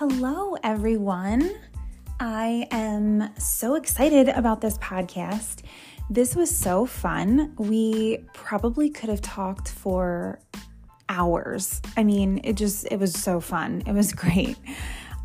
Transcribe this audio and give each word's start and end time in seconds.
Hello, 0.00 0.54
everyone. 0.62 1.50
I 2.20 2.68
am 2.70 3.34
so 3.36 3.74
excited 3.74 4.28
about 4.28 4.60
this 4.60 4.78
podcast. 4.78 5.62
This 6.08 6.36
was 6.36 6.56
so 6.56 6.86
fun. 6.86 7.52
We 7.58 8.18
probably 8.32 8.90
could 8.90 9.08
have 9.08 9.20
talked 9.22 9.70
for 9.70 10.38
hours. 11.08 11.82
I 11.96 12.04
mean, 12.04 12.40
it 12.44 12.52
just 12.52 12.86
it 12.92 13.00
was 13.00 13.12
so 13.12 13.40
fun. 13.40 13.82
It 13.88 13.92
was 13.92 14.12
great. 14.22 14.56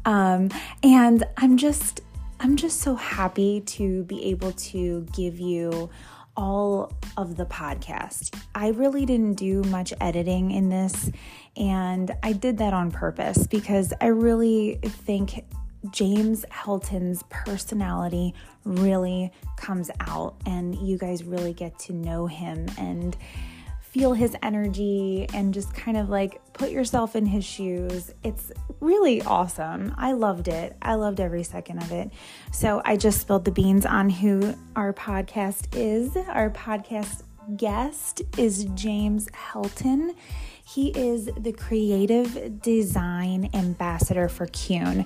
Um 0.06 0.50
and 0.82 1.24
I'm 1.38 1.58
just 1.58 2.02
I'm 2.40 2.56
just 2.56 2.80
so 2.80 2.96
happy 2.96 3.62
to 3.78 4.06
be 4.06 4.26
able 4.32 4.54
to 4.54 5.06
give 5.16 5.40
you 5.40 5.92
all 6.36 6.92
of 7.18 7.38
the 7.38 7.46
podcast. 7.46 8.36
I 8.56 8.70
really 8.70 9.06
didn't 9.06 9.36
do 9.36 9.62
much 9.64 9.94
editing 10.02 10.52
in 10.52 10.70
this, 10.70 11.12
and 11.56 12.12
I 12.24 12.34
did 12.34 12.58
that 12.58 12.74
on 12.74 12.92
purpose 12.92 13.48
because 13.48 13.94
I 14.02 14.08
really 14.08 14.80
think 14.82 15.46
James 15.92 16.46
Helton's 16.50 17.24
personality 17.30 18.34
really 18.66 19.32
comes 19.58 19.92
out, 20.00 20.36
and 20.46 20.76
you 20.76 20.98
guys 20.98 21.24
really 21.24 21.54
get 21.54 21.78
to 21.80 21.94
know 21.94 22.26
him 22.26 22.68
and 22.78 23.16
feel 23.94 24.14
his 24.14 24.36
energy 24.42 25.28
and 25.36 25.54
just 25.54 25.72
kind 25.76 25.98
of 25.98 26.10
like 26.10 26.42
put 26.54 26.72
yourself 26.72 27.16
in 27.16 27.28
his 27.28 27.46
shoes. 27.46 28.12
It's 28.24 28.52
really 28.80 29.22
awesome. 29.22 29.94
I 29.98 30.14
loved 30.14 30.48
it. 30.48 30.76
I 30.82 30.96
loved 30.96 31.20
every 31.20 31.44
second 31.44 31.78
of 31.78 31.92
it. 31.92 32.10
So 32.52 32.82
I 32.84 32.98
just 32.98 33.22
spilled 33.22 33.46
the 33.46 33.52
beans 33.52 33.86
on 33.86 34.10
who 34.10 34.56
our 34.76 34.94
podcast 34.94 35.76
is. 35.76 36.18
Our 36.18 36.50
podcast 36.50 37.22
guest 37.56 38.24
is 38.36 38.66
James 38.74 39.28
Helton. 39.28 40.16
He 40.66 40.90
is 40.90 41.30
the 41.38 41.52
creative 41.52 42.62
design 42.62 43.50
ambassador 43.54 44.30
for 44.30 44.48
Keune. 44.48 45.06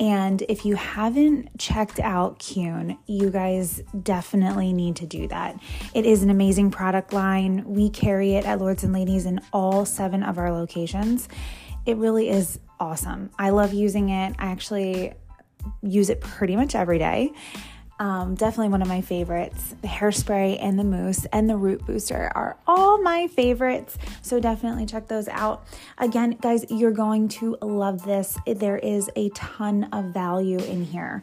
And 0.00 0.42
if 0.48 0.64
you 0.64 0.74
haven't 0.74 1.58
checked 1.58 2.00
out 2.00 2.40
Keune, 2.40 2.98
you 3.06 3.30
guys 3.30 3.82
definitely 4.02 4.72
need 4.72 4.96
to 4.96 5.06
do 5.06 5.28
that. 5.28 5.60
It 5.94 6.06
is 6.06 6.22
an 6.22 6.30
amazing 6.30 6.72
product 6.72 7.12
line. 7.12 7.62
We 7.64 7.88
carry 7.88 8.34
it 8.34 8.44
at 8.46 8.58
Lords 8.58 8.82
and 8.82 8.92
Ladies 8.92 9.26
in 9.26 9.40
all 9.52 9.86
seven 9.86 10.22
of 10.24 10.38
our 10.38 10.52
locations. 10.52 11.28
It 11.86 11.96
really 11.98 12.28
is 12.28 12.58
awesome. 12.80 13.30
I 13.38 13.50
love 13.50 13.72
using 13.72 14.08
it. 14.08 14.34
I 14.38 14.46
actually 14.46 15.14
use 15.82 16.10
it 16.10 16.20
pretty 16.20 16.56
much 16.56 16.74
every 16.74 16.98
day. 16.98 17.32
Um, 17.98 18.34
definitely 18.34 18.68
one 18.68 18.82
of 18.82 18.88
my 18.88 19.00
favorites. 19.00 19.74
The 19.80 19.88
hairspray 19.88 20.58
and 20.60 20.78
the 20.78 20.84
mousse 20.84 21.24
and 21.32 21.48
the 21.48 21.56
root 21.56 21.86
booster 21.86 22.30
are 22.34 22.58
all 22.66 23.00
my 23.00 23.26
favorites. 23.28 23.96
So 24.20 24.38
definitely 24.38 24.84
check 24.84 25.08
those 25.08 25.28
out. 25.28 25.66
Again, 25.96 26.36
guys, 26.40 26.66
you're 26.68 26.92
going 26.92 27.28
to 27.28 27.56
love 27.62 28.04
this. 28.04 28.36
There 28.46 28.76
is 28.76 29.10
a 29.16 29.30
ton 29.30 29.84
of 29.92 30.06
value 30.06 30.58
in 30.58 30.84
here. 30.84 31.22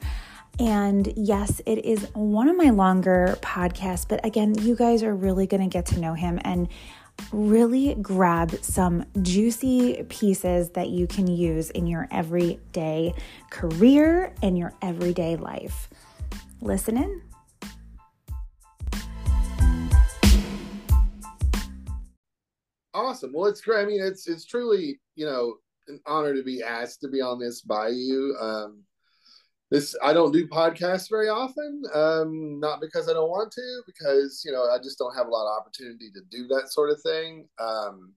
And 0.59 1.11
yes, 1.15 1.61
it 1.65 1.85
is 1.85 2.07
one 2.13 2.47
of 2.47 2.55
my 2.55 2.69
longer 2.69 3.37
podcasts, 3.41 4.07
but 4.07 4.23
again, 4.23 4.53
you 4.59 4.75
guys 4.75 5.01
are 5.01 5.15
really 5.15 5.47
going 5.47 5.63
to 5.63 5.69
get 5.69 5.87
to 5.87 5.99
know 5.99 6.13
him 6.13 6.39
and 6.43 6.67
really 7.31 7.95
grab 7.95 8.51
some 8.63 9.05
juicy 9.21 10.03
pieces 10.09 10.69
that 10.71 10.89
you 10.89 11.07
can 11.07 11.27
use 11.27 11.69
in 11.71 11.87
your 11.87 12.07
everyday 12.11 13.13
career 13.49 14.33
and 14.41 14.57
your 14.57 14.73
everyday 14.81 15.35
life 15.35 15.89
listen 16.63 16.97
in. 16.97 17.21
Awesome. 22.93 23.31
Well, 23.33 23.49
it's 23.49 23.61
great. 23.61 23.81
I 23.81 23.85
mean, 23.85 24.01
it's 24.01 24.27
it's 24.27 24.45
truly 24.45 24.99
you 25.15 25.25
know 25.25 25.55
an 25.87 25.99
honor 26.05 26.33
to 26.33 26.43
be 26.43 26.63
asked 26.63 27.01
to 27.01 27.09
be 27.09 27.21
on 27.21 27.39
this 27.39 27.61
by 27.61 27.89
you. 27.89 28.35
Um, 28.39 28.83
this 29.71 29.95
I 30.03 30.13
don't 30.13 30.31
do 30.31 30.47
podcasts 30.47 31.09
very 31.09 31.29
often. 31.29 31.81
Um, 31.93 32.59
not 32.59 32.79
because 32.79 33.09
I 33.09 33.13
don't 33.13 33.29
want 33.29 33.51
to, 33.53 33.81
because 33.87 34.43
you 34.45 34.51
know 34.51 34.69
I 34.69 34.77
just 34.77 34.99
don't 34.99 35.15
have 35.15 35.27
a 35.27 35.31
lot 35.31 35.47
of 35.51 35.59
opportunity 35.59 36.11
to 36.11 36.21
do 36.29 36.47
that 36.49 36.71
sort 36.71 36.91
of 36.91 37.01
thing. 37.01 37.47
Um, 37.59 38.13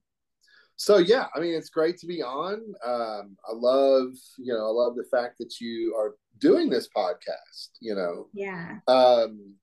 so 0.75 0.97
yeah, 0.97 1.25
I 1.35 1.39
mean, 1.39 1.55
it's 1.55 1.69
great 1.69 1.97
to 1.97 2.05
be 2.05 2.21
on. 2.21 2.61
Um, 2.85 3.35
I 3.49 3.53
love 3.53 4.09
you 4.37 4.53
know 4.53 4.67
I 4.67 4.71
love 4.71 4.95
the 4.95 5.07
fact 5.09 5.39
that 5.39 5.59
you 5.59 5.95
are 5.97 6.15
doing 6.39 6.69
this 6.69 6.87
podcast, 6.95 7.69
you 7.79 7.95
know. 7.95 8.27
Yeah. 8.33 8.79
Um 8.87 9.55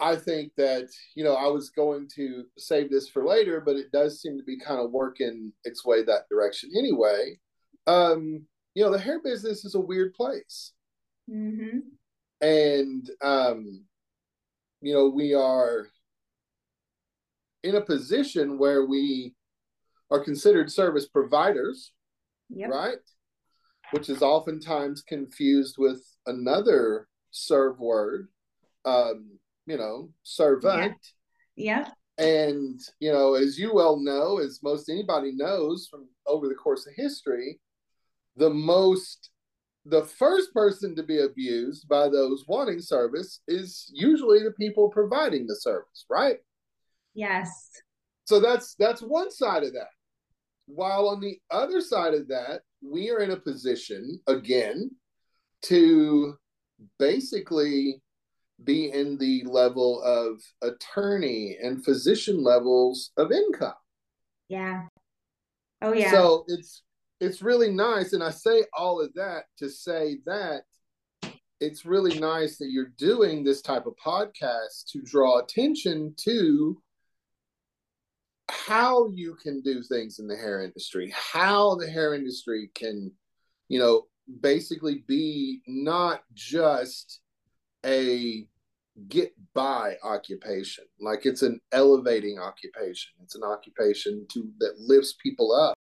I 0.00 0.16
think 0.16 0.52
that, 0.56 0.88
you 1.14 1.22
know, 1.22 1.34
I 1.34 1.46
was 1.46 1.70
going 1.70 2.08
to 2.16 2.44
save 2.58 2.90
this 2.90 3.08
for 3.08 3.24
later, 3.24 3.60
but 3.60 3.76
it 3.76 3.92
does 3.92 4.20
seem 4.20 4.36
to 4.36 4.42
be 4.42 4.58
kind 4.58 4.80
of 4.80 4.90
working 4.90 5.52
its 5.62 5.84
way 5.84 6.02
that 6.02 6.28
direction 6.28 6.70
anyway. 6.76 7.38
Um, 7.86 8.44
you 8.74 8.82
know, 8.82 8.90
the 8.90 8.98
hair 8.98 9.20
business 9.22 9.64
is 9.64 9.76
a 9.76 9.80
weird 9.80 10.12
place. 10.14 10.72
Mm-hmm. 11.30 11.78
And 12.40 13.10
um, 13.22 13.84
you 14.80 14.92
know, 14.92 15.08
we 15.08 15.34
are 15.34 15.86
in 17.62 17.76
a 17.76 17.80
position 17.80 18.58
where 18.58 18.84
we 18.84 19.34
are 20.10 20.24
considered 20.24 20.70
service 20.70 21.06
providers, 21.06 21.92
yep. 22.50 22.70
right? 22.70 22.96
Which 23.92 24.08
is 24.08 24.22
oftentimes 24.22 25.02
confused 25.02 25.76
with 25.78 26.02
another 26.26 27.08
serve 27.30 27.78
word, 27.78 28.28
um, 28.84 29.38
you 29.66 29.76
know, 29.76 30.10
servant. 30.22 30.96
Yeah. 31.56 31.88
yeah. 32.18 32.24
And, 32.24 32.80
you 33.00 33.12
know, 33.12 33.34
as 33.34 33.58
you 33.58 33.72
well 33.74 33.98
know, 33.98 34.38
as 34.38 34.60
most 34.62 34.88
anybody 34.88 35.32
knows 35.32 35.88
from 35.90 36.08
over 36.26 36.48
the 36.48 36.54
course 36.54 36.86
of 36.86 36.94
history, 36.96 37.60
the 38.36 38.50
most, 38.50 39.30
the 39.86 40.04
first 40.04 40.52
person 40.52 40.94
to 40.96 41.02
be 41.02 41.20
abused 41.20 41.88
by 41.88 42.08
those 42.08 42.44
wanting 42.46 42.80
service 42.80 43.40
is 43.48 43.90
usually 43.94 44.42
the 44.42 44.52
people 44.52 44.88
providing 44.88 45.46
the 45.46 45.56
service, 45.56 46.06
right? 46.08 46.36
Yes. 47.14 47.70
So 48.24 48.40
that's 48.40 48.74
that's 48.78 49.02
one 49.02 49.30
side 49.30 49.64
of 49.64 49.72
that. 49.72 49.90
While 50.66 51.08
on 51.08 51.20
the 51.20 51.38
other 51.50 51.80
side 51.80 52.14
of 52.14 52.28
that, 52.28 52.60
we 52.82 53.10
are 53.10 53.20
in 53.20 53.30
a 53.30 53.36
position 53.36 54.20
again 54.26 54.90
to 55.62 56.34
basically 56.98 58.02
be 58.64 58.90
in 58.90 59.16
the 59.18 59.44
level 59.44 60.02
of 60.02 60.40
attorney 60.62 61.56
and 61.62 61.84
physician 61.84 62.42
levels 62.42 63.10
of 63.16 63.32
income. 63.32 63.74
Yeah. 64.48 64.86
Oh 65.80 65.92
yeah. 65.92 66.10
So 66.10 66.44
it's 66.48 66.82
it's 67.20 67.42
really 67.42 67.70
nice 67.70 68.12
and 68.12 68.22
I 68.22 68.30
say 68.30 68.64
all 68.76 69.00
of 69.00 69.12
that 69.14 69.44
to 69.58 69.70
say 69.70 70.18
that 70.26 70.62
it's 71.60 71.86
really 71.86 72.18
nice 72.18 72.58
that 72.58 72.70
you're 72.70 72.92
doing 72.98 73.44
this 73.44 73.62
type 73.62 73.86
of 73.86 73.94
podcast 74.04 74.86
to 74.88 75.00
draw 75.02 75.38
attention 75.38 76.14
to 76.18 76.82
how 78.52 79.10
you 79.10 79.36
can 79.42 79.60
do 79.62 79.82
things 79.82 80.18
in 80.18 80.26
the 80.26 80.36
hair 80.36 80.62
industry, 80.62 81.12
how 81.14 81.74
the 81.76 81.90
hair 81.90 82.14
industry 82.14 82.70
can, 82.74 83.10
you 83.68 83.78
know, 83.78 84.04
basically 84.40 85.04
be 85.06 85.60
not 85.66 86.22
just 86.34 87.20
a 87.84 88.46
get 89.08 89.32
by 89.54 89.96
occupation. 90.02 90.84
Like 91.00 91.26
it's 91.26 91.42
an 91.42 91.60
elevating 91.72 92.38
occupation. 92.38 93.12
It's 93.22 93.34
an 93.34 93.42
occupation 93.42 94.26
to 94.32 94.50
that 94.58 94.78
lifts 94.78 95.14
people 95.22 95.52
up. 95.52 95.74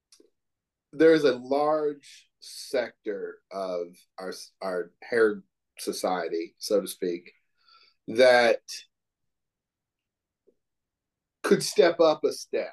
There's 0.94 1.24
a 1.24 1.38
large 1.38 2.28
sector 2.40 3.38
of 3.52 3.88
our 4.20 4.34
our 4.62 4.92
hair 5.04 5.44
society 5.78 6.56
so 6.58 6.82
to 6.82 6.88
speak 6.88 7.32
that 8.08 8.62
could 11.44 11.64
step 11.64 12.00
up 12.00 12.24
a 12.24 12.32
step 12.32 12.72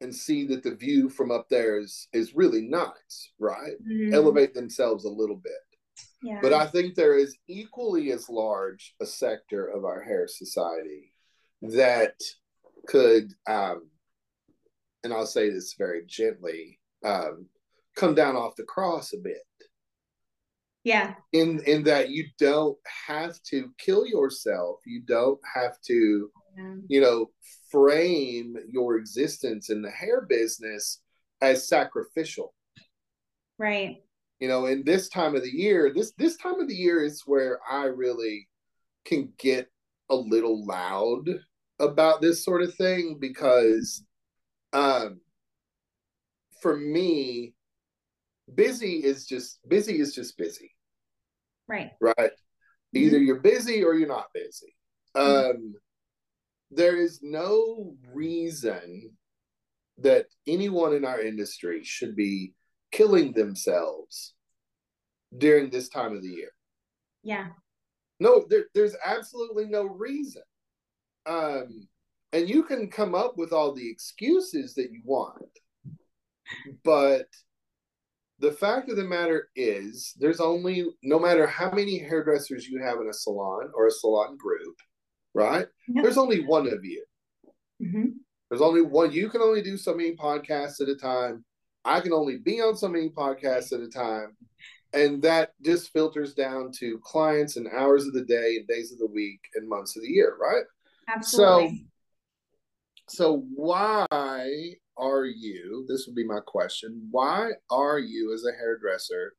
and 0.00 0.14
see 0.14 0.46
that 0.48 0.62
the 0.62 0.74
view 0.74 1.08
from 1.08 1.30
up 1.30 1.46
there 1.48 1.78
is 1.78 2.08
is 2.12 2.34
really 2.34 2.62
nice, 2.62 3.30
right? 3.38 3.76
Mm-hmm. 3.88 4.14
Elevate 4.14 4.54
themselves 4.54 5.04
a 5.04 5.10
little 5.10 5.36
bit. 5.36 5.52
Yeah. 6.22 6.38
But 6.42 6.52
I 6.52 6.66
think 6.66 6.94
there 6.94 7.16
is 7.16 7.36
equally 7.48 8.12
as 8.12 8.28
large 8.28 8.94
a 9.00 9.06
sector 9.06 9.66
of 9.66 9.84
our 9.84 10.02
hair 10.02 10.26
society 10.28 11.12
that 11.62 12.14
could, 12.86 13.32
um, 13.48 13.88
and 15.04 15.12
I'll 15.12 15.26
say 15.26 15.50
this 15.50 15.74
very 15.76 16.04
gently, 16.06 16.78
um, 17.04 17.46
come 17.96 18.14
down 18.14 18.36
off 18.36 18.56
the 18.56 18.62
cross 18.64 19.12
a 19.12 19.18
bit. 19.18 19.42
Yeah. 20.84 21.14
In 21.32 21.60
in 21.64 21.84
that 21.84 22.10
you 22.10 22.26
don't 22.38 22.78
have 23.06 23.40
to 23.50 23.70
kill 23.78 24.06
yourself. 24.06 24.80
You 24.84 25.02
don't 25.02 25.40
have 25.54 25.80
to, 25.86 26.30
yeah. 26.56 26.74
you 26.88 27.00
know, 27.00 27.30
frame 27.72 28.56
your 28.70 28.98
existence 28.98 29.70
in 29.70 29.82
the 29.82 29.90
hair 29.90 30.20
business 30.28 31.00
as 31.40 31.66
sacrificial. 31.66 32.54
Right. 33.58 34.02
You 34.38 34.48
know, 34.48 34.66
in 34.66 34.84
this 34.84 35.08
time 35.08 35.34
of 35.34 35.42
the 35.42 35.50
year, 35.50 35.92
this 35.94 36.12
this 36.18 36.36
time 36.36 36.60
of 36.60 36.68
the 36.68 36.74
year 36.74 37.02
is 37.02 37.22
where 37.26 37.58
I 37.68 37.84
really 37.84 38.48
can 39.04 39.32
get 39.38 39.68
a 40.10 40.14
little 40.14 40.64
loud 40.66 41.28
about 41.78 42.20
this 42.20 42.44
sort 42.44 42.62
of 42.62 42.74
thing 42.74 43.16
because 43.18 44.04
um 44.72 45.20
for 46.60 46.76
me 46.76 47.54
busy 48.54 49.04
is 49.04 49.26
just 49.26 49.58
busy 49.68 49.98
is 49.98 50.14
just 50.14 50.36
busy. 50.36 50.72
Right. 51.68 51.92
Right. 52.00 52.16
Mm-hmm. 52.18 52.98
Either 52.98 53.18
you're 53.18 53.40
busy 53.40 53.82
or 53.82 53.94
you're 53.94 54.08
not 54.08 54.26
busy. 54.34 54.74
Um, 55.14 55.74
there 56.74 56.96
is 56.96 57.20
no 57.22 57.94
reason 58.12 59.10
that 59.98 60.26
anyone 60.46 60.94
in 60.94 61.04
our 61.04 61.20
industry 61.20 61.84
should 61.84 62.16
be 62.16 62.54
killing 62.90 63.32
themselves 63.32 64.34
during 65.36 65.70
this 65.70 65.88
time 65.88 66.16
of 66.16 66.22
the 66.22 66.28
year. 66.28 66.50
Yeah. 67.22 67.48
No, 68.20 68.46
there, 68.48 68.64
there's 68.74 68.96
absolutely 69.04 69.66
no 69.66 69.84
reason. 69.84 70.42
Um, 71.26 71.88
and 72.32 72.48
you 72.48 72.62
can 72.62 72.90
come 72.90 73.14
up 73.14 73.36
with 73.36 73.52
all 73.52 73.74
the 73.74 73.88
excuses 73.88 74.74
that 74.74 74.90
you 74.90 75.02
want, 75.04 75.58
but 76.84 77.26
the 78.38 78.52
fact 78.52 78.90
of 78.90 78.96
the 78.96 79.04
matter 79.04 79.50
is, 79.54 80.14
there's 80.18 80.40
only 80.40 80.86
no 81.02 81.18
matter 81.18 81.46
how 81.46 81.70
many 81.70 81.98
hairdressers 81.98 82.66
you 82.66 82.82
have 82.82 82.98
in 83.00 83.08
a 83.08 83.12
salon 83.12 83.70
or 83.74 83.86
a 83.86 83.90
salon 83.90 84.36
group, 84.36 84.74
right? 85.34 85.66
Yep. 85.88 86.02
There's 86.02 86.18
only 86.18 86.44
one 86.44 86.66
of 86.66 86.84
you. 86.84 87.04
hmm 87.80 88.06
There's 88.50 88.62
only 88.62 88.82
one. 88.82 89.12
You 89.12 89.28
can 89.28 89.40
only 89.40 89.62
do 89.62 89.76
so 89.76 89.94
many 89.94 90.14
podcasts 90.16 90.80
at 90.80 90.88
a 90.88 90.96
time. 90.96 91.44
I 91.84 92.00
can 92.00 92.12
only 92.12 92.38
be 92.38 92.60
on 92.60 92.76
so 92.76 92.88
many 92.88 93.08
podcasts 93.08 93.72
at 93.72 93.80
a 93.80 93.88
time. 93.88 94.36
And 94.92 95.22
that 95.22 95.52
just 95.64 95.90
filters 95.92 96.34
down 96.34 96.70
to 96.72 96.98
clients 97.02 97.56
and 97.56 97.66
hours 97.66 98.06
of 98.06 98.12
the 98.12 98.24
day 98.24 98.56
and 98.56 98.68
days 98.68 98.92
of 98.92 98.98
the 98.98 99.06
week 99.06 99.40
and 99.54 99.68
months 99.68 99.96
of 99.96 100.02
the 100.02 100.08
year, 100.08 100.36
right? 100.40 100.64
Absolutely. 101.08 101.88
So, 103.08 103.14
So 103.16 103.46
why 103.54 104.06
are 104.96 105.24
you, 105.24 105.86
this 105.88 106.06
would 106.06 106.14
be 106.14 106.26
my 106.26 106.40
question, 106.46 107.08
why 107.10 107.52
are 107.70 107.98
you 107.98 108.32
as 108.34 108.44
a 108.44 108.52
hairdresser 108.52 109.32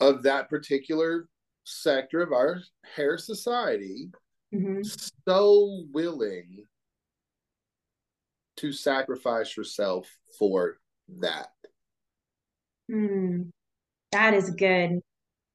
of 0.00 0.22
that 0.22 0.48
particular 0.50 1.28
sector 1.64 2.20
of 2.20 2.32
our 2.32 2.60
hair 2.94 3.18
society 3.18 4.10
hmm 4.52 4.82
so 5.28 5.84
willing 5.92 6.64
to 8.56 8.72
sacrifice 8.72 9.56
yourself 9.56 10.08
for 10.38 10.78
that? 11.20 11.48
Mm, 12.90 13.50
that 14.12 14.34
is 14.34 14.50
good. 14.50 15.00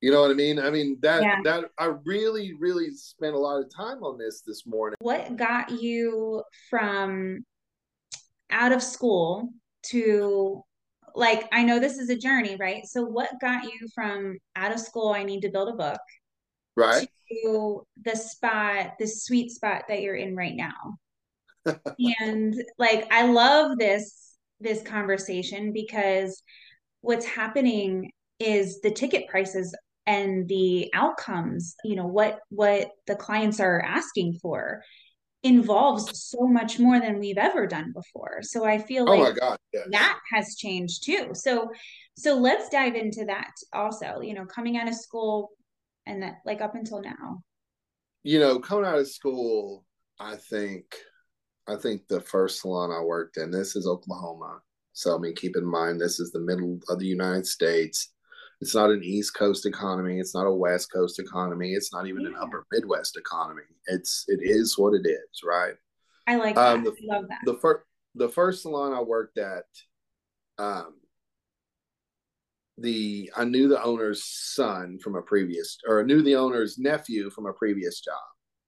You 0.02 0.12
know 0.12 0.22
what 0.22 0.32
I 0.32 0.34
mean? 0.34 0.60
I 0.60 0.70
mean 0.72 0.98
that 1.02 1.22
Yeah. 1.22 1.42
that 1.44 1.66
I 1.78 1.94
really 2.06 2.54
really 2.60 2.90
spent 2.92 3.36
a 3.36 3.40
lot 3.40 3.62
of 3.62 3.74
time 3.74 4.04
on 4.04 4.18
this 4.18 4.42
this 4.42 4.66
morning. 4.66 4.98
What 5.00 5.36
got 5.38 5.70
you 5.82 6.44
from 6.70 7.46
out 8.50 8.72
of 8.72 8.82
school 8.82 9.50
to 9.84 10.64
like 11.16 11.48
I 11.52 11.64
know 11.64 11.80
this 11.80 11.98
is 11.98 12.10
a 12.10 12.18
journey, 12.18 12.56
right? 12.60 12.86
So 12.86 13.04
what 13.04 13.30
got 13.40 13.64
you 13.66 13.88
from 13.94 14.38
out 14.56 14.72
of 14.72 14.80
school, 14.80 15.10
I 15.10 15.24
need 15.24 15.42
to 15.42 15.50
build 15.50 15.70
a 15.70 15.74
book, 15.74 16.00
Right? 16.82 17.08
to 17.32 17.88
the 18.04 18.16
spot, 18.16 18.94
the 19.00 19.08
sweet 19.08 19.52
spot 19.52 19.84
that 19.88 20.02
you're 20.02 20.16
in 20.16 20.36
right 20.36 20.56
now? 20.56 20.98
And 22.20 22.56
like 22.78 23.08
I 23.12 23.28
love 23.32 23.78
this 23.78 24.36
this 24.60 24.82
conversation 24.84 25.74
because 25.74 26.42
what's 27.02 27.26
happening 27.26 28.12
is 28.40 28.82
the 28.82 28.92
ticket 28.92 29.28
prices 29.28 29.76
and 30.08 30.48
the 30.48 30.90
outcomes, 30.94 31.76
you 31.84 31.96
know, 31.96 32.08
what 32.08 32.40
what 32.50 32.90
the 33.08 33.16
clients 33.16 33.60
are 33.60 33.82
asking 33.82 34.34
for 34.42 34.84
involves 35.44 36.24
so 36.30 36.46
much 36.48 36.78
more 36.80 37.00
than 37.00 37.20
we've 37.20 37.38
ever 37.38 37.66
done 37.66 37.92
before. 37.94 38.40
So 38.42 38.64
I 38.66 38.78
feel 38.78 39.06
Oh 39.10 39.18
my 39.18 39.24
like 39.30 39.36
God, 39.36 39.58
yes. 39.74 39.88
that 39.92 40.20
has 40.34 40.56
changed 40.56 41.04
too. 41.04 41.30
So 41.34 41.70
so 42.18 42.36
let's 42.38 42.70
dive 42.70 42.96
into 42.96 43.26
that 43.26 43.52
also, 43.74 44.22
you 44.22 44.34
know, 44.34 44.46
coming 44.46 44.78
out 44.78 44.88
of 44.88 44.96
school 44.96 45.52
and 46.06 46.22
that 46.24 46.42
like 46.46 46.62
up 46.62 46.76
until 46.76 47.02
now. 47.02 47.44
you 48.24 48.40
know, 48.40 48.60
coming 48.60 48.86
out 48.86 49.00
of 49.00 49.08
school, 49.08 49.86
I 50.20 50.36
think, 50.36 50.86
I 51.68 51.76
think 51.76 52.08
the 52.08 52.22
first 52.22 52.62
salon 52.62 52.92
I 52.92 53.02
worked 53.04 53.38
in, 53.38 53.50
this 53.52 53.76
is 53.76 53.88
Oklahoma. 53.88 54.60
So, 54.94 55.16
I 55.16 55.20
mean, 55.20 55.34
keep 55.36 55.56
in 55.56 55.66
mind, 55.66 56.00
this 56.00 56.20
is 56.20 56.32
the 56.32 56.40
middle 56.40 56.80
of 56.90 57.00
the 57.00 57.06
United 57.08 57.48
States. 57.48 58.14
It's 58.60 58.76
not 58.76 58.92
an 58.92 59.04
East 59.04 59.34
Coast 59.36 59.66
economy. 59.66 60.20
It's 60.20 60.36
not 60.36 60.46
a 60.46 60.54
West 60.54 60.92
Coast 60.94 61.18
economy. 61.20 61.74
It's 61.74 61.92
not 61.92 62.06
even 62.08 62.28
an 62.28 62.36
Upper 62.40 62.66
Midwest 62.72 63.18
economy. 63.18 63.64
It's 63.88 64.26
it 64.28 64.40
is 64.44 64.78
what 64.78 64.94
it 64.94 65.08
is, 65.08 65.42
right? 65.44 65.74
I 66.28 66.36
like 66.36 66.58
Um, 66.58 66.84
that. 66.84 66.94
the- 66.96 67.08
Love 67.08 67.28
that. 67.30 67.40
The 67.46 67.56
first 67.56 67.86
the 68.14 68.30
first 68.30 68.62
salon 68.62 68.94
I 68.94 69.02
worked 69.02 69.38
at, 69.40 69.66
um, 70.60 70.94
the 72.82 73.32
I 73.36 73.46
knew 73.46 73.68
the 73.68 73.82
owner's 73.84 74.24
son 74.26 75.00
from 75.00 75.16
a 75.16 75.22
previous, 75.22 75.78
or 75.88 76.02
I 76.02 76.04
knew 76.04 76.22
the 76.22 76.36
owner's 76.36 76.78
nephew 76.78 77.30
from 77.30 77.46
a 77.46 77.54
previous 77.54 78.02
job, 78.02 78.16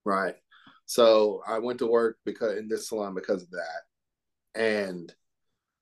right? 0.05 0.35
So 0.85 1.41
I 1.47 1.59
went 1.59 1.79
to 1.79 1.87
work 1.87 2.17
because 2.25 2.57
in 2.57 2.67
this 2.67 2.89
salon 2.89 3.15
because 3.15 3.43
of 3.43 3.49
that, 3.51 4.59
and 4.59 5.13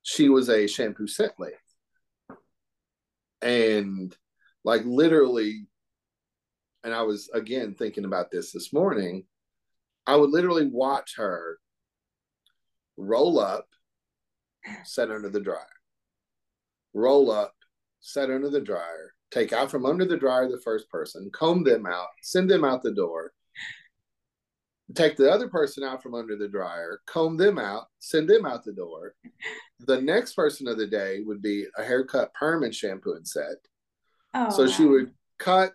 she 0.04 0.30
was 0.30 0.50
a 0.50 0.68
shampoo 0.68 1.08
set 1.08 1.34
lady, 1.40 1.56
and 3.42 4.16
like 4.64 4.84
literally, 4.86 5.68
and 6.84 6.94
I 6.94 7.04
was 7.04 7.30
again 7.34 7.76
thinking 7.76 8.06
about 8.06 8.32
this 8.32 8.52
this 8.52 8.74
morning. 8.74 9.26
I 10.08 10.16
would 10.16 10.32
literally 10.32 10.66
watch 10.66 11.14
her 11.18 11.60
roll 12.98 13.40
up, 13.40 13.68
set 14.84 15.12
under 15.12 15.30
the 15.30 15.40
dryer, 15.40 15.60
roll 16.94 17.30
up, 17.32 17.54
set 18.02 18.30
under 18.30 18.50
the 18.50 18.60
dryer, 18.60 19.14
take 19.32 19.54
out 19.54 19.72
from 19.72 19.86
under 19.86 20.06
the 20.06 20.18
dryer 20.18 20.50
the 20.50 20.60
first 20.60 20.90
person, 20.90 21.30
comb 21.34 21.64
them 21.64 21.86
out, 21.86 22.08
send 22.22 22.50
them 22.50 22.66
out 22.66 22.82
the 22.84 22.92
door, 22.94 23.32
take 24.96 25.16
the 25.16 25.32
other 25.32 25.48
person 25.48 25.84
out 25.84 26.04
from 26.04 26.16
under 26.16 26.36
the 26.36 26.48
dryer, 26.48 27.02
comb 27.06 27.38
them 27.38 27.58
out, 27.58 27.86
send 28.00 28.28
them 28.28 28.46
out 28.46 28.66
the 28.66 28.74
door. 28.74 29.14
The 29.80 30.02
next 30.02 30.34
person 30.34 30.68
of 30.68 30.78
the 30.78 30.88
day 30.88 31.22
would 31.22 31.42
be 31.42 31.66
a 31.78 31.84
haircut, 31.84 32.34
perm, 32.34 32.64
and 32.64 32.76
shampoo 32.76 33.14
and 33.14 33.28
set. 33.28 33.56
Oh, 34.34 34.50
So 34.50 34.68
she 34.68 34.86
would 34.86 35.12
cut 35.38 35.74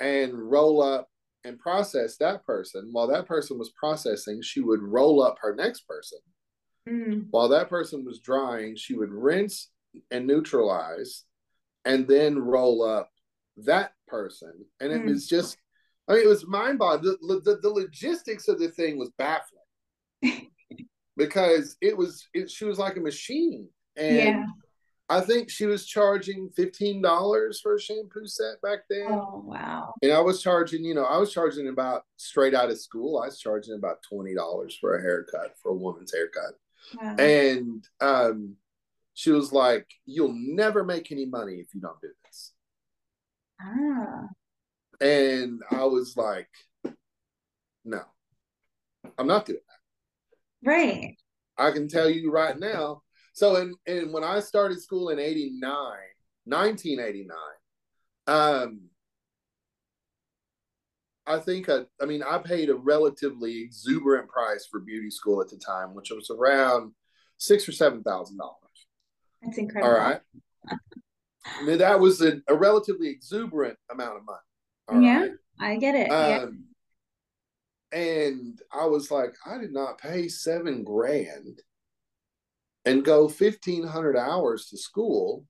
and 0.00 0.34
roll 0.34 0.82
up 0.82 1.08
and 1.44 1.58
process 1.58 2.16
that 2.16 2.44
person. 2.44 2.88
While 2.92 3.06
that 3.08 3.26
person 3.26 3.58
was 3.58 3.70
processing, 3.70 4.42
she 4.42 4.60
would 4.60 4.82
roll 4.82 5.22
up 5.22 5.36
her 5.40 5.54
next 5.54 5.86
person. 5.86 6.18
Mm, 6.88 7.26
While 7.30 7.48
that 7.50 7.68
person 7.68 8.04
was 8.04 8.20
drying, 8.20 8.76
she 8.76 8.94
would 8.94 9.10
rinse 9.10 9.70
and 10.10 10.26
neutralize 10.26 11.24
and 11.84 12.06
then 12.08 12.38
roll 12.38 12.82
up 12.82 13.10
that 13.58 13.92
person. 14.08 14.52
And 14.80 14.92
it 14.92 15.02
Mm. 15.02 15.06
was 15.10 15.26
just, 15.28 15.56
I 16.08 16.14
mean, 16.14 16.22
it 16.24 16.28
was 16.28 16.46
mind 16.46 16.78
boggling. 16.78 17.16
The, 17.22 17.40
the, 17.44 17.56
the 17.62 17.68
logistics 17.70 18.48
of 18.48 18.58
the 18.58 18.68
thing 18.68 18.98
was 18.98 19.10
baffling 19.18 19.62
because 21.16 21.76
it 21.80 21.96
was, 21.96 22.26
it, 22.34 22.50
she 22.50 22.64
was 22.64 22.78
like 22.78 22.96
a 22.96 23.00
machine. 23.00 23.68
And 23.96 24.16
Yeah. 24.16 24.46
I 25.10 25.20
think 25.20 25.50
she 25.50 25.66
was 25.66 25.86
charging 25.86 26.48
$15 26.56 27.60
for 27.62 27.74
a 27.74 27.80
shampoo 27.80 28.26
set 28.26 28.60
back 28.62 28.80
then. 28.88 29.06
Oh, 29.10 29.42
wow. 29.44 29.92
And 30.02 30.10
I 30.12 30.20
was 30.20 30.42
charging, 30.42 30.82
you 30.82 30.94
know, 30.94 31.04
I 31.04 31.18
was 31.18 31.30
charging 31.32 31.68
about 31.68 32.04
straight 32.16 32.54
out 32.54 32.70
of 32.70 32.80
school. 32.80 33.18
I 33.20 33.26
was 33.26 33.38
charging 33.38 33.74
about 33.74 34.02
twenty 34.02 34.34
dollars 34.34 34.76
for 34.80 34.96
a 34.96 35.02
haircut 35.02 35.56
for 35.62 35.72
a 35.72 35.76
woman's 35.76 36.12
haircut. 36.12 36.54
Wow. 37.00 37.16
And 37.16 37.86
um, 38.00 38.56
she 39.14 39.30
was 39.30 39.52
like, 39.52 39.88
"You'll 40.06 40.34
never 40.34 40.84
make 40.84 41.10
any 41.12 41.26
money 41.26 41.54
if 41.60 41.74
you 41.74 41.80
don't 41.80 42.00
do 42.00 42.08
this." 42.24 42.52
Ah, 43.60 44.28
And 45.00 45.62
I 45.70 45.84
was 45.84 46.16
like, 46.16 46.48
"No, 47.84 48.02
I'm 49.18 49.26
not 49.26 49.46
doing 49.46 49.60
that." 49.68 50.70
right. 50.70 51.16
I 51.56 51.70
can 51.70 51.88
tell 51.88 52.08
you 52.10 52.30
right 52.32 52.58
now. 52.58 53.02
So, 53.32 53.56
and, 53.56 53.76
in 53.86 54.12
when 54.12 54.24
I 54.24 54.40
started 54.40 54.80
school 54.80 55.10
in 55.10 55.18
89, 55.18 55.70
1989, 56.44 57.36
um, 58.26 58.80
I 61.26 61.38
think, 61.38 61.68
I, 61.68 61.80
I 62.00 62.06
mean, 62.06 62.22
I 62.22 62.38
paid 62.38 62.70
a 62.70 62.74
relatively 62.74 63.60
exuberant 63.62 64.28
price 64.28 64.66
for 64.70 64.80
beauty 64.80 65.10
school 65.10 65.40
at 65.40 65.48
the 65.48 65.56
time, 65.58 65.94
which 65.94 66.10
was 66.10 66.30
around 66.30 66.92
six 67.38 67.68
or 67.68 67.72
seven 67.72 68.02
thousand 68.02 68.38
dollars. 68.38 68.63
That's 69.44 69.58
incredible. 69.58 69.94
All 69.94 69.98
right. 70.00 70.20
I 71.46 71.62
mean, 71.64 71.78
that 71.78 72.00
was 72.00 72.22
a, 72.22 72.40
a 72.48 72.54
relatively 72.54 73.08
exuberant 73.08 73.78
amount 73.90 74.16
of 74.18 74.24
money. 74.24 74.38
All 74.88 75.00
Yeah. 75.02 75.20
right? 75.20 75.30
I 75.60 75.76
get 75.76 75.94
it. 75.94 76.08
yeah. 76.08 76.38
Um, 76.44 76.64
and 77.92 78.60
I 78.72 78.86
was 78.86 79.10
like, 79.10 79.34
I 79.46 79.58
did 79.58 79.72
not 79.72 79.98
pay 79.98 80.28
seven 80.28 80.82
grand 80.82 81.62
and 82.84 83.04
go 83.04 83.24
1,500 83.28 84.16
hours 84.16 84.66
to 84.68 84.76
school 84.78 85.44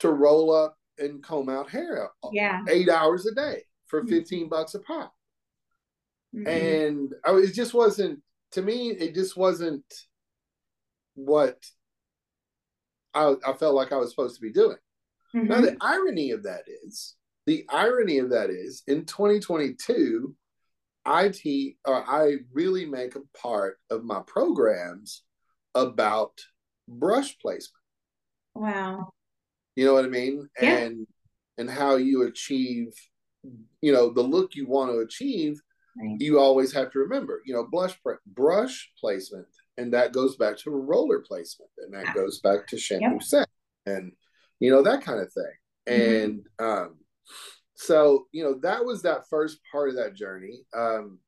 to 0.00 0.10
roll 0.10 0.52
up 0.54 0.76
and 0.98 1.22
comb 1.22 1.48
out 1.48 1.68
hair 1.70 2.08
Yeah. 2.32 2.62
eight 2.68 2.88
hours 2.88 3.26
a 3.26 3.34
day 3.34 3.64
for 3.86 4.02
Mhm. 4.02 4.08
15 4.08 4.48
bucks 4.48 4.74
a 4.74 4.80
pop. 4.80 5.14
Mm-mm. 6.34 6.46
And 6.48 7.14
I, 7.24 7.32
it 7.36 7.52
just 7.54 7.74
wasn't, 7.74 8.22
to 8.52 8.62
me, 8.62 8.90
it 8.90 9.14
just 9.14 9.36
wasn't 9.36 9.84
what 11.14 11.58
I, 13.14 13.34
I 13.46 13.52
felt 13.54 13.74
like 13.74 13.92
I 13.92 13.96
was 13.96 14.10
supposed 14.10 14.36
to 14.36 14.40
be 14.42 14.52
doing. 14.52 14.76
Mhm. 15.34 15.48
Now, 15.48 15.60
the 15.60 15.76
irony 15.80 16.30
of 16.30 16.44
that 16.44 16.62
is, 16.66 17.16
the 17.46 17.64
irony 17.68 18.18
of 18.18 18.30
that 18.30 18.50
is, 18.50 18.82
in 18.86 19.04
2022, 19.04 20.34
I 21.04 21.30
te- 21.30 21.78
or 21.86 22.04
I 22.08 22.36
really 22.52 22.84
make 22.84 23.16
a 23.16 23.38
part 23.38 23.78
of 23.90 24.04
my 24.04 24.20
programs 24.26 25.22
about 25.74 26.32
brush 26.86 27.38
placement. 27.38 27.82
Wow. 28.54 29.12
You 29.76 29.86
know 29.86 29.94
what 29.94 30.04
I 30.04 30.08
mean? 30.08 30.48
Yeah. 30.60 30.78
And 30.78 31.06
and 31.56 31.70
how 31.70 31.96
you 31.96 32.22
achieve, 32.22 32.92
you 33.80 33.92
know, 33.92 34.12
the 34.12 34.22
look 34.22 34.54
you 34.54 34.66
want 34.66 34.90
to 34.90 34.98
achieve. 34.98 35.60
Right. 36.00 36.16
You 36.20 36.38
always 36.38 36.72
have 36.72 36.92
to 36.92 36.98
remember, 37.00 37.42
you 37.44 37.54
know, 37.54 37.66
blush 37.66 37.98
brush 38.26 38.90
placement, 39.00 39.48
and 39.78 39.92
that 39.94 40.12
goes 40.12 40.36
back 40.36 40.58
to 40.58 40.70
roller 40.70 41.20
placement, 41.20 41.70
and 41.78 41.94
that 41.94 42.04
Yeah. 42.06 42.14
goes 42.14 42.40
back 42.40 42.66
to 42.68 42.76
shampoo 42.78 43.14
Yep. 43.14 43.22
set, 43.22 43.48
and 43.86 44.12
you 44.58 44.70
know 44.70 44.82
that 44.82 45.02
kind 45.02 45.20
of 45.20 45.32
thing. 45.32 45.52
Mhm. 45.86 46.24
And 46.24 46.48
um, 46.58 47.04
so 47.74 48.28
you 48.32 48.42
know 48.44 48.54
that 48.60 48.84
was 48.84 49.02
that 49.02 49.28
first 49.28 49.60
part 49.70 49.88
of 49.88 49.94
that 49.96 50.14
journey. 50.14 50.66
Um, 50.74 51.20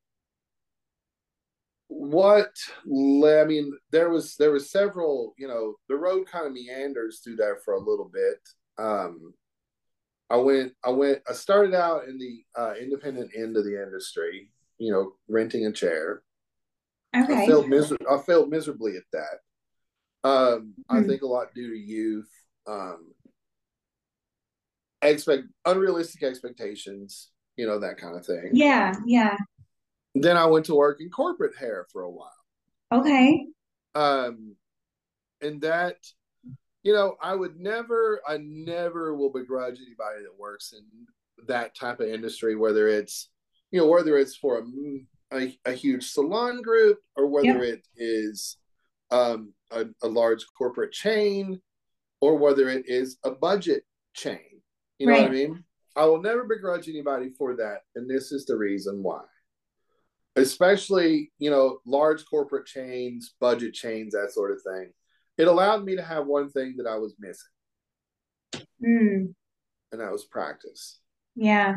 what 1.88 2.54
I 2.84 3.44
mean, 3.44 3.76
there 3.90 4.10
was 4.10 4.36
there 4.36 4.52
was 4.52 4.70
several. 4.70 5.34
You 5.38 5.48
know, 5.48 5.76
the 5.88 5.96
road 5.96 6.26
kind 6.26 6.46
of 6.46 6.52
meanders 6.52 7.20
through 7.20 7.36
there 7.36 7.56
for 7.64 7.74
a 7.74 7.80
little 7.80 8.08
bit. 8.08 8.40
Um, 8.78 9.34
I 10.28 10.36
went, 10.36 10.72
I 10.84 10.90
went, 10.90 11.22
I 11.28 11.32
started 11.32 11.74
out 11.74 12.04
in 12.06 12.16
the 12.16 12.44
uh, 12.54 12.74
independent 12.80 13.32
end 13.34 13.56
of 13.56 13.64
the 13.64 13.82
industry. 13.82 14.52
You 14.78 14.92
know, 14.92 15.16
renting 15.28 15.66
a 15.66 15.72
chair. 15.72 16.22
I 17.12 17.22
Okay. 17.24 17.46
failed 17.46 17.68
miser- 17.68 17.96
I 18.08 18.18
failed 18.22 18.50
miserably 18.50 18.96
at 18.96 19.04
that. 19.12 19.40
Um, 20.22 20.74
I 20.88 21.00
Hmm. 21.00 21.08
think 21.08 21.22
a 21.22 21.26
lot 21.26 21.54
due 21.54 21.70
to 21.70 21.78
youth, 21.78 22.30
um, 22.66 23.14
expect 25.02 25.44
unrealistic 25.64 26.22
expectations, 26.22 27.30
you 27.56 27.66
know 27.66 27.78
that 27.78 27.96
kind 27.98 28.16
of 28.16 28.24
thing. 28.24 28.50
Yeah. 28.52 28.94
Yeah. 29.06 29.36
Then 30.14 30.36
I 30.36 30.46
went 30.46 30.66
to 30.66 30.74
work 30.74 31.00
in 31.00 31.10
corporate 31.10 31.56
hair 31.56 31.86
for 31.92 32.02
a 32.02 32.10
while, 32.10 32.44
Okay. 32.92 33.46
um, 33.94 34.56
and 35.40 35.60
that, 35.62 35.96
you 36.82 36.92
know, 36.92 37.16
I 37.20 37.34
would 37.34 37.58
never, 37.58 38.20
I 38.26 38.38
never 38.38 39.14
will 39.14 39.30
begrudge 39.30 39.78
anybody 39.80 40.22
that 40.22 40.36
works 40.38 40.72
in 40.72 40.84
that 41.46 41.74
type 41.74 42.00
of 42.00 42.08
industry, 42.08 42.56
whether 42.56 42.88
it's, 42.88 43.30
you 43.70 43.80
know, 43.80 43.86
whether 43.86 44.18
it's 44.18 44.36
for 44.36 44.58
a 44.58 44.64
a, 45.32 45.56
a 45.64 45.72
huge 45.72 46.10
salon 46.10 46.62
group 46.62 46.98
or 47.16 47.26
whether 47.26 47.62
it 47.62 47.86
is 47.96 48.56
um, 49.10 49.52
a, 49.70 49.86
a 50.02 50.08
large 50.08 50.44
corporate 50.56 50.92
chain 50.92 51.60
or 52.20 52.36
whether 52.36 52.68
it 52.68 52.84
is 52.86 53.18
a 53.24 53.30
budget 53.30 53.84
chain. 54.14 54.60
You 54.98 55.06
know 55.06 55.12
what 55.14 55.30
I 55.30 55.34
mean? 55.34 55.64
I 55.96 56.04
will 56.04 56.20
never 56.20 56.44
begrudge 56.44 56.88
anybody 56.88 57.30
for 57.36 57.56
that. 57.56 57.78
And 57.96 58.08
this 58.08 58.32
is 58.32 58.44
the 58.44 58.56
reason 58.56 59.02
why. 59.02 59.22
Especially, 60.36 61.32
you 61.38 61.50
know, 61.50 61.78
large 61.86 62.24
corporate 62.26 62.66
chains, 62.66 63.34
budget 63.40 63.74
chains, 63.74 64.12
that 64.12 64.30
sort 64.32 64.52
of 64.52 64.62
thing. 64.62 64.92
It 65.38 65.48
allowed 65.48 65.84
me 65.84 65.96
to 65.96 66.02
have 66.02 66.26
one 66.26 66.50
thing 66.50 66.74
that 66.76 66.86
I 66.86 66.96
was 66.96 67.14
missing, 67.18 68.64
Mm. 68.82 69.34
and 69.92 70.00
that 70.00 70.12
was 70.12 70.24
practice. 70.24 71.00
Yeah. 71.34 71.76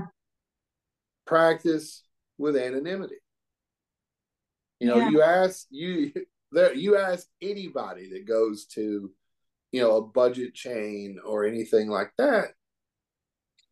practice 1.25 2.03
with 2.37 2.55
anonymity. 2.57 3.15
You 4.83 4.89
know, 4.89 4.97
Yeah. 4.97 5.09
you 5.11 5.21
ask 5.21 5.67
you 5.69 6.11
there 6.51 6.73
you 6.73 6.97
ask 6.97 7.27
anybody 7.41 8.09
that 8.09 8.27
goes 8.27 8.65
to, 8.75 9.09
you 9.71 9.81
know, 9.81 9.95
a 9.97 10.01
budget 10.01 10.53
chain 10.53 11.19
or 11.25 11.45
anything 11.45 11.87
like 11.89 12.11
that. 12.17 12.49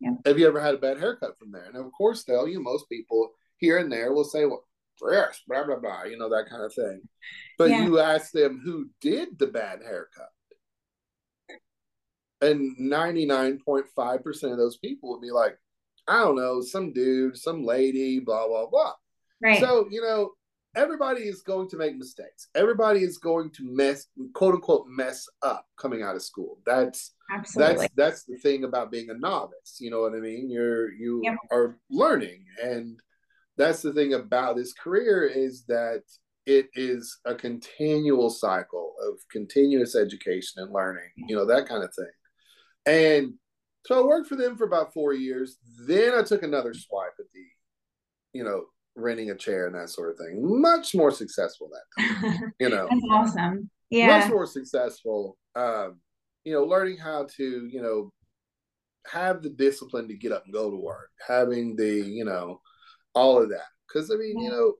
Yeah. 0.00 0.14
Have 0.24 0.38
you 0.38 0.46
ever 0.48 0.58
had 0.60 0.74
a 0.74 0.78
bad 0.78 0.98
haircut 0.98 1.38
from 1.38 1.52
there? 1.52 1.64
And 1.66 1.76
of 1.76 1.92
course 1.92 2.24
they'll, 2.24 2.48
you 2.48 2.60
most 2.60 2.88
people 2.88 3.32
here 3.58 3.76
and 3.78 3.92
there 3.92 4.12
will 4.14 4.24
say, 4.24 4.46
Well, 4.46 4.64
yes, 5.10 5.42
blah 5.46 5.64
blah 5.66 5.76
blah, 5.76 6.04
you 6.04 6.16
know, 6.16 6.30
that 6.30 6.48
kind 6.48 6.64
of 6.64 6.72
thing. 6.74 7.02
But 7.58 7.68
Yeah. 7.70 7.84
you 7.84 7.98
ask 8.00 8.32
them 8.32 8.62
who 8.64 8.88
did 9.02 9.38
the 9.38 9.48
bad 9.48 9.80
haircut. 9.82 10.30
And 12.40 12.76
99.5% 12.80 14.50
of 14.50 14.56
those 14.58 14.78
people 14.78 15.10
would 15.10 15.20
be 15.20 15.30
like, 15.30 15.56
I 16.08 16.20
don't 16.24 16.34
know, 16.36 16.60
some 16.62 16.92
dude, 16.92 17.36
some 17.36 17.64
lady, 17.64 18.18
blah, 18.18 18.48
blah, 18.48 18.66
blah. 18.66 18.94
Right. 19.40 19.60
So, 19.60 19.86
you 19.90 20.00
know, 20.00 20.32
everybody 20.74 21.22
is 21.22 21.42
going 21.42 21.68
to 21.70 21.76
make 21.76 21.96
mistakes. 21.96 22.48
Everybody 22.54 23.00
is 23.00 23.18
going 23.18 23.50
to 23.52 23.62
mess, 23.64 24.06
quote 24.34 24.54
unquote, 24.54 24.86
mess 24.88 25.28
up 25.42 25.66
coming 25.76 26.02
out 26.02 26.16
of 26.16 26.22
school. 26.22 26.58
That's 26.66 27.14
Absolutely. 27.30 27.74
that's 27.74 27.92
that's 27.96 28.24
the 28.24 28.36
thing 28.36 28.64
about 28.64 28.90
being 28.90 29.10
a 29.10 29.14
novice. 29.14 29.78
You 29.80 29.90
know 29.90 30.00
what 30.00 30.14
I 30.14 30.20
mean? 30.20 30.50
You're 30.50 30.92
you 30.92 31.20
Yep. 31.24 31.36
are 31.50 31.78
learning, 31.90 32.44
and 32.62 33.00
that's 33.56 33.82
the 33.82 33.92
thing 33.92 34.14
about 34.14 34.56
this 34.56 34.72
career 34.72 35.24
is 35.24 35.64
that 35.66 36.02
it 36.46 36.68
is 36.74 37.18
a 37.24 37.34
continual 37.34 38.28
cycle 38.30 38.94
of 39.06 39.18
continuous 39.30 39.94
education 39.94 40.62
and 40.62 40.72
learning. 40.72 41.10
You 41.16 41.36
know 41.36 41.46
that 41.46 41.68
kind 41.68 41.84
of 41.84 41.94
thing. 41.94 42.10
And 42.84 43.34
so 43.86 44.02
I 44.02 44.06
worked 44.06 44.28
for 44.28 44.36
them 44.36 44.56
for 44.56 44.64
about 44.64 44.92
four 44.92 45.12
years. 45.12 45.56
Then 45.86 46.14
I 46.14 46.22
took 46.22 46.42
another 46.42 46.72
swipe 46.74 47.14
at 47.18 47.26
the, 47.32 47.44
you 48.32 48.44
know, 48.44 48.64
renting 48.94 49.30
a 49.30 49.34
chair 49.34 49.66
and 49.66 49.74
that 49.74 49.88
sort 49.90 50.10
of 50.10 50.18
thing. 50.18 50.38
Much 50.60 50.94
more 50.94 51.10
successful 51.10 51.70
that 51.70 52.02
time. 52.20 52.52
You 52.58 52.68
know, 52.68 52.88
That's 52.90 53.02
awesome. 53.10 53.70
Yeah. 53.90 54.18
much 54.18 54.30
more 54.30 54.46
successful. 54.46 55.36
Um, 55.54 56.00
you 56.44 56.52
know, 56.52 56.64
learning 56.64 56.98
how 56.98 57.26
to, 57.36 57.68
you 57.70 57.82
know, 57.82 58.12
have 59.06 59.42
the 59.42 59.50
discipline 59.50 60.08
to 60.08 60.14
get 60.14 60.32
up 60.32 60.44
and 60.44 60.54
go 60.54 60.70
to 60.70 60.76
work, 60.76 61.10
having 61.26 61.76
the, 61.76 62.04
you 62.06 62.24
know, 62.24 62.60
all 63.14 63.42
of 63.42 63.48
that. 63.50 63.66
Because 63.86 64.10
I 64.10 64.16
mean, 64.16 64.38
you 64.38 64.50
know, 64.50 64.74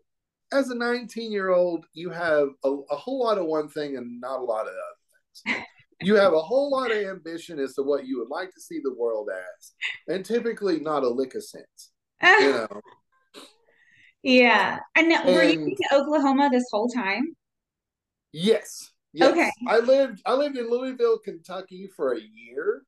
as 0.53 0.71
a 0.71 0.75
19 0.75 1.33
year 1.33 1.51
old, 1.51 1.87
you 1.93 2.11
have 2.11 2.49
a, 2.65 2.77
a 2.91 2.97
whole 2.97 3.23
lot 3.23 3.39
of 3.39 3.47
one 3.47 3.69
thing 3.69 3.97
and 3.97 4.21
not 4.21 4.41
a 4.41 4.45
lot 4.45 4.67
of 4.67 4.73
other 4.73 5.55
things. 5.55 5.67
you 6.01 6.15
have 6.15 6.33
a 6.33 6.41
whole 6.41 6.71
lot 6.71 6.91
of 6.91 6.99
ambition 6.99 7.59
as 7.59 7.75
to 7.75 7.83
what 7.83 8.07
you 8.07 8.19
would 8.19 8.29
like 8.29 8.53
to 8.53 8.61
see 8.61 8.81
the 8.83 8.95
world 8.95 9.29
as, 9.31 9.73
and 10.09 10.25
typically 10.25 10.81
not 10.81 11.05
a 11.05 11.09
lick 11.09 11.35
of 11.35 11.45
sense. 11.45 11.91
You 12.23 12.53
know, 12.53 12.81
yeah. 14.23 14.79
And 14.97 15.13
were 15.27 15.43
you 15.43 15.59
in 15.67 15.77
Oklahoma 15.93 16.49
this 16.51 16.65
whole 16.71 16.89
time? 16.89 17.35
yes, 18.33 18.91
yes. 19.13 19.33
Okay. 19.33 19.51
I 19.69 19.79
lived 19.79 20.23
I 20.27 20.35
lived 20.35 20.57
in 20.57 20.71
Louisville, 20.71 21.19
Kentucky 21.19 21.89
for 21.97 22.15
a 22.15 22.21
year 22.21 22.83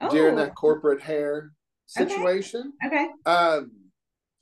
Oh, 0.00 0.08
during 0.10 0.36
that 0.36 0.54
corporate 0.56 1.00
hair 1.00 1.52
Okay. 1.98 2.08
situation. 2.08 2.72
okay. 2.84 3.06
Um, 3.26 3.70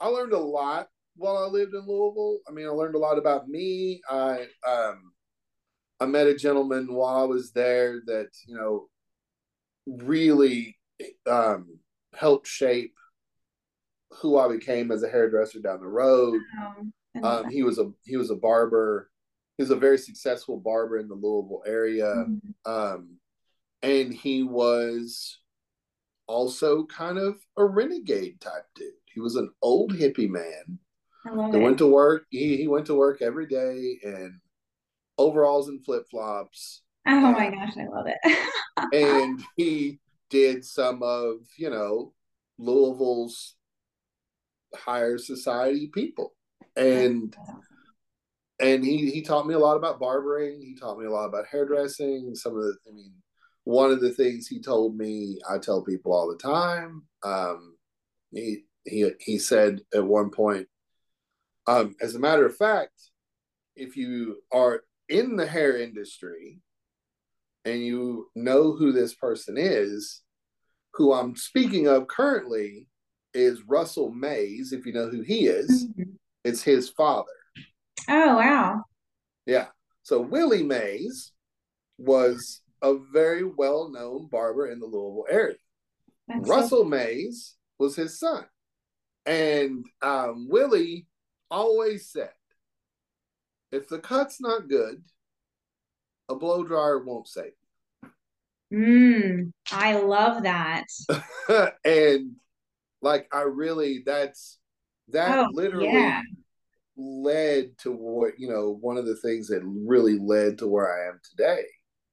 I 0.00 0.08
learned 0.08 0.32
a 0.32 0.38
lot 0.38 0.88
while 1.16 1.36
I 1.36 1.46
lived 1.46 1.74
in 1.74 1.86
Louisville. 1.86 2.38
I 2.48 2.52
mean, 2.52 2.66
I 2.66 2.70
learned 2.70 2.94
a 2.94 2.98
lot 2.98 3.18
about 3.18 3.48
me. 3.48 4.00
I 4.08 4.46
um, 4.66 5.12
I 6.00 6.06
met 6.06 6.26
a 6.26 6.34
gentleman 6.34 6.92
while 6.92 7.16
I 7.16 7.24
was 7.24 7.52
there 7.52 8.00
that 8.06 8.28
you 8.46 8.56
know 8.56 8.88
really 9.86 10.78
um, 11.26 11.78
helped 12.14 12.46
shape 12.46 12.94
who 14.12 14.38
I 14.38 14.48
became 14.48 14.90
as 14.90 15.02
a 15.02 15.08
hairdresser 15.08 15.60
down 15.60 15.80
the 15.80 15.86
road. 15.86 16.40
Um, 16.60 16.92
love 17.16 17.44
Um, 17.46 17.50
he 17.50 17.62
was 17.62 17.78
a 17.78 17.90
he 18.04 18.16
was 18.16 18.30
a 18.30 18.36
barber. 18.36 19.10
He 19.56 19.62
was 19.62 19.70
a 19.70 19.76
very 19.76 19.98
successful 19.98 20.58
barber 20.58 20.98
in 20.98 21.08
the 21.08 21.14
Louisville 21.14 21.62
area. 21.66 22.06
Mhm. 22.06 22.40
um, 22.66 23.16
and 23.82 24.12
he 24.12 24.42
was 24.42 25.38
also 26.26 26.84
kind 26.86 27.18
of 27.18 27.36
a 27.56 27.64
renegade 27.64 28.40
type 28.40 28.66
dude. 28.74 28.92
He 29.12 29.20
was 29.20 29.36
an 29.36 29.50
old 29.62 29.92
hippie 29.92 30.28
man 30.28 30.78
I 31.26 31.30
love 31.30 31.54
it. 31.54 31.58
went 31.58 31.78
to 31.78 31.86
work. 31.86 32.26
He 32.30 32.56
he 32.56 32.68
went 32.68 32.86
to 32.86 32.94
work 32.94 33.20
every 33.22 33.46
day 33.46 33.98
in 34.02 34.40
overalls 35.18 35.68
and 35.68 35.84
flip 35.84 36.06
flops, 36.10 36.82
Oh 37.06 37.20
my 37.32 37.50
gosh, 37.50 37.76
I 37.76 37.86
love 37.86 38.06
it. 38.06 38.48
and 38.94 39.42
he 39.56 39.98
did 40.30 40.64
some 40.64 41.02
of 41.02 41.38
you 41.56 41.68
know 41.70 42.14
Louisville's 42.58 43.56
higher 44.74 45.18
society 45.18 45.90
people, 45.92 46.34
and 46.76 47.36
and 48.60 48.84
he 48.84 49.10
he 49.10 49.22
taught 49.22 49.46
me 49.46 49.54
a 49.54 49.58
lot 49.58 49.76
about 49.76 50.00
barbering. 50.00 50.60
He 50.60 50.74
taught 50.74 50.98
me 50.98 51.06
a 51.06 51.10
lot 51.10 51.26
about 51.26 51.46
hairdressing. 51.50 52.34
Some 52.34 52.56
of 52.56 52.62
the, 52.62 52.76
I 52.88 52.92
mean, 52.92 53.14
one 53.64 53.90
of 53.90 54.00
the 54.00 54.10
things 54.10 54.46
he 54.46 54.60
told 54.60 54.96
me, 54.96 55.38
I 55.48 55.58
tell 55.58 55.82
people 55.82 56.12
all 56.12 56.28
the 56.28 56.36
time. 56.36 57.02
Um, 57.22 57.76
he 58.32 58.64
he 58.84 59.10
he 59.20 59.38
said 59.38 59.80
at 59.94 60.04
one 60.04 60.30
point, 60.30 60.68
um, 61.66 61.96
as 62.00 62.14
a 62.14 62.20
matter 62.20 62.46
of 62.46 62.56
fact, 62.56 62.92
if 63.76 63.96
you 63.96 64.42
are 64.52 64.82
in 65.08 65.36
the 65.36 65.46
hair 65.46 65.76
industry 65.78 66.60
and 67.64 67.80
you 67.84 68.28
know 68.34 68.72
who 68.72 68.92
this 68.92 69.14
person 69.14 69.56
is, 69.58 70.22
who 70.94 71.12
I'm 71.12 71.36
speaking 71.36 71.88
of 71.88 72.08
currently 72.08 72.86
is 73.34 73.62
Russell 73.62 74.10
Mays. 74.10 74.72
If 74.72 74.86
you 74.86 74.92
know 74.92 75.08
who 75.08 75.22
he 75.22 75.46
is, 75.46 75.86
Mhm. 75.88 76.16
it's 76.44 76.62
his 76.62 76.88
father. 76.88 77.32
Oh 78.08 78.36
wow. 78.36 78.84
Yeah. 79.46 79.68
So 80.02 80.20
Willie 80.20 80.62
Mays 80.62 81.32
was 81.98 82.62
a 82.82 82.94
very 83.12 83.44
well 83.44 83.90
known 83.90 84.26
barber 84.28 84.68
in 84.70 84.80
the 84.80 84.86
Louisville 84.86 85.26
area. 85.28 85.56
That's 86.28 86.48
Russell 86.48 86.84
Mays 86.84 87.56
was 87.78 87.96
his 87.96 88.18
son. 88.18 88.46
And 89.26 89.84
um, 90.02 90.48
Willie 90.48 91.06
always 91.50 92.08
said, 92.10 92.32
if 93.70 93.88
the 93.88 93.98
cut's 93.98 94.40
not 94.40 94.68
good, 94.68 95.04
a 96.28 96.34
blow 96.34 96.64
dryer 96.64 97.04
won't 97.04 97.28
save. 97.28 97.52
Mm, 98.72 99.52
I 99.70 99.98
love 100.00 100.44
that. 100.44 100.86
and 101.84 102.36
like 103.02 103.28
I 103.32 103.42
really 103.42 104.02
that's 104.04 104.58
that 105.08 105.38
oh, 105.38 105.48
literally 105.52 105.92
yeah. 105.92 106.22
led 106.96 107.76
to 107.78 107.92
what 107.92 108.38
you 108.38 108.48
know 108.48 108.76
one 108.80 108.96
of 108.96 109.06
the 109.06 109.16
things 109.16 109.48
that 109.48 109.62
really 109.64 110.18
led 110.18 110.58
to 110.58 110.66
where 110.66 110.92
I 110.92 111.08
am 111.08 111.20
today. 111.28 111.64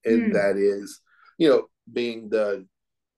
And 0.06 0.32
mm. 0.32 0.34
that 0.34 0.58
is, 0.58 1.02
you 1.38 1.50
know, 1.50 1.68
being 1.92 2.30
the 2.30 2.66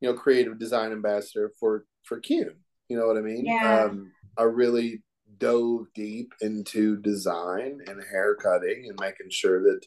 you 0.01 0.09
know 0.09 0.17
creative 0.17 0.57
design 0.59 0.91
ambassador 0.91 1.51
for 1.59 1.85
for 2.03 2.19
Keune. 2.19 2.57
You 2.87 2.97
know 2.97 3.07
what 3.07 3.17
I 3.17 3.21
mean? 3.21 3.45
Yeah. 3.45 3.83
Um, 3.83 4.11
I 4.37 4.43
really 4.43 5.03
dove 5.37 5.85
deep 5.93 6.33
into 6.41 6.97
design 6.97 7.79
and 7.87 8.03
hair 8.11 8.35
cutting 8.35 8.85
and 8.89 8.99
making 8.99 9.29
sure 9.29 9.61
that 9.61 9.85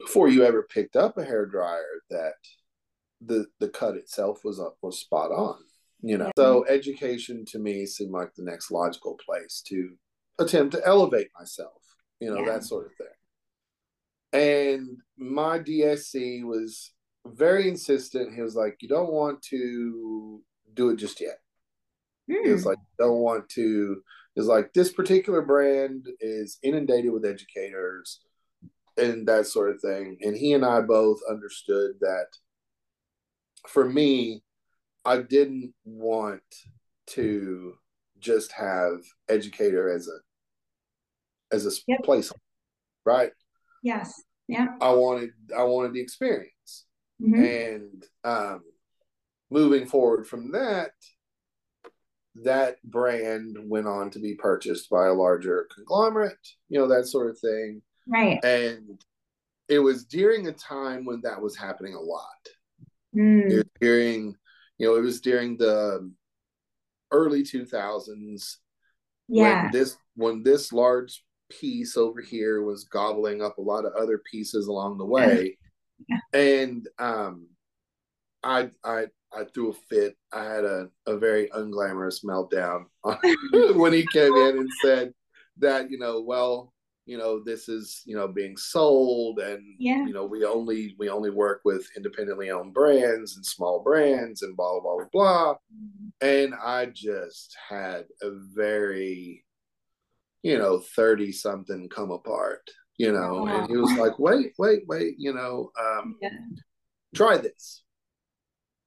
before 0.00 0.28
you 0.28 0.44
ever 0.44 0.62
picked 0.62 0.96
up 0.96 1.18
a 1.18 1.24
hair 1.24 1.44
dryer 1.44 2.02
that 2.10 2.34
the 3.20 3.46
the 3.58 3.68
cut 3.68 3.96
itself 3.96 4.40
was 4.44 4.60
up 4.60 4.76
was 4.80 5.00
spot 5.00 5.30
on 5.30 5.58
you 6.00 6.16
know 6.16 6.30
so 6.36 6.64
education 6.68 7.44
to 7.44 7.58
me 7.58 7.86
seemed 7.86 8.12
like 8.12 8.34
the 8.34 8.44
next 8.44 8.70
logical 8.70 9.16
place 9.24 9.62
to 9.66 9.90
attempt 10.38 10.74
to 10.74 10.86
elevate 10.86 11.28
myself 11.38 11.82
you 12.20 12.30
know 12.30 12.40
yeah. 12.40 12.52
that 12.52 12.64
sort 12.64 12.86
of 12.86 12.92
thing 12.96 13.06
and 14.32 14.98
my 15.16 15.58
dsc 15.58 16.44
was 16.44 16.92
very 17.26 17.68
insistent 17.68 18.34
he 18.34 18.40
was 18.40 18.54
like 18.54 18.76
you 18.80 18.88
don't 18.88 19.12
want 19.12 19.42
to 19.42 20.40
do 20.74 20.90
it 20.90 20.96
just 20.96 21.20
yet 21.20 21.38
mm. 22.30 22.44
he 22.44 22.50
was 22.50 22.62
hmm. 22.62 22.68
like 22.70 22.78
don't 22.98 23.18
want 23.18 23.48
to 23.48 24.00
is 24.36 24.46
like 24.46 24.72
this 24.72 24.92
particular 24.92 25.42
brand 25.42 26.06
is 26.20 26.58
inundated 26.62 27.12
with 27.12 27.24
educators 27.24 28.20
and 28.98 29.26
that 29.26 29.46
sort 29.46 29.70
of 29.70 29.80
thing. 29.80 30.18
And 30.22 30.36
he 30.36 30.52
and 30.52 30.64
I 30.64 30.80
both 30.80 31.20
understood 31.28 31.92
that 32.00 32.26
for 33.68 33.88
me, 33.88 34.42
I 35.08 35.22
didn't 35.22 35.72
want 35.84 36.42
to 37.08 37.74
just 38.18 38.52
have 38.52 38.98
educator 39.28 39.88
as 39.88 40.06
a 40.08 41.54
as 41.54 41.66
a 41.66 41.70
yep. 41.86 42.02
place, 42.02 42.30
right? 43.06 43.32
Yes. 43.82 44.22
Yeah. 44.48 44.66
I 44.80 44.92
wanted 44.92 45.30
I 45.56 45.62
wanted 45.62 45.94
the 45.94 46.00
experience. 46.00 46.84
Mm-hmm. 47.22 47.44
And 47.44 48.04
um 48.24 48.62
moving 49.50 49.86
forward 49.86 50.26
from 50.26 50.52
that, 50.52 50.92
that 52.44 52.76
brand 52.84 53.56
went 53.62 53.86
on 53.86 54.10
to 54.10 54.18
be 54.18 54.34
purchased 54.34 54.90
by 54.90 55.06
a 55.06 55.14
larger 55.14 55.66
conglomerate, 55.74 56.36
you 56.68 56.78
know, 56.78 56.88
that 56.88 57.06
sort 57.06 57.30
of 57.30 57.38
thing. 57.38 57.80
Right. 58.06 58.44
And 58.44 59.02
it 59.68 59.78
was 59.78 60.04
during 60.04 60.48
a 60.48 60.52
time 60.52 61.06
when 61.06 61.22
that 61.22 61.40
was 61.40 61.56
happening 61.56 61.94
a 61.94 62.00
lot. 62.00 62.24
Mm. 63.16 63.64
during, 63.80 64.36
you 64.78 64.86
know, 64.86 64.96
it 64.96 65.02
was 65.02 65.20
during 65.20 65.56
the 65.56 66.10
early 67.10 67.42
2000s. 67.42 68.56
Yeah. 69.28 69.62
When 69.64 69.72
this 69.72 69.96
when 70.14 70.42
this 70.42 70.72
large 70.72 71.24
piece 71.50 71.96
over 71.96 72.20
here 72.20 72.62
was 72.62 72.84
gobbling 72.84 73.42
up 73.42 73.58
a 73.58 73.62
lot 73.62 73.84
of 73.84 73.92
other 73.92 74.18
pieces 74.30 74.68
along 74.68 74.98
the 74.98 75.04
way. 75.04 75.58
Yeah. 76.08 76.18
And 76.32 76.88
um 76.98 77.48
I 78.42 78.70
I 78.84 79.06
I 79.32 79.44
threw 79.44 79.70
a 79.70 79.74
fit. 79.74 80.16
I 80.32 80.44
had 80.44 80.64
a, 80.64 80.88
a 81.06 81.18
very 81.18 81.48
unglamorous 81.50 82.24
meltdown 82.24 82.86
when 83.76 83.92
he 83.92 84.06
came 84.12 84.34
in 84.34 84.58
and 84.58 84.70
said 84.82 85.12
that, 85.58 85.90
you 85.90 85.98
know, 85.98 86.22
well, 86.22 86.72
you 87.08 87.16
know 87.16 87.42
this 87.42 87.70
is 87.70 88.02
you 88.04 88.14
know 88.14 88.28
being 88.28 88.54
sold 88.56 89.38
and 89.38 89.64
yeah. 89.78 90.04
you 90.04 90.12
know 90.12 90.26
we 90.26 90.44
only 90.44 90.94
we 90.98 91.08
only 91.08 91.30
work 91.30 91.62
with 91.64 91.88
independently 91.96 92.50
owned 92.50 92.74
brands 92.74 93.36
and 93.36 93.46
small 93.46 93.82
brands 93.82 94.42
and 94.42 94.54
blah 94.54 94.78
blah 94.78 94.96
blah 94.96 95.06
blah 95.10 95.54
mm-hmm. 95.54 96.08
and 96.20 96.54
i 96.62 96.84
just 96.84 97.56
had 97.66 98.04
a 98.20 98.30
very 98.54 99.42
you 100.42 100.58
know 100.58 100.78
30 100.78 101.32
something 101.32 101.88
come 101.88 102.10
apart 102.10 102.70
you 102.98 103.10
know 103.10 103.44
wow. 103.44 103.58
and 103.58 103.70
he 103.70 103.76
was 103.78 103.92
like 103.94 104.18
wait 104.18 104.52
wait 104.58 104.82
wait 104.86 105.14
you 105.16 105.32
know 105.32 105.72
um 105.80 106.16
yeah. 106.22 106.28
try 107.14 107.38
this 107.38 107.84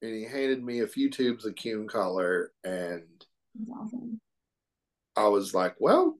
and 0.04 0.14
he 0.14 0.26
handed 0.26 0.64
me 0.64 0.82
a 0.82 0.88
few 0.88 1.10
tubes 1.10 1.46
of 1.46 1.56
Keune 1.56 1.90
color 1.90 2.52
and 2.64 3.04
awesome. 3.74 4.22
i 5.16 5.28
was 5.28 5.56
like 5.56 5.74
well 5.80 6.20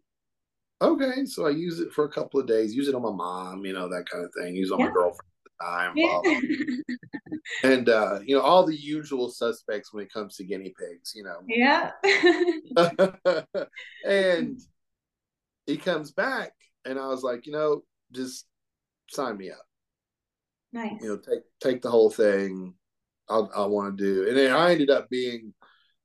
okay, 0.82 1.26
so 1.26 1.46
I 1.46 1.52
use 1.52 1.80
it 1.80 1.92
for 1.92 2.06
a 2.06 2.12
couple 2.12 2.40
of 2.40 2.48
days, 2.48 2.76
use 2.76 2.88
it 2.88 2.96
on 2.96 3.04
my 3.04 3.12
mom, 3.12 3.66
you 3.66 3.74
know, 3.74 3.88
that 3.90 4.10
kind 4.10 4.26
of 4.26 4.32
thing, 4.38 4.56
use 4.56 4.72
it 4.72 4.74
on 4.74 4.80
yeah. 4.80 4.86
my 4.88 4.92
girlfriend 4.92 5.30
at 5.46 5.94
the 5.96 6.04
time. 6.04 6.98
And 7.64 7.90
uh, 7.90 8.20
you 8.26 8.36
know, 8.36 8.42
all 8.42 8.66
the 8.66 8.76
usual 8.76 9.30
suspects 9.30 9.94
when 9.94 10.04
it 10.04 10.14
comes 10.14 10.36
to 10.36 10.44
guinea 10.44 10.74
pigs, 10.78 11.14
you 11.16 11.24
know. 11.24 11.42
Yeah. 11.48 11.92
and 14.06 14.60
he 15.66 15.78
comes 15.78 16.12
back 16.12 16.54
and 16.86 17.00
I 17.00 17.08
was 17.08 17.24
like, 17.24 17.46
you 17.46 17.52
know, 17.52 17.84
just 18.12 18.46
sign 19.10 19.38
me 19.38 19.52
up. 19.52 19.66
Nice. 20.74 21.02
You 21.02 21.10
know, 21.10 21.18
take 21.18 21.42
take 21.60 21.82
the 21.82 21.92
whole 21.92 22.10
thing. 22.10 22.74
I'll, 23.30 23.50
I 23.56 23.66
want 23.66 23.98
to 23.98 24.04
do, 24.04 24.28
and 24.28 24.38
then 24.38 24.52
I 24.52 24.72
ended 24.72 24.90
up 24.90 25.10
being 25.10 25.54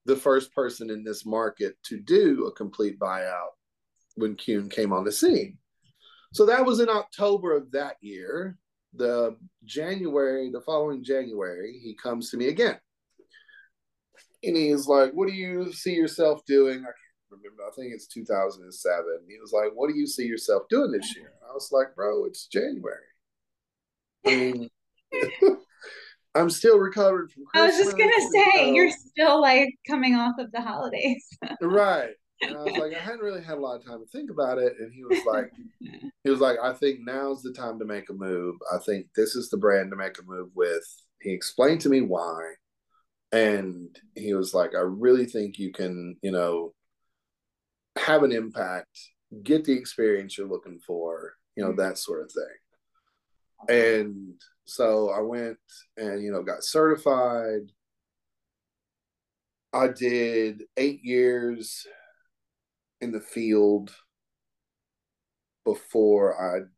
the 0.04 0.16
first 0.16 0.52
person 0.52 0.90
in 0.90 1.02
this 1.02 1.26
market 1.26 1.76
to 1.84 1.98
do 1.98 2.46
a 2.46 2.52
complete 2.52 2.98
buyout 2.98 3.56
when 4.16 4.34
Keune 4.36 4.70
came 4.70 4.92
on 4.92 5.04
the 5.04 5.12
scene. 5.12 5.58
So 6.32 6.44
that 6.46 6.66
was 6.66 6.80
in 6.80 6.88
October 6.88 7.56
of 7.56 7.70
that 7.72 7.96
year. 8.00 8.58
The 8.94 9.36
January, 9.64 10.50
the 10.50 10.60
following 10.60 11.04
January, 11.04 11.78
he 11.82 11.94
comes 11.94 12.30
to 12.30 12.36
me 12.36 12.48
again. 12.48 12.78
And 14.42 14.56
he's 14.56 14.86
like, 14.86 15.12
What 15.12 15.28
do 15.28 15.34
you 15.34 15.72
see 15.72 15.94
yourself 15.94 16.44
doing? 16.46 16.78
I 16.78 16.92
can't 16.92 16.96
remember. 17.30 17.62
I 17.66 17.74
think 17.74 17.92
it's 17.92 18.06
2007. 18.06 19.04
He 19.28 19.38
was 19.38 19.52
like, 19.52 19.72
What 19.74 19.90
do 19.90 19.96
you 19.96 20.06
see 20.06 20.24
yourself 20.24 20.62
doing 20.70 20.92
this 20.92 21.14
year? 21.16 21.32
I 21.48 21.52
was 21.52 21.70
like, 21.72 21.94
Bro, 21.94 22.24
it's 22.26 22.46
January. 22.46 22.96
I 24.26 24.36
mean, 24.36 24.70
I'm 26.34 26.50
still 26.50 26.78
recovering 26.78 27.28
from 27.28 27.44
Christmas. 27.46 27.74
I 27.74 27.78
was 27.78 27.86
just 27.86 27.96
gonna 27.96 28.30
say, 28.30 28.72
you 28.74 28.88
are 28.88 28.90
still 28.90 29.40
like 29.40 29.74
coming 29.88 30.14
off 30.14 30.34
of 30.38 30.52
the 30.52 30.60
holidays. 30.60 31.26
right. 31.62 32.10
And 32.42 32.56
I 32.56 32.62
was 32.62 32.76
like, 32.76 32.94
I 32.94 32.98
hadn't 32.98 33.20
really 33.20 33.42
had 33.42 33.56
a 33.56 33.60
lot 33.60 33.76
of 33.76 33.84
time 33.84 34.00
to 34.00 34.06
think 34.06 34.30
about 34.30 34.58
it. 34.58 34.74
And 34.78 34.92
he 34.92 35.04
was 35.04 35.18
like, 35.26 35.50
he 36.24 36.30
was 36.30 36.40
like, 36.40 36.58
I 36.62 36.72
think 36.72 37.00
now's 37.00 37.42
the 37.42 37.52
time 37.52 37.78
to 37.78 37.84
make 37.84 38.10
a 38.10 38.14
move. 38.14 38.56
I 38.72 38.78
think 38.78 39.06
this 39.14 39.34
is 39.34 39.48
the 39.48 39.56
brand 39.56 39.90
to 39.90 39.96
make 39.96 40.18
a 40.18 40.22
move 40.24 40.50
with. 40.54 40.84
He 41.20 41.32
explained 41.32 41.80
to 41.82 41.88
me 41.88 42.02
why. 42.02 42.54
And 43.32 43.98
he 44.14 44.34
was 44.34 44.54
like, 44.54 44.74
I 44.74 44.80
really 44.80 45.26
think 45.26 45.58
you 45.58 45.72
can, 45.72 46.16
you 46.22 46.30
know, 46.30 46.72
have 47.96 48.22
an 48.22 48.32
impact, 48.32 48.98
get 49.42 49.64
the 49.64 49.72
experience 49.72 50.36
you're 50.36 50.48
looking 50.48 50.78
for, 50.86 51.34
you 51.56 51.64
know, 51.64 51.70
mm-hmm. 51.70 51.80
that 51.80 51.98
sort 51.98 52.22
of 52.22 52.30
thing. 52.30 52.44
And 53.68 54.34
so 54.66 55.10
I 55.10 55.20
went 55.20 55.58
and, 55.96 56.22
you 56.22 56.30
know, 56.30 56.42
got 56.42 56.62
certified. 56.62 57.72
I 59.72 59.88
did 59.88 60.62
eight 60.76 61.02
years 61.02 61.86
in 63.06 63.12
the 63.12 63.20
field 63.20 63.94
before 65.64 66.68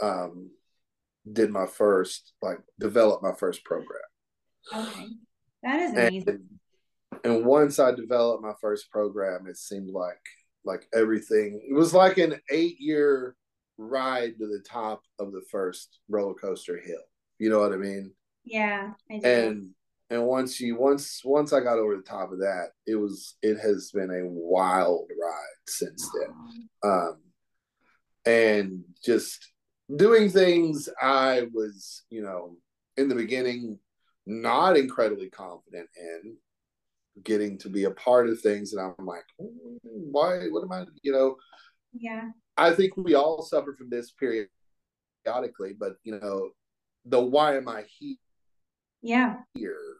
I 0.00 0.04
um, 0.04 0.50
did 1.30 1.50
my 1.50 1.66
first 1.66 2.32
like 2.40 2.58
develop 2.78 3.22
my 3.22 3.32
first 3.32 3.64
program. 3.64 4.00
Okay, 4.74 5.08
that 5.62 5.80
is 5.80 5.92
amazing. 5.92 6.48
And, 7.24 7.34
and 7.36 7.44
once 7.44 7.78
I 7.78 7.92
developed 7.92 8.42
my 8.42 8.54
first 8.60 8.90
program, 8.90 9.46
it 9.48 9.56
seemed 9.56 9.90
like 9.90 10.22
like 10.64 10.86
everything. 10.94 11.60
It 11.68 11.74
was 11.74 11.92
like 11.92 12.18
an 12.18 12.40
eight 12.50 12.76
year 12.78 13.34
ride 13.76 14.38
to 14.38 14.46
the 14.46 14.62
top 14.64 15.02
of 15.18 15.32
the 15.32 15.42
first 15.50 15.98
roller 16.08 16.34
coaster 16.34 16.78
hill. 16.78 17.02
You 17.38 17.50
know 17.50 17.58
what 17.58 17.72
I 17.72 17.76
mean? 17.76 18.12
Yeah, 18.44 18.92
I 19.10 19.18
do. 19.18 19.26
And 19.26 19.70
and 20.12 20.26
once 20.26 20.60
you 20.60 20.76
once 20.76 21.22
once 21.24 21.54
I 21.54 21.60
got 21.60 21.78
over 21.78 21.96
the 21.96 22.02
top 22.02 22.32
of 22.32 22.38
that, 22.40 22.72
it 22.86 22.96
was 22.96 23.38
it 23.40 23.58
has 23.58 23.90
been 23.92 24.10
a 24.10 24.28
wild 24.28 25.08
ride 25.20 25.62
since 25.66 26.06
then. 26.12 26.68
Um, 26.84 27.16
and 28.26 28.84
just 29.02 29.52
doing 29.96 30.28
things 30.28 30.90
I 31.00 31.46
was, 31.54 32.02
you 32.10 32.22
know, 32.22 32.58
in 32.98 33.08
the 33.08 33.14
beginning 33.14 33.78
not 34.26 34.76
incredibly 34.76 35.30
confident 35.30 35.88
in 35.96 36.36
getting 37.24 37.56
to 37.58 37.70
be 37.70 37.84
a 37.84 37.90
part 37.92 38.28
of 38.28 38.38
things 38.38 38.74
and 38.74 38.94
I'm 38.98 39.06
like, 39.06 39.24
why 39.38 40.46
what 40.50 40.62
am 40.62 40.72
I, 40.72 40.84
you 41.02 41.12
know? 41.12 41.36
Yeah. 41.94 42.28
I 42.58 42.72
think 42.72 42.98
we 42.98 43.14
all 43.14 43.42
suffer 43.42 43.74
from 43.78 43.88
this 43.88 44.12
periodically, 44.12 45.72
but 45.72 45.94
you 46.04 46.20
know, 46.20 46.50
the 47.06 47.18
why 47.18 47.56
am 47.56 47.66
I 47.66 47.84
here? 47.98 48.16
Yeah. 49.00 49.36
Here 49.54 49.91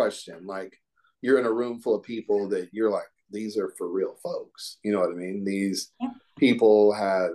question. 0.00 0.46
Like 0.46 0.74
you're 1.20 1.38
in 1.38 1.44
a 1.44 1.52
room 1.52 1.80
full 1.80 1.94
of 1.94 2.02
people 2.02 2.48
that 2.48 2.70
you're 2.72 2.90
like, 2.90 3.10
these 3.30 3.58
are 3.58 3.72
for 3.76 3.88
real 3.88 4.16
folks. 4.22 4.78
You 4.82 4.92
know 4.92 5.00
what 5.00 5.10
I 5.10 5.14
mean? 5.14 5.44
These 5.44 5.92
yeah. 6.00 6.08
people 6.38 6.92
have 6.94 7.32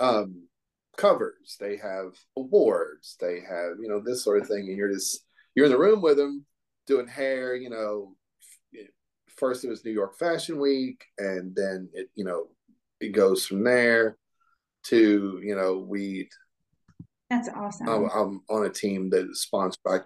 um 0.00 0.48
covers, 0.96 1.56
they 1.60 1.76
have 1.76 2.12
awards, 2.36 3.16
they 3.20 3.40
have, 3.48 3.76
you 3.80 3.88
know, 3.88 4.02
this 4.04 4.24
sort 4.24 4.42
of 4.42 4.48
thing. 4.48 4.66
And 4.68 4.76
you're 4.76 4.92
just 4.92 5.24
you're 5.54 5.66
in 5.66 5.72
the 5.72 5.78
room 5.78 6.02
with 6.02 6.16
them 6.16 6.44
doing 6.86 7.06
hair, 7.06 7.54
you 7.54 7.70
know. 7.70 8.16
First 9.36 9.64
it 9.64 9.70
was 9.70 9.84
New 9.84 9.92
York 9.92 10.18
Fashion 10.18 10.60
Week, 10.60 11.02
and 11.16 11.54
then 11.54 11.88
it, 11.94 12.10
you 12.14 12.24
know, 12.24 12.48
it 13.00 13.12
goes 13.12 13.46
from 13.46 13.64
there 13.64 14.18
to, 14.84 15.40
you 15.42 15.56
know, 15.56 15.78
we 15.78 16.28
that's 17.30 17.48
awesome. 17.48 17.88
I'm, 17.88 18.10
I'm, 18.10 18.42
on 18.50 18.66
a 18.66 18.70
team 18.70 19.08
that 19.10 19.30
is 19.30 19.42
sponsored 19.42 19.82
by 19.84 20.00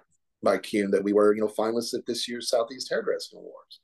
by 0.45 0.59
Kim 0.59 0.91
that 0.93 1.03
we 1.03 1.13
were, 1.13 1.35
you 1.35 1.41
know, 1.41 1.49
finalists 1.49 1.95
at 1.95 2.07
this 2.07 2.29
year's 2.29 2.49
Southeast 2.49 2.89
Hairdressing 2.91 3.39
Awards. 3.39 3.81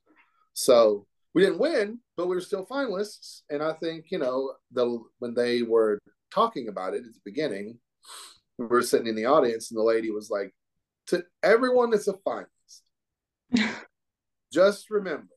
So 0.52 1.06
we 1.34 1.42
didn't 1.42 1.58
win, 1.58 1.98
but 2.16 2.26
we 2.26 2.34
were 2.34 2.40
still 2.40 2.66
finalists. 2.66 3.42
And 3.50 3.62
I 3.62 3.72
think, 3.74 4.06
you 4.10 4.18
know, 4.18 4.52
the 4.72 5.00
when 5.18 5.34
they 5.34 5.62
were 5.62 5.98
talking 6.32 6.68
about 6.68 6.94
it 6.94 6.98
at 6.98 7.12
the 7.12 7.20
beginning, 7.24 7.78
we 8.58 8.66
were 8.66 8.82
sitting 8.82 9.06
in 9.06 9.16
the 9.16 9.26
audience 9.26 9.70
and 9.70 9.78
the 9.78 9.84
lady 9.84 10.10
was 10.10 10.30
like, 10.30 10.54
to 11.08 11.24
everyone 11.42 11.90
that's 11.90 12.08
a 12.08 12.14
finalist, 12.14 12.82
just 14.52 14.90
remember 14.90 15.34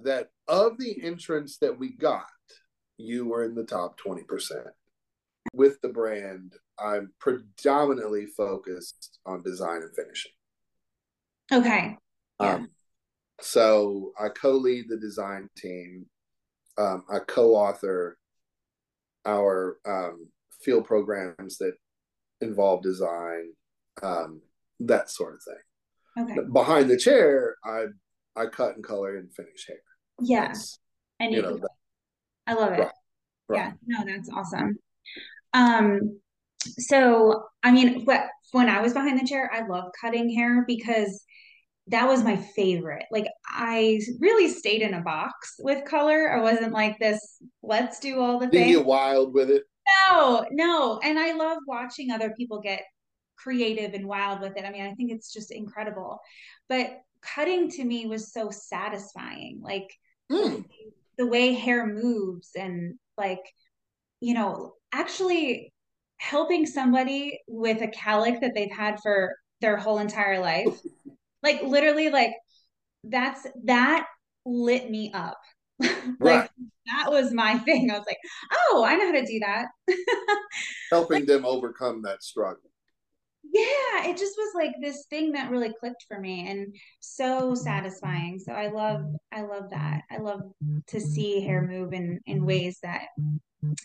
that 0.00 0.28
of 0.48 0.78
the 0.78 1.02
entrants 1.02 1.58
that 1.58 1.78
we 1.78 1.96
got, 1.96 2.26
you 2.96 3.26
were 3.26 3.44
in 3.44 3.54
the 3.54 3.64
top 3.64 4.00
20%. 4.00 4.22
With 5.54 5.80
the 5.80 5.88
brand, 5.88 6.54
I'm 6.78 7.12
predominantly 7.18 8.26
focused 8.26 9.18
on 9.26 9.42
design 9.42 9.82
and 9.82 9.94
finishing. 9.94 10.32
Okay. 11.52 11.96
Yeah. 12.40 12.54
Um, 12.54 12.68
so 13.40 14.12
I 14.18 14.28
co-lead 14.28 14.86
the 14.88 14.98
design 14.98 15.48
team. 15.56 16.06
Um, 16.78 17.04
I 17.12 17.18
co-author 17.26 18.16
our 19.26 19.78
um, 19.86 20.28
field 20.62 20.84
programs 20.84 21.58
that 21.58 21.74
involve 22.40 22.82
design, 22.82 23.52
um, 24.02 24.40
that 24.80 25.10
sort 25.10 25.34
of 25.34 25.42
thing. 25.42 26.34
Okay. 26.38 26.48
Behind 26.52 26.90
the 26.90 26.96
chair, 26.96 27.56
I 27.64 27.86
I 28.36 28.46
cut 28.46 28.74
and 28.74 28.84
color 28.84 29.16
and 29.16 29.32
finish 29.34 29.66
hair. 29.66 29.76
Yes, 30.20 30.78
yeah. 31.18 31.26
and 31.26 31.34
you, 31.34 31.40
you 31.40 31.42
know, 31.42 31.56
that, 31.58 31.70
I 32.46 32.54
love 32.54 32.72
it. 32.72 32.80
Right, 32.80 32.92
right. 33.48 33.58
Yeah, 33.58 33.72
no, 33.86 34.04
that's 34.04 34.30
awesome. 34.30 34.78
Um, 35.54 36.20
so 36.78 37.44
I 37.62 37.70
mean, 37.70 38.04
but 38.04 38.22
when 38.52 38.68
I 38.68 38.80
was 38.80 38.92
behind 38.92 39.18
the 39.18 39.26
chair, 39.26 39.50
I 39.52 39.66
love 39.66 39.90
cutting 40.00 40.30
hair 40.30 40.64
because 40.66 41.24
that 41.88 42.06
was 42.06 42.22
my 42.22 42.36
favorite. 42.36 43.04
Like 43.10 43.26
I 43.46 44.00
really 44.20 44.48
stayed 44.48 44.82
in 44.82 44.94
a 44.94 45.02
box 45.02 45.54
with 45.58 45.84
color. 45.84 46.30
I 46.30 46.40
wasn't 46.40 46.72
like 46.72 46.98
this, 46.98 47.38
let's 47.62 47.98
do 47.98 48.20
all 48.20 48.38
the 48.38 48.48
things. 48.48 48.76
get 48.76 48.86
wild 48.86 49.34
with 49.34 49.50
it? 49.50 49.64
No, 49.88 50.46
no. 50.52 51.00
And 51.02 51.18
I 51.18 51.32
love 51.32 51.58
watching 51.66 52.10
other 52.10 52.30
people 52.36 52.60
get 52.60 52.82
creative 53.36 53.94
and 53.94 54.06
wild 54.06 54.40
with 54.40 54.56
it. 54.56 54.64
I 54.64 54.70
mean, 54.70 54.82
I 54.82 54.94
think 54.94 55.10
it's 55.10 55.32
just 55.32 55.50
incredible. 55.50 56.20
But 56.68 56.98
cutting 57.20 57.70
to 57.70 57.84
me 57.84 58.06
was 58.06 58.32
so 58.32 58.50
satisfying. 58.50 59.60
Like 59.62 59.88
mm. 60.30 60.64
the 61.18 61.26
way 61.26 61.52
hair 61.54 61.86
moves 61.86 62.50
and 62.56 62.94
like, 63.18 63.42
you 64.20 64.34
know, 64.34 64.74
actually 64.92 65.72
helping 66.22 66.64
somebody 66.64 67.40
with 67.48 67.82
a 67.82 67.88
cowlick 67.88 68.40
that 68.40 68.52
they've 68.54 68.70
had 68.70 69.00
for 69.02 69.34
their 69.60 69.76
whole 69.76 69.98
entire 69.98 70.38
life. 70.38 70.78
Like 71.42 71.62
literally 71.62 72.10
like 72.10 72.32
that's 73.02 73.44
that 73.64 74.06
lit 74.46 74.90
me 74.90 75.12
up. 75.12 75.38
Like 76.20 76.20
right. 76.20 76.50
that 76.86 77.10
was 77.10 77.32
my 77.32 77.58
thing. 77.66 77.90
I 77.90 77.98
was 77.98 78.06
like 78.06 78.18
oh 78.52 78.84
i 78.86 78.94
know 78.94 79.06
how 79.06 79.12
to 79.12 79.26
do 79.26 79.40
that. 79.40 79.66
Helping 80.90 81.20
like, 81.20 81.26
them 81.26 81.44
overcome 81.44 82.02
that 82.02 82.22
struggle. 82.22 82.70
Yeah 83.42 84.06
it 84.08 84.16
just 84.16 84.36
was 84.38 84.52
like 84.54 84.74
this 84.80 85.06
thing 85.10 85.32
that 85.32 85.50
really 85.50 85.74
clicked 85.80 86.04
for 86.06 86.20
me 86.20 86.48
and 86.48 86.72
so 87.00 87.56
satisfying. 87.56 88.38
So 88.38 88.52
i 88.52 88.68
love 88.68 89.02
i 89.32 89.42
love 89.42 89.70
that. 89.70 90.02
I 90.08 90.18
love 90.18 90.42
to 90.86 91.00
see 91.00 91.40
hair 91.40 91.66
move 91.66 91.92
in 91.92 92.20
in 92.26 92.46
ways 92.46 92.78
that 92.84 93.06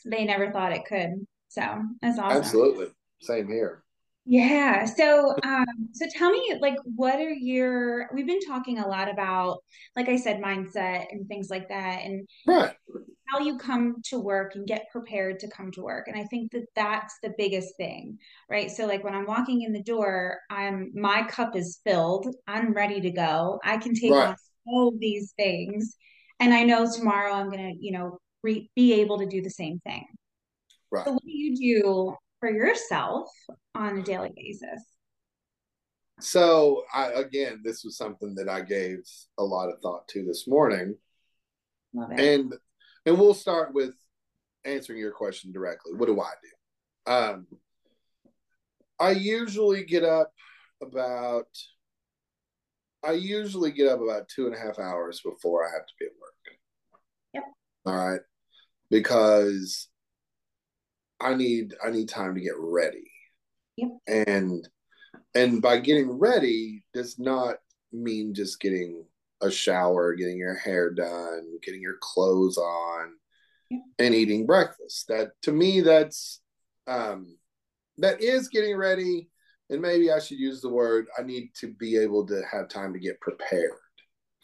they 0.06 0.24
never 0.24 0.52
thought 0.52 0.72
it 0.72 0.86
could 0.86 1.26
so 1.48 1.84
that's 2.02 2.20
awesome 2.20 2.38
absolutely 2.38 2.88
same 3.22 3.48
here 3.48 3.84
yeah. 4.30 4.84
So, 4.84 5.34
um, 5.46 5.66
so 5.94 6.06
tell 6.12 6.30
me, 6.30 6.58
like, 6.62 6.76
what 6.84 7.16
are 7.16 7.32
your? 7.32 8.10
We've 8.14 8.28
been 8.28 8.42
talking 8.46 8.78
a 8.78 8.88
lot 8.88 9.10
about, 9.10 9.60
like 9.96 10.10
I 10.10 10.18
said, 10.18 10.42
mindset 10.42 11.06
and 11.12 11.26
things 11.30 11.50
like 11.50 11.70
that, 11.70 12.02
and 12.04 12.28
right. 12.46 12.76
how 13.30 13.40
you 13.40 13.58
come 13.58 14.02
to 14.10 14.20
work 14.20 14.56
and 14.56 14.68
get 14.68 14.92
prepared 14.92 15.40
to 15.40 15.50
come 15.50 15.72
to 15.72 15.82
work. 15.82 16.10
And 16.10 16.18
I 16.18 16.26
think 16.26 16.52
that 16.52 16.66
that's 16.76 17.16
the 17.24 17.34
biggest 17.38 17.78
thing, 17.78 18.18
right? 18.50 18.70
So, 18.70 18.86
like 18.86 19.02
when 19.02 19.16
I'm 19.16 19.28
walking 19.28 19.62
in 19.62 19.72
the 19.72 19.84
door, 19.84 20.42
I'm 20.50 20.92
my 20.94 21.26
cup 21.30 21.56
is 21.56 21.80
filled. 21.86 22.28
I'm 22.48 22.74
ready 22.74 23.00
to 23.00 23.12
go. 23.12 23.62
I 23.64 23.78
can 23.78 23.94
take 23.94 24.12
right. 24.12 24.28
on 24.28 24.36
all 24.68 24.92
these 25.00 25.34
things, 25.38 25.96
and 26.42 26.54
I 26.54 26.64
know 26.64 26.86
tomorrow 26.94 27.32
I'm 27.32 27.50
gonna, 27.50 27.72
you 27.80 27.94
know, 27.94 28.20
re- 28.44 28.70
be 28.76 28.96
able 28.96 29.20
to 29.20 29.26
do 29.26 29.42
the 29.42 29.50
same 29.50 29.80
thing. 29.86 30.06
Right. 30.92 31.06
So, 31.06 31.14
what 31.14 31.24
do 31.24 31.32
you 31.32 31.56
do 31.56 32.16
for 32.40 32.50
yourself 32.50 33.30
on 33.76 34.00
a 34.00 34.04
daily 34.04 34.32
basis? 34.36 34.84
So, 36.20 36.84
I, 36.94 37.12
again, 37.12 37.62
this 37.64 37.84
was 37.84 37.98
something 37.98 38.36
that 38.36 38.50
I 38.50 38.62
gave 38.62 39.00
a 39.38 39.44
lot 39.44 39.70
of 39.70 39.80
thought 39.82 40.08
to 40.10 40.26
this 40.26 40.48
morning. 40.48 40.96
Love 41.94 42.12
it. 42.12 42.20
And 42.20 42.54
and 43.06 43.20
we'll 43.20 43.34
start 43.34 43.74
with 43.74 43.94
answering 44.66 45.00
your 45.00 45.12
question 45.12 45.52
directly. 45.52 45.94
What 45.94 46.08
do 46.08 46.20
I 46.20 46.32
do? 46.42 47.12
Um, 47.12 47.48
I 49.00 49.12
usually 49.12 49.84
get 49.86 50.04
up 50.04 50.32
about 50.82 51.48
I 53.04 53.12
usually 53.14 53.72
get 53.72 53.88
up 53.88 54.02
about 54.02 54.28
two 54.28 54.48
and 54.48 54.56
a 54.56 54.60
half 54.60 54.80
hours 54.80 55.22
before 55.24 55.66
I 55.66 55.72
have 55.72 55.86
to 55.86 55.94
be 56.00 56.06
at 56.06 56.12
work. 56.20 56.34
Yep. 57.34 57.44
All 57.86 57.96
right. 57.96 58.22
Because 58.90 59.88
I 61.20 61.36
need 61.36 61.76
I 61.86 61.90
need 61.90 62.10
time 62.10 62.36
to 62.36 62.42
get 62.42 62.56
ready. 62.58 63.12
Yep. 63.78 63.90
And 64.08 64.68
and 65.36 65.62
by 65.62 65.80
getting 65.80 66.12
ready 66.12 66.84
does 66.94 67.18
not 67.20 67.58
mean 67.92 68.34
just 68.34 68.60
getting 68.60 69.06
a 69.42 69.52
shower, 69.52 70.14
getting 70.14 70.38
your 70.38 70.56
hair 70.56 70.92
done, 70.92 71.60
getting 71.64 71.82
your 71.82 71.98
clothes 72.02 72.58
on, 72.58 73.14
yep. 73.70 73.82
and 74.00 74.16
eating 74.16 74.46
breakfast. 74.46 75.08
That 75.08 75.32
to 75.44 75.52
me 75.52 75.82
that's 75.82 76.42
um 76.88 77.38
that 77.98 78.22
is 78.22 78.48
getting 78.48 78.76
ready 78.76 79.30
and 79.70 79.82
maybe 79.82 80.12
I 80.12 80.20
should 80.20 80.40
use 80.40 80.62
the 80.62 80.70
word 80.70 81.08
I 81.18 81.24
need 81.24 81.52
to 81.60 81.74
be 81.74 81.98
able 81.98 82.26
to 82.28 82.42
have 82.50 82.70
time 82.70 82.94
to 82.94 83.00
get 83.00 83.20
prepared 83.20 83.72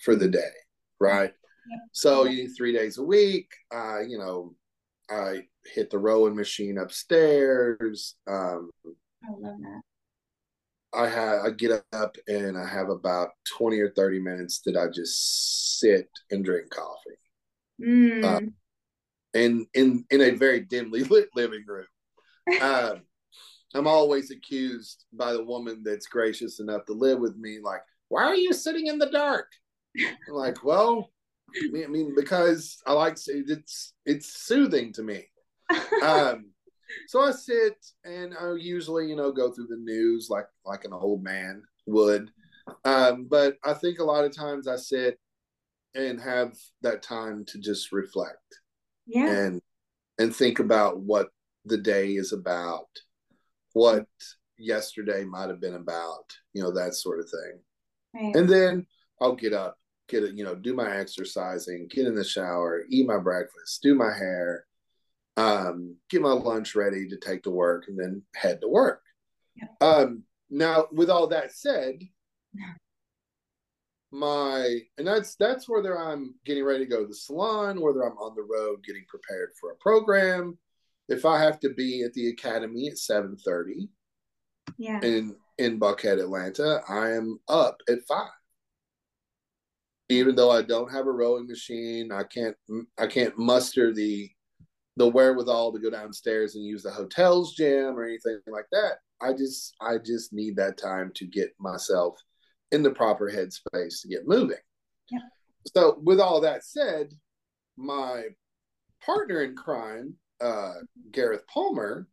for 0.04 0.16
the 0.16 0.28
day, 0.28 0.52
right? 1.00 1.32
Yep. 1.70 1.80
So 1.94 2.26
you 2.26 2.44
need 2.44 2.52
three 2.58 2.74
days 2.74 2.98
a 2.98 3.04
week. 3.04 3.50
Uh, 3.74 4.02
you 4.02 4.18
know, 4.18 4.54
I 5.14 5.48
hit 5.74 5.90
the 5.90 5.98
rowing 5.98 6.36
machine 6.36 6.78
upstairs. 6.78 8.16
Um, 8.28 8.72
I 9.24 9.32
love 9.32 9.58
that. 9.60 9.82
I 10.96 11.08
have 11.08 11.46
I 11.46 11.50
get 11.50 11.84
up 11.94 12.16
and 12.28 12.58
I 12.58 12.68
have 12.68 12.90
about 12.90 13.30
twenty 13.58 13.80
or 13.80 13.92
thirty 13.92 14.20
minutes 14.20 14.62
that 14.66 14.78
I 14.78 14.88
just 14.94 15.80
sit 15.80 16.08
and 16.30 16.46
drink 16.46 16.70
coffee. 16.70 17.18
Mm. 17.82 18.24
Uh, 18.24 18.40
in 19.34 19.66
in 19.74 20.06
in 20.12 20.22
a 20.22 20.32
very 20.32 20.60
dimly 20.62 21.04
lit 21.10 21.30
living 21.36 21.64
room. 21.68 21.88
Um, 22.62 23.02
I'm 23.74 23.88
always 23.88 24.32
accused 24.32 25.06
by 25.14 25.34
the 25.34 25.44
woman 25.44 25.82
that's 25.84 26.06
gracious 26.06 26.60
enough 26.60 26.86
to 26.86 26.94
live 26.94 27.20
with 27.20 27.36
me, 27.38 27.60
like, 27.64 27.82
why 28.10 28.24
are 28.24 28.36
you 28.36 28.54
sitting 28.54 28.88
in 28.88 29.00
the 29.00 29.10
dark? 29.10 29.48
I'm 30.00 30.36
like, 30.36 30.64
well, 30.64 31.10
I 31.56 31.88
mean, 31.88 32.14
because 32.16 32.82
I 32.86 32.94
like 32.94 33.18
it's 33.28 33.94
it's 34.06 34.46
soothing 34.46 34.94
to 34.94 35.04
me. 35.04 35.26
Um, 36.02 36.52
so 37.08 37.22
I 37.22 37.32
sit 37.32 37.78
and 38.04 38.34
I 38.40 38.56
usually, 38.58 39.08
you 39.08 39.16
know, 39.16 39.32
go 39.32 39.52
through 39.52 39.68
the 39.68 39.78
news 39.78 40.28
like 40.30 40.48
like 40.66 40.86
an 40.86 40.94
old 40.94 41.24
man 41.24 41.64
would. 41.86 42.32
Um, 42.86 43.28
but 43.30 43.58
I 43.64 43.74
think 43.74 44.00
a 44.00 44.04
lot 44.04 44.26
of 44.26 44.36
times 44.36 44.68
I 44.68 44.78
sit 44.78 45.20
and 45.96 46.20
have 46.20 46.54
that 46.82 47.04
time 47.04 47.46
to 47.48 47.60
just 47.60 47.92
reflect. 47.92 48.38
Yeah. 49.06 49.30
And 49.30 49.62
and 50.20 50.36
think 50.36 50.60
about 50.60 51.00
what 51.00 51.30
the 51.66 51.78
day 51.78 52.14
is 52.14 52.34
about, 52.34 52.88
what 53.74 54.06
yesterday 54.58 55.24
might 55.24 55.50
have 55.50 55.62
been 55.62 55.76
about, 55.76 56.26
you 56.54 56.62
know, 56.62 56.72
that 56.72 56.96
sort 56.96 57.20
of 57.20 57.30
thing. 57.30 57.60
Right. 58.14 58.36
And 58.36 58.50
then 58.50 58.86
I'll 59.22 59.36
get 59.36 59.54
up 59.54 59.78
get 60.14 60.24
it, 60.24 60.36
you 60.36 60.44
know, 60.44 60.56
do 60.56 60.74
my 60.74 60.96
exercising, 60.98 61.88
get 61.90 62.06
in 62.06 62.16
the 62.16 62.24
shower, 62.24 62.84
eat 62.90 63.08
my 63.08 63.18
breakfast, 63.18 63.82
do 63.82 63.96
my 63.96 64.14
hair, 64.14 64.66
um, 65.38 65.96
get 66.10 66.22
my 66.22 66.32
lunch 66.32 66.76
ready 66.76 67.08
to 67.08 67.18
take 67.18 67.44
to 67.44 67.50
work, 67.50 67.86
and 67.88 68.00
then 68.00 68.22
head 68.36 68.62
to 68.62 68.68
work. 68.68 69.02
Yeah. 69.56 69.68
Um, 69.82 70.24
now, 70.50 70.86
with 70.92 71.10
all 71.10 71.28
that 71.28 71.52
said, 71.52 71.96
my 74.12 74.78
and 75.00 75.08
that's 75.08 75.36
that's 75.36 75.68
whether 75.68 76.00
I'm 76.00 76.36
getting 76.46 76.64
ready 76.64 76.86
to 76.86 76.90
go 76.90 77.02
to 77.02 77.08
the 77.08 77.16
salon, 77.16 77.82
whether 77.82 78.04
I'm 78.04 78.18
on 78.18 78.36
the 78.36 78.44
road 78.44 78.84
getting 78.86 79.06
prepared 79.08 79.50
for 79.60 79.72
a 79.72 79.78
program. 79.78 80.58
If 81.10 81.26
I 81.26 81.42
have 81.42 81.60
to 81.62 81.74
be 81.74 82.04
at 82.04 82.14
the 82.14 82.30
academy 82.30 82.88
at 82.88 83.00
seven 83.00 83.36
thirty, 83.44 83.90
yeah, 84.78 85.02
in 85.02 85.36
in 85.58 85.80
Buckhead, 85.80 86.20
Atlanta, 86.20 86.82
I 86.88 87.12
am 87.12 87.40
up 87.48 87.82
at 87.90 88.06
five. 88.08 88.30
Even 90.10 90.36
though 90.36 90.52
I 90.52 90.62
don't 90.62 90.92
have 90.92 91.08
a 91.08 91.12
rowing 91.12 91.48
machine, 91.48 92.12
I 92.12 92.24
can't 92.24 92.56
I 92.98 93.08
can't 93.08 93.38
muster 93.38 93.94
the 93.94 94.30
the 94.98 95.08
wherewithal 95.08 95.74
to 95.74 95.80
go 95.80 95.90
downstairs 95.90 96.56
and 96.56 96.66
use 96.66 96.84
the 96.84 96.92
hotel's 96.92 97.56
gym 97.56 97.98
or 97.98 98.04
anything 98.04 98.40
like 98.48 98.68
that. 98.72 98.98
I 99.22 99.34
just 99.34 99.76
I 99.82 99.98
just 99.98 100.34
need 100.34 100.56
that 100.58 100.78
time 100.78 101.12
to 101.16 101.26
get 101.26 101.54
myself 101.60 102.18
in 102.72 102.84
the 102.84 102.92
proper 102.92 103.30
headspace 103.30 104.02
to 104.02 104.08
get 104.08 104.28
moving. 104.28 104.58
Yeah. 105.10 105.20
So 105.76 106.00
with 106.04 106.20
all 106.20 106.42
that 106.42 106.66
said, 106.66 107.14
my 107.78 108.24
partner 109.06 109.44
in 109.44 109.56
crime, 109.56 110.16
uh, 110.42 110.74
Gareth 111.12 111.46
Palmer, 111.48 112.08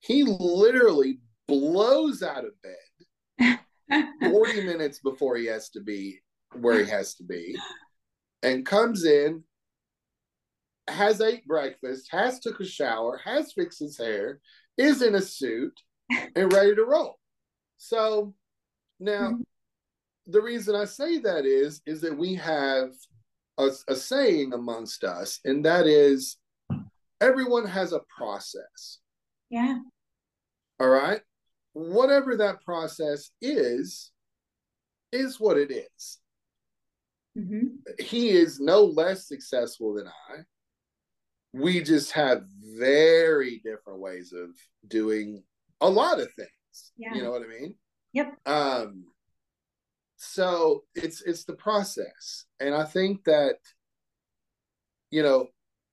he 0.00 0.24
literally 0.24 1.20
blows 1.46 2.22
out 2.22 2.44
of 2.44 2.52
bed 2.62 3.58
40 4.30 4.64
minutes 4.64 4.98
before 5.00 5.36
he 5.36 5.46
has 5.46 5.68
to 5.70 5.80
be 5.80 6.18
where 6.54 6.84
he 6.84 6.90
has 6.90 7.14
to 7.14 7.24
be 7.24 7.56
and 8.42 8.66
comes 8.66 9.04
in 9.04 9.42
has 10.88 11.20
ate 11.20 11.46
breakfast 11.46 12.08
has 12.10 12.40
took 12.40 12.60
a 12.60 12.64
shower 12.64 13.20
has 13.24 13.52
fixed 13.52 13.78
his 13.78 13.96
hair 13.96 14.40
is 14.76 15.02
in 15.02 15.14
a 15.14 15.20
suit 15.20 15.72
and 16.36 16.52
ready 16.52 16.74
to 16.74 16.84
roll 16.84 17.18
so 17.78 18.34
now 19.00 19.30
mm-hmm. 19.30 19.42
the 20.26 20.40
reason 20.40 20.74
i 20.74 20.84
say 20.84 21.18
that 21.18 21.44
is 21.46 21.80
is 21.86 22.00
that 22.00 22.16
we 22.16 22.34
have 22.34 22.90
a, 23.58 23.70
a 23.88 23.94
saying 23.94 24.52
amongst 24.52 25.04
us 25.04 25.38
and 25.44 25.64
that 25.64 25.86
is 25.86 26.36
everyone 27.20 27.66
has 27.66 27.92
a 27.92 28.00
process 28.16 28.98
yeah 29.50 29.78
all 30.80 30.88
right 30.88 31.22
whatever 31.72 32.36
that 32.36 32.62
process 32.62 33.30
is, 33.40 34.10
is 35.10 35.40
what 35.40 35.56
it 35.56 35.70
is. 35.70 36.18
Mm-hmm. 37.38 37.66
He 37.98 38.30
is 38.30 38.60
no 38.60 38.84
less 38.84 39.26
successful 39.26 39.94
than 39.94 40.08
I. 40.08 40.40
We 41.52 41.82
just 41.82 42.12
have 42.12 42.44
very 42.78 43.60
different 43.64 44.00
ways 44.00 44.32
of 44.32 44.50
doing 44.88 45.42
a 45.80 45.88
lot 45.88 46.20
of 46.20 46.32
things. 46.34 46.48
Yeah. 46.96 47.14
You 47.14 47.22
know 47.22 47.30
what 47.30 47.42
I 47.42 47.60
mean? 47.60 47.74
Yep. 48.14 48.34
Um, 48.46 49.04
so 50.16 50.84
it's 50.94 51.22
it's 51.22 51.44
the 51.44 51.54
process. 51.54 52.44
And 52.60 52.74
I 52.74 52.84
think 52.84 53.24
that, 53.24 53.56
you 55.10 55.22
know, 55.22 55.48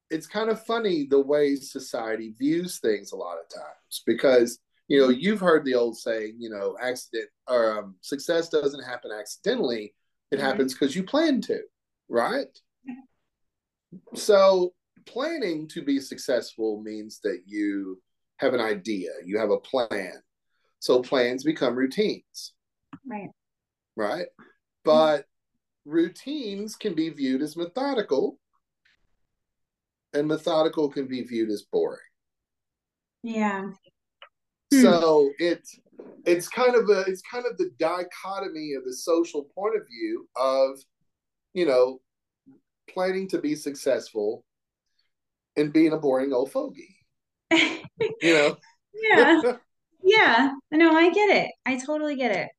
it's 0.10 0.28
kind 0.28 0.50
of 0.50 0.66
funny 0.66 1.08
the 1.10 1.22
way 1.22 1.56
society 1.56 2.34
views 2.38 2.80
things 2.80 3.12
a 3.12 3.18
lot 3.18 3.38
of 3.38 3.50
times 3.54 4.04
because 4.06 4.60
you 4.90 5.00
know, 5.00 5.10
you've 5.10 5.40
heard 5.40 5.64
the 5.64 5.76
old 5.76 5.98
saying, 5.98 6.36
you 6.40 6.50
know, 6.50 6.76
accident 6.82 7.30
or 7.48 7.78
um, 7.78 7.96
success 8.02 8.50
doesn't 8.50 8.84
happen 8.84 9.12
accidentally. 9.12 9.94
It 10.32 10.36
mm-hmm. 10.36 10.46
happens 10.46 10.74
because 10.74 10.96
you 10.96 11.04
plan 11.04 11.42
to, 11.42 11.62
right? 12.08 12.48
So 14.14 14.74
planning 15.08 15.68
to 15.70 15.82
be 15.82 16.00
successful 16.00 16.80
means 16.84 17.20
that 17.24 17.42
you 17.48 18.00
have 18.38 18.54
an 18.54 18.60
idea, 18.60 19.10
you 19.26 19.40
have 19.40 19.50
a 19.50 19.58
plan. 19.58 20.14
So 20.78 21.02
plans 21.02 21.44
become 21.44 21.76
routines. 21.76 22.54
Right. 23.06 23.30
Right. 23.96 24.28
But 24.86 25.22
mm-hmm. 25.22 25.92
routines 25.92 26.76
can 26.76 26.94
be 26.94 27.10
viewed 27.10 27.42
as 27.42 27.58
methodical, 27.58 28.38
and 30.14 30.28
methodical 30.28 30.90
can 30.90 31.08
be 31.08 31.24
viewed 31.24 31.50
as 31.50 31.64
boring. 31.64 32.00
Yeah. 33.24 33.72
Hmm. 34.72 34.82
So 34.82 35.32
it's 35.40 35.80
it's 36.26 36.48
kind 36.48 36.76
of 36.76 36.90
a 36.90 37.02
it's 37.02 37.22
kind 37.22 37.46
of 37.50 37.58
the 37.58 37.72
dichotomy 37.80 38.74
of 38.74 38.84
the 38.86 38.94
social 38.94 39.46
point 39.56 39.76
of 39.76 39.88
view 39.88 40.28
of 40.36 40.80
you 41.54 41.66
know 41.66 42.00
planning 42.90 43.28
to 43.30 43.40
be 43.40 43.56
successful 43.56 44.44
and 45.58 45.74
being 45.74 45.94
a 45.94 45.98
boring 45.98 46.34
old 46.34 46.52
fogey. 46.52 46.96
you 47.52 47.84
know. 48.24 48.58
yeah. 48.94 49.42
yeah. 50.04 50.52
No, 50.72 50.96
I 50.96 51.12
get 51.12 51.30
it. 51.36 51.52
I 51.66 51.78
totally 51.78 52.16
get 52.16 52.36
it. 52.36 52.50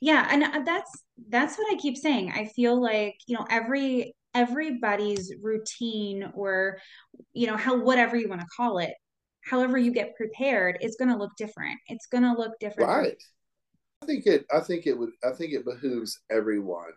Yeah, 0.00 0.26
and 0.30 0.44
uh, 0.44 0.62
that's 0.64 0.90
that's 1.28 1.58
what 1.58 1.72
I 1.72 1.76
keep 1.76 1.96
saying. 1.96 2.32
I 2.32 2.46
feel 2.46 2.80
like, 2.80 3.16
you 3.26 3.36
know, 3.36 3.46
every 3.50 4.14
everybody's 4.34 5.32
routine 5.42 6.30
or 6.34 6.78
you 7.34 7.46
know, 7.46 7.56
how 7.56 7.76
whatever 7.76 8.16
you 8.16 8.28
want 8.28 8.40
to 8.40 8.46
call 8.56 8.78
it 8.78 8.94
however 9.42 9.78
you 9.78 9.92
get 9.92 10.16
prepared, 10.16 10.78
it's 10.80 10.96
going 10.96 11.10
to 11.10 11.16
look 11.16 11.32
different. 11.36 11.78
It's 11.88 12.06
going 12.06 12.24
to 12.24 12.32
look 12.32 12.52
different. 12.60 12.88
Right. 12.88 13.22
I 14.02 14.06
think 14.06 14.26
it. 14.26 14.46
I 14.52 14.60
think 14.60 14.86
it 14.86 14.98
would. 14.98 15.10
I 15.24 15.32
think 15.32 15.52
it 15.52 15.64
behooves 15.64 16.20
everyone. 16.30 16.92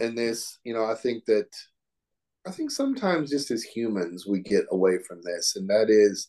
And 0.00 0.18
this, 0.18 0.58
you 0.64 0.74
know, 0.74 0.84
I 0.84 0.94
think 0.94 1.24
that. 1.26 1.48
I 2.46 2.52
think 2.52 2.70
sometimes 2.70 3.30
just 3.30 3.50
as 3.50 3.64
humans 3.64 4.24
we 4.24 4.38
get 4.38 4.66
away 4.70 4.98
from 4.98 5.20
this, 5.24 5.56
and 5.56 5.68
that 5.68 5.86
is, 5.88 6.28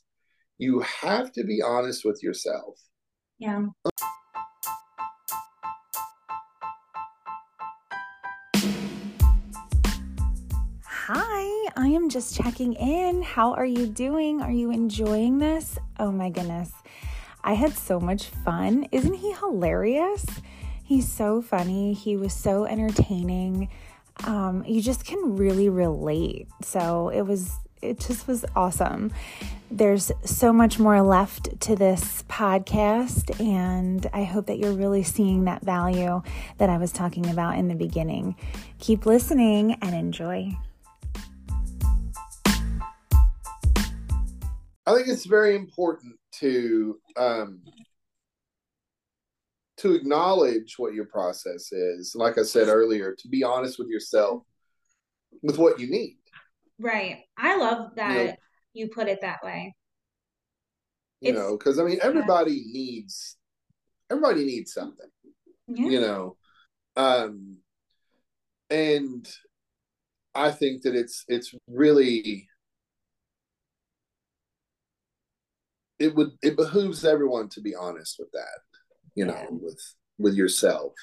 you 0.58 0.80
have 0.80 1.32
to 1.34 1.44
be 1.44 1.62
honest 1.62 2.04
with 2.04 2.24
yourself. 2.24 2.80
Yeah. 3.38 3.68
Hi, 11.10 11.70
I 11.78 11.88
am 11.88 12.10
just 12.10 12.36
checking 12.36 12.74
in. 12.74 13.22
How 13.22 13.54
are 13.54 13.66
you 13.66 13.88
doing? 13.88 14.42
Are 14.42 14.52
you 14.52 14.72
enjoying 14.72 15.38
this? 15.38 15.80
Oh 15.98 16.12
my 16.12 16.30
goodness. 16.30 16.70
I 17.46 17.54
had 17.54 17.78
so 17.78 17.98
much 17.98 18.26
fun. 18.26 18.90
Isn't 18.92 19.14
he 19.14 19.32
hilarious? 19.32 20.26
He's 20.84 21.10
so 21.10 21.42
funny. 21.42 21.94
He 21.94 22.18
was 22.18 22.34
so 22.34 22.66
entertaining. 22.66 23.70
Um, 24.26 24.66
you 24.68 24.82
just 24.82 25.06
can 25.06 25.38
really 25.38 25.70
relate. 25.70 26.50
So 26.62 27.08
it 27.08 27.22
was, 27.22 27.56
it 27.82 28.02
just 28.02 28.28
was 28.28 28.44
awesome. 28.54 29.14
There's 29.72 30.12
so 30.26 30.52
much 30.52 30.78
more 30.78 31.02
left 31.02 31.58
to 31.62 31.78
this 31.78 32.26
podcast, 32.28 33.40
and 33.40 34.06
I 34.12 34.26
hope 34.26 34.48
that 34.48 34.60
you're 34.60 34.74
really 34.74 35.04
seeing 35.04 35.46
that 35.46 35.62
value 35.62 36.22
that 36.58 36.70
I 36.70 36.78
was 36.78 36.92
talking 36.92 37.30
about 37.30 37.58
in 37.58 37.70
the 37.70 37.76
beginning. 37.76 38.36
Keep 38.80 39.06
listening 39.06 39.78
and 39.82 39.96
enjoy. 39.96 40.58
I 44.88 44.96
think 44.96 45.10
it's 45.10 45.26
very 45.26 45.54
important 45.54 46.16
to 46.40 46.98
um, 47.18 47.62
to 49.78 49.94
acknowledge 49.94 50.76
what 50.78 50.94
your 50.94 51.06
process 51.06 51.74
is. 51.74 52.16
Like 52.16 52.38
I 52.38 52.44
said 52.44 52.70
earlier, 52.70 53.14
to 53.14 53.28
be 53.28 53.44
honest 53.44 53.78
with 53.78 53.90
yourself 53.90 54.44
with 55.44 55.58
what 55.58 55.78
you 55.78 55.90
need. 55.90 56.18
Right. 56.80 57.26
I 57.38 57.58
love 57.58 57.96
that 57.98 58.16
you, 58.16 58.26
know, 58.28 58.36
you 58.74 58.88
put 58.88 59.10
it 59.10 59.20
that 59.22 59.44
way. 59.44 59.76
You 61.20 61.32
it's, 61.32 61.38
know, 61.38 61.58
because 61.58 61.80
I 61.80 61.84
mean, 61.84 62.00
everybody 62.02 62.54
yeah. 62.54 62.72
needs 62.72 63.36
everybody 64.10 64.46
needs 64.46 64.72
something. 64.72 65.10
Yeah. 65.68 65.90
You 65.90 66.00
know, 66.00 66.38
um, 66.96 67.58
and 68.70 69.28
I 70.34 70.52
think 70.52 70.84
that 70.84 70.96
it's 70.96 71.26
it's 71.28 71.54
really 71.68 72.48
it 76.00 76.16
would 76.16 76.32
it 76.42 76.56
behooves 76.56 77.06
everyone 77.06 77.50
to 77.50 77.62
be 77.62 77.76
honest 77.76 78.18
with 78.20 78.32
that 78.32 78.60
you 79.16 79.26
know 79.26 79.34
yeah. 79.34 79.48
with 79.52 79.82
with 80.18 80.36
yourself 80.36 80.94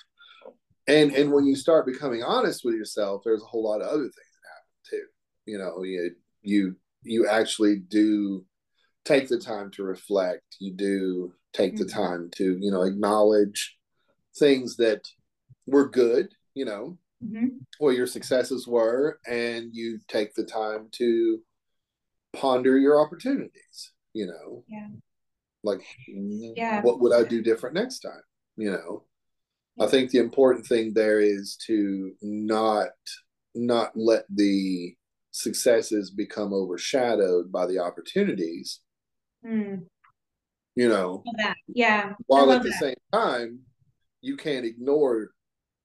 and 0.87 1.12
and 1.12 1.33
when 1.33 1.46
you 1.46 1.57
start 1.57 1.87
becoming 1.87 2.22
honest 2.22 2.62
with 2.64 2.74
yourself 2.74 3.22
there's 3.24 3.42
a 3.42 3.46
whole 3.46 3.64
lot 3.64 3.80
of 3.80 3.88
other 3.88 4.02
things 4.02 4.12
that 4.14 4.50
happen 4.52 4.90
too 4.90 5.07
you 5.46 5.59
know 5.59 5.83
you 5.83 6.11
you 6.42 6.76
you 7.02 7.26
actually 7.28 7.76
do 7.76 8.44
take 9.04 9.28
the 9.28 9.38
time 9.38 9.70
to 9.70 9.83
reflect 9.83 10.57
you 10.61 10.72
do 10.72 11.33
take 11.52 11.74
mm-hmm. 11.74 11.85
the 11.85 11.90
time 11.90 12.30
to 12.35 12.57
you 12.61 12.70
know 12.70 12.83
acknowledge 12.83 13.76
things 14.37 14.76
that 14.76 15.07
were 15.66 15.88
good 15.88 16.28
you 16.54 16.64
know 16.64 16.98
mm-hmm. 17.24 17.48
what 17.78 17.96
your 17.96 18.07
successes 18.07 18.66
were 18.66 19.18
and 19.26 19.70
you 19.72 19.98
take 20.09 20.35
the 20.35 20.44
time 20.44 20.88
to 20.92 21.40
ponder 22.33 22.76
your 22.78 23.00
opportunities 23.00 23.92
you 24.14 24.27
know 24.27 24.64
yeah 24.68 24.88
like 25.62 25.83
yeah 26.09 26.81
what 26.83 27.00
would 27.00 27.12
i 27.12 27.22
do 27.22 27.42
different 27.42 27.74
next 27.74 28.00
time 28.00 28.22
you 28.57 28.70
know 28.70 29.05
i 29.81 29.87
think 29.87 30.11
the 30.11 30.18
important 30.18 30.66
thing 30.66 30.92
there 30.94 31.20
is 31.20 31.57
to 31.66 32.12
not 32.22 32.88
not 33.55 33.92
let 33.94 34.24
the 34.35 34.94
successes 35.35 36.11
become 36.11 36.55
overshadowed 36.55 37.50
by 37.50 37.66
the 37.66 37.81
opportunities. 37.81 38.81
Mm. 39.44 39.87
You 40.77 40.88
know, 40.88 41.22
yeah. 41.68 42.12
While 42.27 42.53
at 42.53 42.62
the 42.62 42.70
that. 42.70 42.81
same 42.81 42.96
time, 43.12 43.61
you 44.22 44.37
can't 44.37 44.64
ignore 44.64 45.31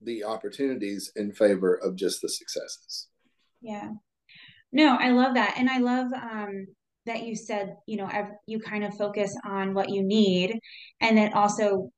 the 0.02 0.24
opportunities 0.24 1.12
in 1.16 1.32
favor 1.32 1.76
of 1.76 1.96
just 1.96 2.22
the 2.22 2.30
successes. 2.30 3.08
Yeah. 3.62 3.90
No, 4.72 4.98
I 5.00 5.12
love 5.12 5.34
that. 5.34 5.56
And 5.58 5.70
I 5.70 5.80
love 5.80 6.14
um, 6.14 6.68
that 7.10 7.24
you 7.24 7.36
said, 7.36 7.76
you 7.86 7.98
know, 7.98 8.10
you 8.48 8.60
kind 8.60 8.84
of 8.84 8.96
focus 8.96 9.36
on 9.46 9.74
what 9.74 9.90
you 9.90 10.04
need 10.04 10.60
and 11.02 11.20
it 11.20 11.34
also 11.34 11.92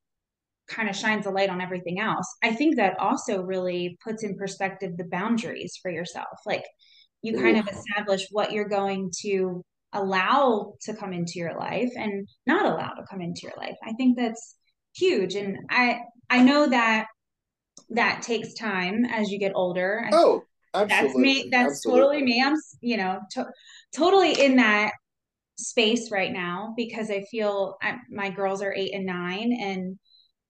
kind 0.68 0.90
of 0.90 0.96
shines 0.96 1.26
a 1.26 1.30
light 1.30 1.50
on 1.50 1.62
everything 1.62 2.00
else. 2.00 2.26
I 2.42 2.54
think 2.54 2.78
that 2.78 3.00
also 3.00 3.42
really 3.42 3.98
puts 4.04 4.24
in 4.24 4.38
perspective 4.38 4.98
the 4.98 5.06
boundaries 5.06 5.78
for 5.82 5.92
yourself. 5.92 6.40
Like 6.46 6.64
you 7.22 7.34
kind 7.38 7.58
Ooh. 7.58 7.60
of 7.60 7.68
establish 7.68 8.28
what 8.32 8.52
you're 8.52 8.70
going 8.70 9.12
to 9.22 9.64
allow 9.94 10.74
to 10.84 10.94
come 10.94 11.12
into 11.14 11.34
your 11.36 11.58
life 11.58 11.92
and 11.96 12.28
not 12.48 12.66
allow 12.66 12.94
to 12.94 13.06
come 13.10 13.22
into 13.22 13.42
your 13.44 13.54
life. 13.58 13.76
I 13.86 13.94
think 13.94 14.18
that's 14.18 14.56
huge 14.96 15.36
and 15.36 15.58
I 15.70 16.00
I 16.30 16.44
know 16.44 16.70
that 16.70 17.08
that 17.90 18.22
takes 18.22 18.54
time 18.54 19.06
as 19.06 19.30
you 19.30 19.40
get 19.40 19.52
older. 19.56 20.08
Oh, 20.14 20.44
absolutely. 20.74 21.08
That's 21.08 21.16
me. 21.18 21.50
That's 21.52 21.72
absolutely. 21.74 22.02
totally 22.02 22.24
me. 22.24 22.44
I'm, 22.44 22.56
you 22.82 22.98
know, 22.98 23.20
to- 23.32 23.52
totally 23.94 24.42
in 24.42 24.56
that 24.58 24.94
space 25.62 26.12
right 26.12 26.32
now 26.32 26.74
because 26.76 27.10
I 27.10 27.24
feel 27.32 27.78
I, 27.82 27.98
my 28.10 28.30
girls 28.30 28.62
are 28.62 28.74
eight 28.74 28.94
and 28.94 29.06
nine 29.06 29.58
and 29.60 29.98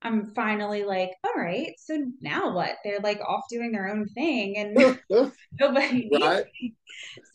I'm 0.01 0.33
finally 0.33 0.83
like, 0.83 1.11
all 1.23 1.39
right, 1.39 1.73
so 1.77 2.03
now 2.21 2.53
what? 2.55 2.75
They're 2.83 2.99
like 2.99 3.19
off 3.19 3.43
doing 3.49 3.71
their 3.71 3.89
own 3.89 4.07
thing 4.09 4.57
and 4.57 4.97
nobody 5.59 6.09
right? 6.21 6.45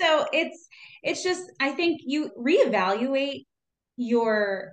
So 0.00 0.26
it's 0.32 0.68
it's 1.02 1.22
just 1.22 1.42
I 1.60 1.72
think 1.72 2.00
you 2.04 2.30
reevaluate 2.38 3.46
your 3.96 4.72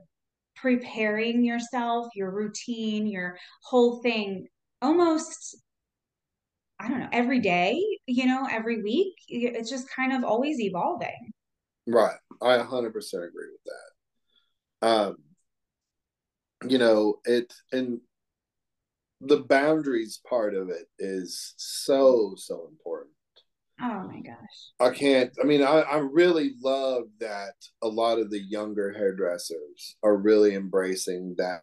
preparing 0.56 1.44
yourself, 1.44 2.08
your 2.16 2.32
routine, 2.32 3.08
your 3.08 3.38
whole 3.64 4.02
thing 4.02 4.48
almost 4.82 5.58
I 6.80 6.90
don't 6.90 7.00
know, 7.00 7.10
every 7.12 7.40
day, 7.40 7.82
you 8.06 8.26
know, 8.28 8.48
every 8.50 8.82
week. 8.84 9.14
It's 9.28 9.70
just 9.70 9.88
kind 9.96 10.14
of 10.14 10.24
always 10.24 10.60
evolving. 10.60 11.32
Right. 11.88 12.16
I 12.44 12.58
100% 12.58 12.88
agree 12.88 13.50
with 13.52 13.64
that. 13.66 14.88
Um, 14.88 15.18
you 16.68 16.78
know, 16.78 17.20
it, 17.26 17.54
and 17.72 18.00
the 19.22 19.40
boundaries 19.42 20.20
part 20.28 20.54
of 20.54 20.70
it 20.70 20.88
is 21.00 21.54
so, 21.58 22.34
so 22.36 22.68
important. 22.70 23.12
Oh 23.82 24.08
my 24.08 24.20
gosh. 24.22 24.36
I 24.80 24.92
can't, 24.92 25.32
I 25.42 25.46
mean, 25.46 25.64
I, 25.64 25.80
I 25.82 25.98
really 25.98 26.54
love 26.62 27.04
that 27.20 27.54
a 27.82 27.88
lot 27.88 28.20
of 28.20 28.30
the 28.30 28.42
younger 28.42 28.94
hairdressers 28.94 29.96
are 30.04 30.16
really 30.16 30.56
embracing 30.56 31.36
that, 31.38 31.62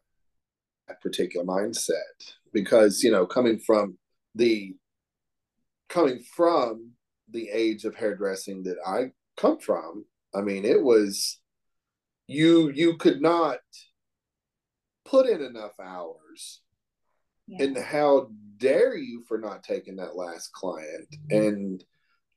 that 0.88 1.00
particular 1.00 1.46
mindset 1.46 2.34
because, 2.52 3.02
you 3.02 3.10
know, 3.10 3.26
coming 3.26 3.58
from 3.58 3.96
the 4.34 4.74
coming 5.88 6.22
from 6.34 6.92
the 7.30 7.48
age 7.50 7.84
of 7.84 7.94
hairdressing 7.94 8.62
that 8.62 8.76
I 8.86 9.12
come 9.36 9.58
from, 9.58 10.04
I 10.34 10.40
mean, 10.42 10.64
it 10.64 10.82
was 10.82 11.40
you 12.26 12.70
you 12.70 12.96
could 12.96 13.20
not 13.20 13.58
put 15.04 15.26
in 15.26 15.42
enough 15.42 15.72
hours. 15.82 16.62
Yeah. 17.46 17.64
And 17.64 17.76
how 17.78 18.28
dare 18.58 18.96
you 18.96 19.24
for 19.26 19.38
not 19.38 19.64
taking 19.64 19.96
that 19.96 20.16
last 20.16 20.52
client? 20.52 21.08
Mm-hmm. 21.30 21.46
And 21.46 21.84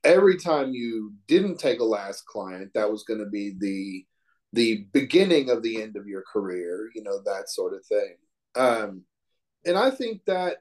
every 0.02 0.36
time 0.38 0.72
you 0.72 1.14
didn't 1.28 1.58
take 1.58 1.78
a 1.78 1.84
last 1.84 2.26
client, 2.26 2.72
that 2.74 2.90
was 2.90 3.04
going 3.04 3.20
to 3.20 3.30
be 3.30 3.54
the 3.58 4.04
the 4.52 4.86
beginning 4.92 5.50
of 5.50 5.62
the 5.62 5.82
end 5.82 5.96
of 5.96 6.06
your 6.06 6.22
career, 6.32 6.88
you 6.94 7.02
know, 7.02 7.20
that 7.24 7.48
sort 7.48 7.74
of 7.74 7.84
thing. 7.86 8.14
Um, 8.54 9.02
and 9.66 9.76
I 9.76 9.90
think 9.90 10.24
that 10.26 10.58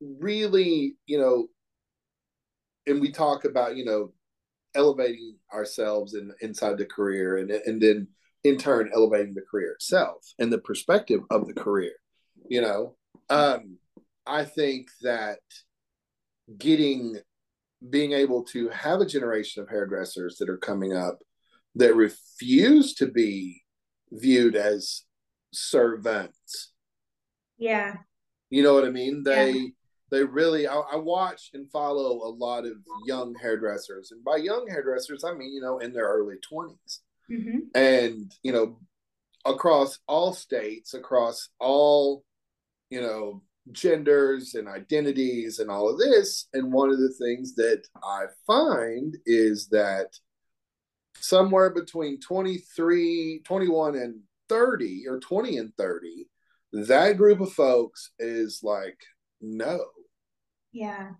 really, 0.00 0.96
you 1.06 1.18
know, 1.18 1.48
and 2.86 3.00
we 3.00 3.12
talk 3.12 3.44
about 3.44 3.76
you 3.76 3.84
know 3.84 4.12
elevating 4.74 5.36
ourselves 5.52 6.14
in 6.14 6.32
inside 6.40 6.78
the 6.78 6.86
career 6.86 7.38
and 7.38 7.50
and 7.50 7.80
then 7.80 8.08
in 8.44 8.56
turn 8.56 8.90
elevating 8.94 9.34
the 9.34 9.42
career 9.50 9.72
itself 9.72 10.32
and 10.38 10.52
the 10.52 10.58
perspective 10.58 11.20
of 11.30 11.46
the 11.46 11.54
career 11.54 11.92
you 12.48 12.60
know? 12.60 12.96
Um 13.30 13.78
i 14.26 14.44
think 14.44 14.88
that 15.02 15.40
getting 16.58 17.18
being 17.90 18.12
able 18.12 18.44
to 18.44 18.68
have 18.68 19.00
a 19.00 19.06
generation 19.06 19.62
of 19.62 19.68
hairdressers 19.68 20.36
that 20.38 20.48
are 20.48 20.58
coming 20.58 20.96
up 20.96 21.18
that 21.74 21.96
refuse 21.96 22.94
to 22.94 23.08
be 23.08 23.62
viewed 24.12 24.54
as 24.54 25.02
servants. 25.52 26.72
Yeah. 27.58 27.96
You 28.50 28.62
know 28.62 28.74
what 28.74 28.84
i 28.84 28.90
mean? 28.90 29.22
They 29.24 29.52
yeah 29.52 29.68
they 30.12 30.22
really 30.22 30.68
I, 30.68 30.76
I, 30.76 30.96
watch 30.96 31.50
and 31.54 31.70
follow 31.70 32.28
a 32.28 32.30
lot 32.30 32.66
of 32.66 32.74
young 33.06 33.34
hairdressers. 33.34 34.12
And 34.12 34.22
by 34.22 34.36
young 34.36 34.68
hairdressers 34.68 35.24
i 35.24 35.32
mean 35.34 35.52
you 35.52 35.60
know 35.60 35.78
in 35.78 35.92
their 35.92 36.06
early 36.06 36.36
20s 36.52 36.98
mm-hmm. 37.30 37.58
and 37.74 38.30
you 38.42 38.52
know 38.52 38.78
across 39.44 39.98
all 40.06 40.32
states 40.32 40.94
across 40.94 41.48
all 41.58 42.24
you 42.90 43.00
know 43.00 43.42
genders 43.70 44.54
and 44.54 44.68
identities 44.68 45.60
and 45.60 45.70
all 45.70 45.88
of 45.88 45.96
this. 45.98 46.48
And 46.52 46.72
one 46.72 46.90
of 46.90 46.98
the 46.98 47.14
things 47.18 47.54
that 47.56 47.82
i 48.04 48.26
find 48.46 49.16
is 49.26 49.68
that 49.68 50.18
somewhere 51.16 51.70
between 51.70 52.20
23 52.20 53.42
21 53.44 53.96
and 53.96 54.20
30 54.48 55.04
or 55.08 55.20
20 55.20 55.56
and 55.56 55.72
30 55.78 56.26
that 56.72 57.16
group 57.16 57.40
of 57.40 57.52
folks 57.52 58.10
is 58.18 58.60
like 58.62 58.98
no 59.40 59.78
yeah. 60.72 61.10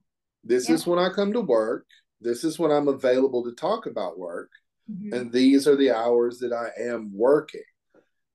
This 0.45 0.69
yeah. 0.69 0.75
is 0.75 0.87
when 0.87 0.99
I 0.99 1.09
come 1.11 1.33
to 1.33 1.41
work. 1.41 1.87
This 2.21 2.45
is 2.45 2.59
when 2.59 2.71
I'm 2.71 2.89
available 2.89 3.45
to 3.45 3.53
talk 3.53 3.87
about 3.87 4.19
work. 4.19 4.51
Mm-hmm. 4.91 5.13
And 5.13 5.33
these 5.33 5.69
are 5.69 5.77
the 5.77 5.91
hours 5.93 6.39
that 6.39 6.53
I 6.53 6.71
am 6.81 7.11
working. 7.15 7.63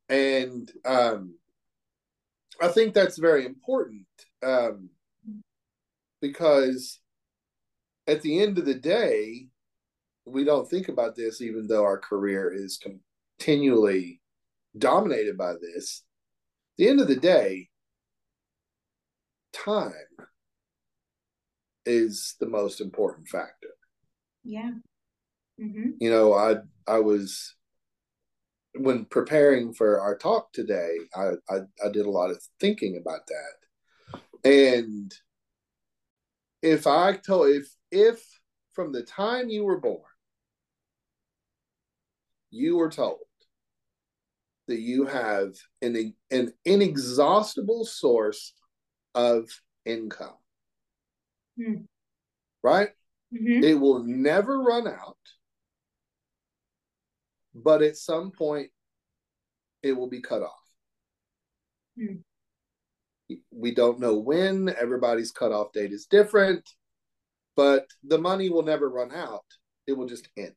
And 0.10 0.71
um, 0.86 1.36
I 2.62 2.69
think 2.69 2.93
that's 2.93 3.17
very 3.17 3.45
important 3.45 4.06
um, 4.45 4.89
because 6.21 6.99
at 8.08 8.21
the 8.21 8.41
end 8.41 8.58
of 8.58 8.65
the 8.65 8.73
day, 8.73 9.47
we 10.25 10.43
don't 10.43 10.69
think 10.69 10.89
about 10.89 11.15
this, 11.15 11.41
even 11.41 11.67
though 11.67 11.84
our 11.84 11.97
career 11.97 12.53
is 12.53 12.80
continually 13.39 14.21
dominated 14.77 15.38
by 15.38 15.53
this. 15.53 16.03
At 16.73 16.77
the 16.77 16.89
end 16.89 17.01
of 17.01 17.08
the 17.08 17.15
day, 17.15 17.69
time 19.53 19.93
is 21.88 22.36
the 22.39 22.47
most 22.47 22.82
important 22.82 23.28
factor. 23.28 23.69
Yeah. 24.43 24.71
Mm-hmm. 25.60 25.91
You 26.00 26.12
know, 26.12 26.34
I 26.34 26.58
I 26.88 27.00
was 27.00 27.56
when 28.76 29.06
preparing 29.06 29.73
for 29.73 30.00
our 30.00 30.15
talk 30.15 30.52
today, 30.54 30.97
I, 31.15 31.32
I, 31.50 31.60
I 31.84 31.89
did 31.91 32.06
a 32.06 32.12
lot 32.12 32.30
of 32.30 32.39
thinking 32.60 32.95
about 32.95 33.21
that. 33.28 34.19
And 34.43 35.12
if 36.62 36.86
I 36.86 37.17
told 37.17 37.50
if 37.50 37.67
if 37.91 38.23
from 38.73 38.91
the 38.91 39.04
time 39.04 39.50
you 39.50 39.63
were 39.63 39.80
born 39.80 40.04
you 42.50 42.78
were 42.78 42.89
told 42.89 43.19
that 44.67 44.80
you 44.80 45.06
have 45.06 45.54
an, 45.82 46.13
an 46.32 46.54
inexhaustible 46.65 47.86
source 47.86 48.54
of 49.15 49.50
income 49.86 50.38
Mm. 51.60 51.86
Right? 52.64 52.89
Mm-hmm. 53.34 53.64
It 53.64 53.80
will 53.80 54.03
never 54.03 54.62
run 54.62 54.88
out, 54.88 55.18
but 57.53 57.82
at 57.82 57.97
some 57.97 58.32
point 58.32 58.70
it 59.84 59.93
will 59.93 60.10
be 60.10 60.22
cut 60.22 60.41
off. 60.41 60.51
Mm. 61.99 62.20
We 63.51 63.74
don't 63.74 63.99
know 63.99 64.18
when, 64.18 64.74
everybody's 64.80 65.32
cutoff 65.32 65.74
date 65.74 65.91
is 65.91 66.05
different, 66.05 66.64
but 67.55 67.88
the 68.03 68.18
money 68.18 68.49
will 68.49 68.64
never 68.64 68.89
run 68.89 69.14
out. 69.14 69.43
It 69.88 69.93
will 69.93 70.08
just 70.08 70.30
end. 70.38 70.55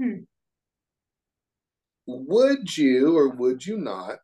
Mm. 0.00 0.26
Would 2.06 2.76
you 2.76 3.16
or 3.16 3.28
would 3.28 3.66
you 3.66 3.78
not 3.78 4.20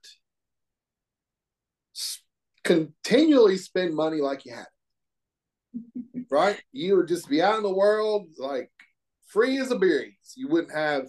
continually 2.63 3.57
spend 3.57 3.95
money 3.95 4.21
like 4.21 4.45
you 4.45 4.55
had? 4.55 4.67
Right? 6.35 6.61
You 6.73 6.97
would 6.97 7.07
just 7.07 7.29
be 7.29 7.41
out 7.41 7.59
in 7.59 7.63
the 7.63 7.73
world 7.73 8.27
like 8.39 8.69
free 9.29 9.57
as 9.59 9.71
a 9.71 9.79
breeze. 9.79 10.35
You 10.35 10.49
wouldn't 10.49 10.75
have 10.75 11.07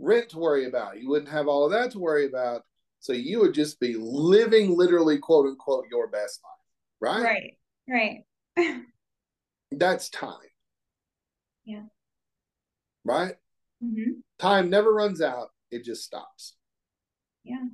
rent 0.00 0.30
to 0.30 0.38
worry 0.38 0.66
about. 0.66 1.00
You 1.00 1.08
wouldn't 1.08 1.30
have 1.30 1.46
all 1.46 1.64
of 1.64 1.70
that 1.70 1.92
to 1.92 2.00
worry 2.00 2.26
about. 2.26 2.62
So 2.98 3.12
you 3.12 3.38
would 3.40 3.54
just 3.54 3.78
be 3.78 3.94
living 3.96 4.76
literally, 4.76 5.18
quote 5.18 5.46
unquote, 5.46 5.84
your 5.92 6.08
best 6.08 6.40
life, 6.42 7.22
right? 7.22 7.56
Right, 7.88 8.24
right. 8.58 8.82
That's 9.70 10.08
time. 10.10 10.34
Yeah. 11.64 11.84
right? 13.04 13.36
Mm-hmm. 13.82 14.10
Time 14.40 14.70
never 14.70 14.92
runs 14.92 15.22
out, 15.22 15.50
it 15.70 15.84
just 15.84 16.02
stops. 16.02 16.56
Yeah. 17.44 17.64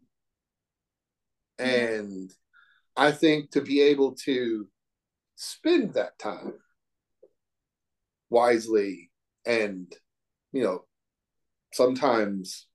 And 1.58 2.30
I 2.94 3.10
think 3.10 3.52
to 3.52 3.62
be 3.62 3.80
able 3.80 4.12
to 4.26 4.68
spend 5.36 5.94
that 5.94 6.18
time 6.18 6.54
wisely 8.30 9.10
and, 9.44 9.92
you 10.52 10.62
know, 10.62 10.84
sometimes 11.72 12.66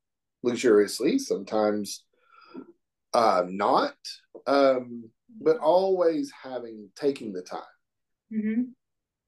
luxuriously, 0.44 1.18
sometimes 1.18 2.06
uh, 3.14 3.44
not, 3.48 3.96
um, 4.48 5.10
but 5.42 5.58
always 5.58 6.32
having 6.44 6.90
taking 6.96 7.34
the 7.34 7.42
time. 7.42 7.62
Mm-hmm. 8.32 8.62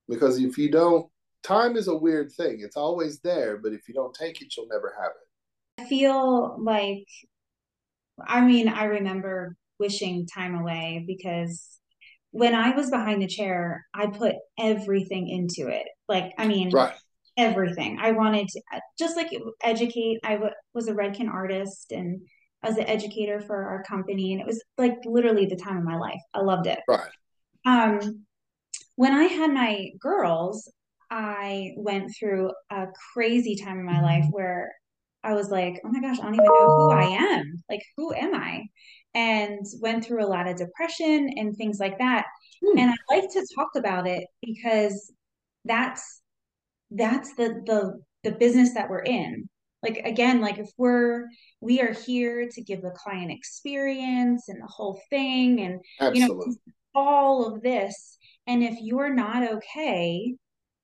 Because 0.10 0.40
if 0.40 0.58
you 0.58 0.72
don't, 0.72 1.10
time 1.44 1.76
is 1.76 1.88
a 1.88 1.96
weird 1.96 2.32
thing. 2.32 2.60
It's 2.62 2.78
always 2.78 3.20
there, 3.20 3.58
but 3.58 3.74
if 3.74 3.88
you 3.88 3.94
don't 3.94 4.14
take 4.14 4.42
it, 4.42 4.54
you'll 4.56 4.68
never 4.68 4.96
have 5.00 5.12
it. 5.12 5.82
I 5.84 5.88
feel 5.88 6.58
like, 6.62 7.08
I 8.26 8.42
mean, 8.42 8.68
I 8.68 8.86
remember 8.86 9.56
wishing 9.80 10.26
time 10.28 10.56
away 10.56 11.04
because 11.06 11.78
when 12.32 12.56
I 12.56 12.76
was 12.76 12.90
behind 12.90 13.22
the 13.22 13.28
chair, 13.28 13.86
I 13.94 14.08
put 14.08 14.36
everything 14.58 15.30
into 15.30 15.70
it. 15.70 15.88
Like, 16.08 16.34
I 16.38 16.48
mean, 16.48 16.70
Right. 16.72 16.94
everything. 17.38 18.00
I 18.00 18.12
wanted 18.12 18.48
to 18.50 18.62
just 18.98 19.16
like 19.18 19.30
educate. 19.62 20.20
I 20.24 20.34
w- 20.34 20.54
was 20.74 20.88
a 20.88 20.94
Redken 20.94 21.30
artist 21.30 21.92
and 21.92 22.22
I 22.64 22.70
was 22.70 22.78
an 22.78 22.86
educator 22.88 23.40
for 23.40 23.56
our 23.56 23.84
company, 23.84 24.34
and 24.34 24.42
it 24.42 24.48
was 24.48 24.64
like 24.78 24.98
literally 25.06 25.46
the 25.46 25.56
time 25.56 25.78
of 25.78 25.84
my 25.84 25.96
life. 25.98 26.22
I 26.34 26.42
loved 26.42 26.68
it. 26.68 26.80
Right. 26.88 27.10
Um, 27.66 28.26
when 28.96 29.14
I 29.14 29.26
had 29.26 29.54
my 29.54 29.90
girls, 30.00 30.72
I 31.12 31.74
went 31.78 32.12
through 32.18 32.52
a 32.72 32.88
crazy 33.14 33.56
time 33.56 33.80
in 33.80 33.86
my 33.86 34.02
life 34.02 34.26
where 34.32 34.74
I 35.24 35.34
was 35.34 35.50
like, 35.50 35.80
oh 35.86 35.90
my 35.90 36.00
gosh, 36.02 36.20
I 36.20 36.24
don't 36.24 36.34
even 36.36 36.46
know 36.46 36.76
who 36.76 36.92
I 36.92 37.04
am. 37.04 37.64
Like, 37.70 37.84
who 37.96 38.14
am 38.14 38.34
I? 38.34 38.64
And 39.14 39.60
went 39.82 40.06
through 40.06 40.26
a 40.26 40.28
lot 40.28 40.48
of 40.48 40.58
depression 40.58 41.30
and 41.38 41.56
things 41.56 41.80
like 41.80 41.98
that. 42.00 42.26
Hmm. 42.66 42.78
And 42.80 42.92
I 42.92 42.96
like 43.16 43.30
to 43.32 43.46
talk 43.56 43.70
about 43.76 44.08
it 44.08 44.26
because 44.42 45.12
that's 45.68 46.22
that's 46.92 47.36
the 47.36 47.62
the 47.66 48.00
the 48.24 48.32
business 48.38 48.74
that 48.74 48.90
we're 48.90 49.04
in. 49.04 49.50
Like 49.84 50.02
again, 50.04 50.42
like 50.42 50.58
if 50.58 50.70
we're 50.78 51.26
we 51.62 51.82
are 51.82 51.94
here 51.94 52.48
to 52.50 52.62
give 52.64 52.82
the 52.82 52.92
client 52.92 53.32
experience 53.32 54.50
and 54.50 54.62
the 54.62 54.68
whole 54.68 55.00
thing 55.10 55.62
and 55.62 55.80
Absolutely. 56.00 56.20
you 56.20 56.28
know 56.28 56.56
all 56.96 57.46
of 57.54 57.62
this 57.62 58.18
and 58.48 58.64
if 58.64 58.76
you're 58.82 59.14
not 59.14 59.48
okay 59.56 60.36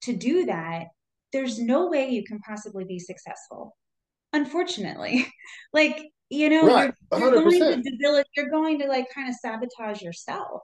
to 0.04 0.14
do 0.16 0.46
that, 0.46 0.88
there's 1.32 1.60
no 1.60 1.88
way 1.88 2.10
you 2.10 2.24
can 2.24 2.40
possibly 2.40 2.84
be 2.84 3.00
successful. 3.00 3.76
Unfortunately. 4.34 5.26
like, 5.74 6.12
you 6.30 6.50
know, 6.50 6.68
Right. 6.68 6.94
you're, 7.12 7.20
you're 7.22 7.32
going 7.32 7.62
100%. 7.62 7.84
to 7.84 7.90
debil- 7.90 8.24
you're 8.36 8.50
going 8.50 8.80
to 8.80 8.88
like 8.88 9.08
kind 9.14 9.30
of 9.30 9.36
sabotage 9.36 10.02
yourself. 10.02 10.62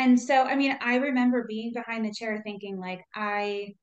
And 0.00 0.20
so, 0.20 0.44
I 0.44 0.56
mean, 0.56 0.76
I 0.80 0.96
remember 0.96 1.44
being 1.46 1.72
behind 1.74 2.04
the 2.04 2.12
chair 2.14 2.40
thinking 2.44 2.78
like 2.80 3.04
I 3.14 3.74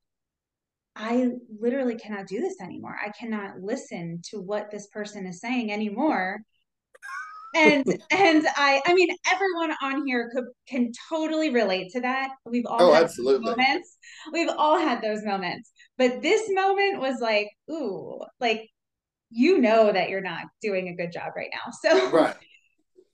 I 0.97 1.32
literally 1.61 1.95
cannot 1.95 2.28
do 2.28 2.41
this 2.41 2.59
anymore. 2.59 2.97
I 3.01 3.09
cannot 3.11 3.61
listen 3.61 4.22
to 4.32 4.41
what 4.41 4.70
this 4.72 4.88
person 4.88 5.26
is 5.28 5.39
saying 5.39 5.72
anymore 5.72 6.41
and 7.55 7.84
and 8.11 8.45
I 8.55 8.82
I 8.86 8.93
mean 8.93 9.09
everyone 9.32 9.76
on 9.82 10.05
here 10.05 10.30
could 10.34 10.45
can 10.68 10.91
totally 11.09 11.49
relate 11.49 11.91
to 11.93 12.01
that. 12.01 12.30
We've 12.45 12.65
all 12.65 12.80
Oh, 12.80 12.93
had 12.93 13.03
absolutely. 13.03 13.55
moments. 13.57 13.97
We've 14.34 14.49
all 14.57 14.78
had 14.78 15.01
those 15.01 15.24
moments. 15.24 15.72
But 15.97 16.22
this 16.22 16.49
moment 16.49 16.99
was 16.99 17.20
like, 17.22 17.49
ooh, 17.72 18.22
like 18.39 18.70
you 19.32 19.59
know 19.59 19.91
that 19.91 20.09
you're 20.09 20.22
not 20.22 20.45
doing 20.61 20.89
a 20.89 20.95
good 20.95 21.11
job 21.13 21.34
right 21.36 21.51
now. 21.53 21.72
So 21.84 22.11
Right. 22.11 22.36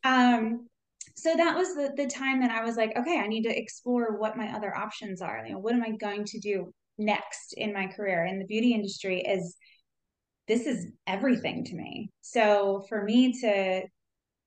um 0.04 0.68
so 1.16 1.36
that 1.36 1.56
was 1.56 1.76
the 1.76 1.94
the 1.96 2.08
time 2.08 2.42
that 2.42 2.52
I 2.52 2.64
was 2.64 2.76
like, 2.76 2.94
okay, 2.98 3.20
I 3.20 3.28
need 3.28 3.44
to 3.44 3.58
explore 3.58 4.18
what 4.18 4.38
my 4.38 4.54
other 4.54 4.76
options 4.76 5.22
are. 5.22 5.44
You 5.46 5.54
know, 5.54 5.60
what 5.60 5.74
am 5.74 5.84
I 5.84 5.92
going 5.92 6.26
to 6.26 6.40
do 6.40 6.74
next 6.98 7.54
in 7.56 7.74
my 7.74 7.88
career? 7.88 8.26
And 8.26 8.42
the 8.42 8.46
beauty 8.46 8.74
industry 8.74 9.22
is 9.22 9.56
this 10.48 10.66
is 10.66 10.88
everything 11.08 11.64
to 11.66 11.76
me. 11.76 12.10
So 12.22 12.84
for 12.90 13.04
me 13.04 13.40
to 13.42 13.84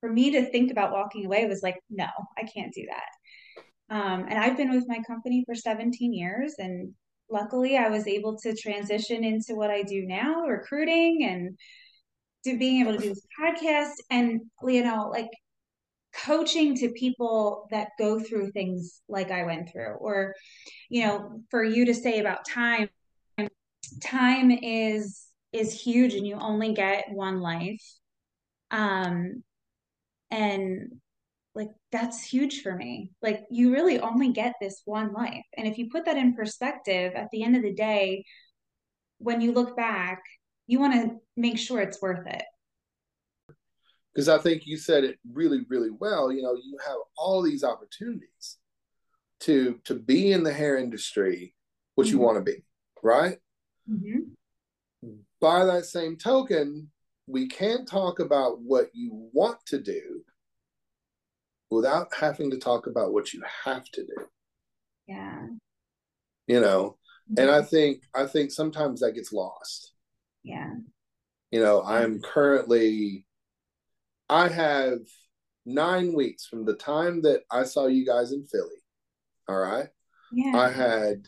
for 0.00 0.12
me 0.12 0.30
to 0.32 0.50
think 0.50 0.70
about 0.70 0.92
walking 0.92 1.24
away 1.24 1.46
was 1.46 1.62
like, 1.62 1.78
no, 1.88 2.08
I 2.36 2.42
can't 2.42 2.72
do 2.72 2.86
that. 2.88 3.94
Um, 3.94 4.26
and 4.28 4.38
I've 4.38 4.56
been 4.56 4.74
with 4.74 4.88
my 4.88 5.00
company 5.06 5.44
for 5.46 5.54
17 5.54 6.12
years, 6.12 6.54
and 6.58 6.92
luckily 7.30 7.76
I 7.76 7.88
was 7.88 8.06
able 8.06 8.36
to 8.38 8.54
transition 8.54 9.24
into 9.24 9.54
what 9.54 9.70
I 9.70 9.82
do 9.82 10.04
now, 10.04 10.46
recruiting 10.46 11.24
and 11.24 11.56
do 12.44 12.58
being 12.58 12.80
able 12.80 12.92
to 12.92 13.02
do 13.02 13.08
this 13.08 13.26
podcast 13.40 13.94
and 14.10 14.40
you 14.62 14.84
know 14.84 15.08
like 15.10 15.30
coaching 16.24 16.74
to 16.76 16.88
people 16.90 17.66
that 17.70 17.90
go 17.98 18.18
through 18.18 18.50
things 18.50 19.02
like 19.08 19.30
I 19.30 19.44
went 19.44 19.70
through, 19.70 19.94
or 19.94 20.34
you 20.88 21.06
know, 21.06 21.40
for 21.50 21.62
you 21.62 21.86
to 21.86 21.94
say 21.94 22.20
about 22.20 22.46
time, 22.48 22.88
time 24.02 24.50
is 24.50 25.24
is 25.52 25.80
huge, 25.80 26.14
and 26.14 26.26
you 26.26 26.36
only 26.36 26.74
get 26.74 27.10
one 27.10 27.40
life. 27.40 27.82
Um, 28.70 29.42
and 30.30 31.00
like 31.54 31.70
that's 31.92 32.22
huge 32.22 32.62
for 32.62 32.74
me. 32.74 33.12
Like 33.22 33.44
you 33.50 33.72
really 33.72 33.98
only 33.98 34.32
get 34.32 34.54
this 34.60 34.82
one 34.84 35.12
life. 35.12 35.44
And 35.56 35.66
if 35.66 35.78
you 35.78 35.88
put 35.90 36.04
that 36.04 36.16
in 36.16 36.34
perspective 36.34 37.12
at 37.14 37.28
the 37.32 37.42
end 37.42 37.56
of 37.56 37.62
the 37.62 37.72
day 37.72 38.24
when 39.18 39.40
you 39.40 39.52
look 39.52 39.76
back 39.76 40.22
you 40.66 40.80
want 40.80 40.94
to 40.94 41.16
make 41.36 41.58
sure 41.58 41.80
it's 41.80 42.02
worth 42.02 42.26
it 42.26 42.42
Because 44.16 44.30
I 44.30 44.38
think 44.38 44.66
you 44.66 44.78
said 44.78 45.04
it 45.04 45.18
really, 45.30 45.66
really 45.68 45.90
well. 45.90 46.32
You 46.32 46.40
know, 46.40 46.54
you 46.54 46.78
have 46.86 46.96
all 47.18 47.42
these 47.42 47.62
opportunities 47.62 48.56
to 49.40 49.78
to 49.84 49.94
be 49.94 50.32
in 50.32 50.42
the 50.42 50.54
hair 50.54 50.78
industry, 50.78 51.54
what 51.96 52.06
you 52.06 52.16
Mhm. 52.16 52.22
want 52.22 52.38
to 52.38 52.42
be, 52.42 52.64
right? 53.02 53.38
mm-hmm. 53.86 54.20
By 55.38 55.66
that 55.66 55.84
same 55.84 56.16
token, 56.16 56.90
we 57.26 57.46
can't 57.46 57.86
talk 57.86 58.18
about 58.18 58.62
what 58.62 58.88
you 58.94 59.28
want 59.34 59.58
to 59.66 59.78
do 59.82 60.24
without 61.70 62.14
having 62.14 62.50
to 62.52 62.58
talk 62.58 62.86
about 62.86 63.12
what 63.12 63.34
you 63.34 63.42
have 63.64 63.84
to 63.90 64.06
do. 64.06 64.30
yeah 65.06 65.46
You 66.46 66.60
know, 66.60 66.96
and 67.36 67.50
I 67.50 67.60
think 67.60 68.02
I 68.14 68.24
think 68.24 68.50
sometimes 68.50 69.00
that 69.00 69.12
gets 69.12 69.30
lost. 69.30 69.92
yeah 70.42 70.72
You 71.50 71.60
know, 71.60 71.82
I'm 71.82 72.22
currently 72.22 73.25
I 74.28 74.48
have 74.48 74.98
nine 75.64 76.14
weeks 76.14 76.46
from 76.46 76.64
the 76.64 76.76
time 76.76 77.22
that 77.22 77.42
I 77.50 77.64
saw 77.64 77.86
you 77.86 78.06
guys 78.06 78.32
in 78.32 78.46
Philly. 78.46 78.82
All 79.48 79.58
right. 79.58 79.88
yeah 80.32 80.56
I 80.56 80.70
had 80.70 81.26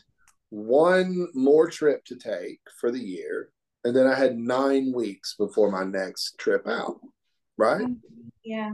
one 0.49 1.27
more 1.33 1.69
trip 1.69 2.03
to 2.05 2.15
take 2.15 2.59
for 2.79 2.91
the 2.91 2.99
year, 2.99 3.51
and 3.83 3.95
then 3.95 4.07
I 4.07 4.15
had 4.15 4.37
nine 4.37 4.91
weeks 4.93 5.35
before 5.37 5.71
my 5.71 5.83
next 5.83 6.37
trip 6.39 6.67
out. 6.67 6.99
Right. 7.57 7.85
yeah 8.43 8.71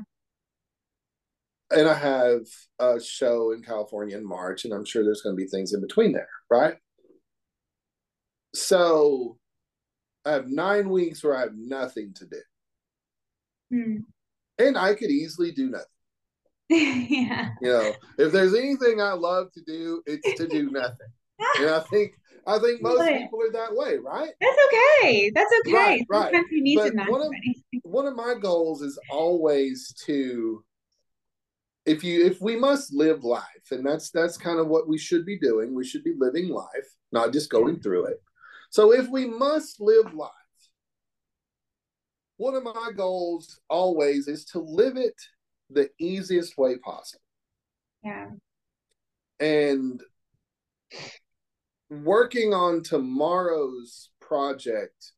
And 1.72 1.88
I 1.88 1.96
have 1.96 2.42
a 2.80 3.00
show 3.02 3.52
in 3.52 3.64
California 3.64 4.18
in 4.18 4.28
March, 4.28 4.66
and 4.66 4.74
I'm 4.74 4.86
sure 4.86 5.04
there's 5.04 5.22
going 5.22 5.36
to 5.36 5.42
be 5.42 5.48
things 5.48 5.74
in 5.74 5.82
between 5.82 6.14
there. 6.14 6.30
Right. 6.50 6.76
So 8.54 9.38
I 10.24 10.32
have 10.32 10.48
nine 10.48 10.90
weeks 10.90 11.24
where 11.24 11.36
I 11.36 11.42
have 11.42 11.56
nothing 11.56 12.14
to 12.16 12.26
do. 12.26 12.42
Hmm. 13.72 13.98
And 14.58 14.78
I 14.78 14.94
could 14.96 15.10
easily 15.12 15.52
do 15.52 15.70
nothing. 15.70 15.86
yeah 16.70 17.50
You 17.62 17.68
know, 17.70 17.94
if 18.18 18.32
there's 18.32 18.54
anything 18.56 19.00
I 19.02 19.14
love 19.14 19.52
to 19.54 19.62
do, 19.66 20.02
it's 20.06 20.34
to 20.38 20.48
do 20.48 20.72
nothing. 20.72 21.08
And 21.60 21.70
I 21.70 21.80
think 21.82 22.14
I 22.48 22.60
think 22.60 22.82
most 22.82 23.00
Right. 23.00 23.22
people 23.24 23.42
are 23.42 23.52
that 23.52 23.76
way, 23.76 23.98
right? 23.98 24.32
that's 24.40 24.58
okay 24.68 25.32
that's 25.34 25.54
okay 25.62 25.74
Right, 25.74 26.06
right. 26.10 26.32
sometimes 26.32 26.48
you 26.52 26.64
need 26.64 26.76
But 26.76 26.92
to 26.92 27.12
one 27.12 27.22
of- 27.22 27.32
One 27.84 28.08
of 28.08 28.16
my 28.16 28.34
goals 28.42 28.82
is 28.82 28.98
always 29.12 29.94
to 30.06 30.64
if 31.86 32.04
you 32.04 32.26
if 32.26 32.42
we 32.42 32.56
must 32.56 32.94
live 32.94 33.24
life, 33.24 33.68
and 33.72 33.86
that's 33.86 34.10
that's 34.10 34.38
kind 34.38 34.60
of 34.60 34.68
what 34.68 34.88
we 34.88 34.98
should 34.98 35.24
be 35.26 35.38
doing. 35.38 35.76
We 35.76 35.86
should 35.86 36.04
be 36.04 36.16
living 36.18 36.50
life, 36.50 36.88
not 37.12 37.32
just 37.32 37.50
going 37.52 37.80
through 37.80 38.06
it. 38.06 38.22
So 38.72 38.92
if 38.92 39.08
we 39.08 39.26
must 39.28 39.80
live 39.80 40.14
life, 40.16 40.32
one 42.38 42.56
of 42.56 42.64
my 42.64 42.92
goals 42.96 43.60
always 43.70 44.28
is 44.28 44.46
to 44.46 44.60
live 44.60 44.98
it 44.98 45.16
the 45.70 45.90
easiest 46.00 46.58
way 46.58 46.78
possible. 46.78 47.22
yeah. 48.04 48.28
And 49.40 50.02
working 51.90 52.54
on 52.54 52.84
tomorrow's 52.84 54.10
project 54.22 55.12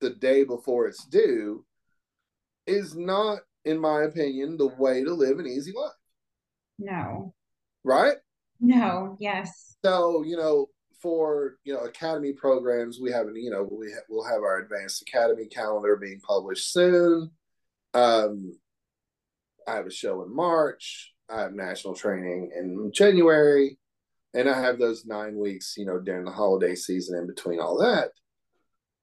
the 0.00 0.10
day 0.10 0.44
before 0.44 0.86
it's 0.86 1.04
due 1.06 1.64
is 2.66 2.94
not 2.94 3.40
in 3.64 3.78
my 3.78 4.02
opinion 4.02 4.56
the 4.56 4.68
way 4.78 5.02
to 5.02 5.12
live 5.12 5.38
an 5.38 5.46
easy 5.46 5.72
life. 5.74 5.92
No. 6.78 7.34
Right? 7.82 8.16
No 8.60 9.16
yes. 9.20 9.76
So 9.84 10.22
you 10.22 10.36
know 10.36 10.68
for 11.04 11.58
you 11.64 11.74
know 11.74 11.80
academy 11.80 12.32
programs. 12.32 12.98
We 12.98 13.12
have 13.12 13.26
you 13.34 13.50
know 13.50 13.68
we 13.70 13.92
ha- 13.92 14.06
we'll 14.08 14.24
have 14.24 14.40
our 14.40 14.60
advanced 14.60 15.02
academy 15.02 15.46
calendar 15.46 15.96
being 15.96 16.18
published 16.20 16.72
soon. 16.72 17.30
Um 17.92 18.58
i 19.68 19.74
have 19.74 19.86
a 19.86 19.90
show 19.90 20.22
in 20.22 20.34
march. 20.34 21.12
I 21.28 21.42
have 21.42 21.52
national 21.52 21.94
training 21.94 22.52
in 22.56 22.90
january. 22.92 23.78
And 24.32 24.48
i 24.48 24.58
have 24.58 24.78
those 24.78 25.04
nine 25.04 25.36
weeks 25.38 25.74
you 25.76 25.84
know 25.84 26.00
during 26.00 26.24
the 26.24 26.30
holiday 26.30 26.74
season 26.74 27.18
in 27.18 27.26
between 27.26 27.60
all 27.60 27.78
that. 27.80 28.08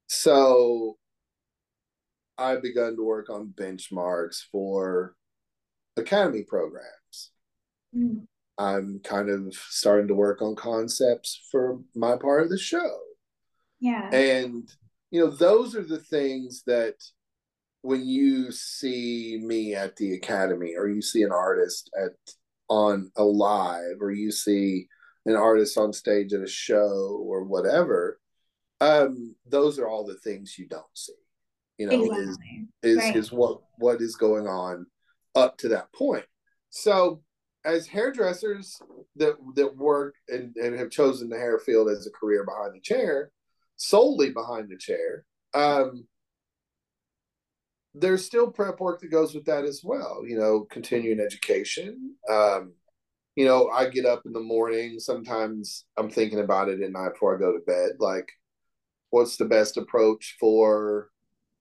So 0.07 0.97
i've 2.39 2.63
begun 2.63 2.95
to 2.95 3.03
work 3.03 3.29
on 3.29 3.53
benchmarks 3.55 4.41
for 4.51 5.15
academy 5.97 6.41
programs. 6.41 7.31
Mm. 7.95 8.25
I'm 8.62 9.01
kind 9.03 9.30
of 9.30 9.55
starting 9.55 10.07
to 10.09 10.14
work 10.14 10.41
on 10.41 10.55
concepts 10.55 11.47
for 11.51 11.80
my 11.95 12.16
part 12.16 12.43
of 12.43 12.49
the 12.49 12.59
show. 12.59 12.99
Yeah. 13.80 14.14
And, 14.14 14.72
you 15.09 15.22
know, 15.22 15.32
those 15.32 15.76
are 15.76 15.84
the 15.84 15.99
things 15.99 16.62
that 16.68 16.95
when 17.82 18.05
you 18.07 18.51
see 18.51 19.39
me 19.41 19.74
at 19.74 19.95
the 19.95 20.14
academy 20.14 20.76
or 20.78 20.88
you 20.88 21.01
see 21.01 21.24
an 21.24 21.32
artist 21.32 21.89
at 21.99 22.12
on 22.70 23.12
a 23.18 23.24
live 23.24 23.97
or 23.99 24.12
you 24.12 24.32
see 24.32 24.88
an 25.26 25.36
artist 25.36 25.78
on 25.78 25.91
stage 25.91 26.32
at 26.34 26.41
a 26.41 26.47
show 26.47 27.20
or 27.24 27.43
whatever, 27.43 28.20
um, 28.80 29.36
those 29.47 29.80
are 29.80 29.88
all 29.88 30.05
the 30.05 30.18
things 30.20 30.57
you 30.59 30.68
don't 30.68 30.86
see. 30.93 31.14
You 31.80 31.88
know, 31.88 32.03
exactly. 32.03 32.68
is 32.84 32.97
is 32.97 32.97
Right. 32.97 33.16
is 33.16 33.32
what 33.32 33.62
what 33.80 34.01
is 34.01 34.16
going 34.16 34.47
on 34.47 34.86
up 35.34 35.57
to 35.59 35.70
that 35.70 35.91
point. 35.93 36.26
So 36.70 37.24
as 37.64 37.88
hairdressers 37.88 38.82
that 39.16 39.36
that 39.55 39.76
work 39.76 40.16
and, 40.28 40.55
and 40.55 40.78
have 40.78 40.89
chosen 40.89 41.30
the 41.30 41.38
hair 41.38 41.59
field 41.59 41.89
as 41.89 42.07
a 42.07 42.12
career 42.12 42.45
behind 42.45 42.74
the 42.74 42.82
chair, 42.82 43.32
solely 43.78 44.32
behind 44.32 44.70
the 44.70 44.78
chair, 44.78 45.26
um, 45.53 46.07
there's 47.93 48.26
still 48.26 48.51
prep 48.51 48.80
work 48.80 49.01
that 49.01 49.12
goes 49.12 49.34
with 49.34 49.45
that 49.45 49.66
as 49.66 49.82
well. 49.84 50.24
You 50.26 50.38
know, 50.38 50.68
continuing 50.70 51.20
education. 51.20 52.16
Um, 52.30 52.74
you 53.36 53.45
know, 53.45 53.70
I 53.70 53.89
get 53.89 54.05
up 54.05 54.24
in 54.26 54.34
the 54.34 54.39
morning. 54.39 54.99
Sometimes 54.99 55.86
I'm 55.97 56.09
thinking 56.09 56.39
about 56.39 56.70
it 56.70 56.82
at 56.82 56.91
night 56.91 57.14
before 57.14 57.36
I 57.36 57.39
go 57.39 57.53
to 57.53 57.59
bed. 57.66 57.91
Like, 57.99 58.30
what's 59.09 59.38
the 59.38 59.45
best 59.45 59.78
approach 59.78 60.36
for 60.39 61.09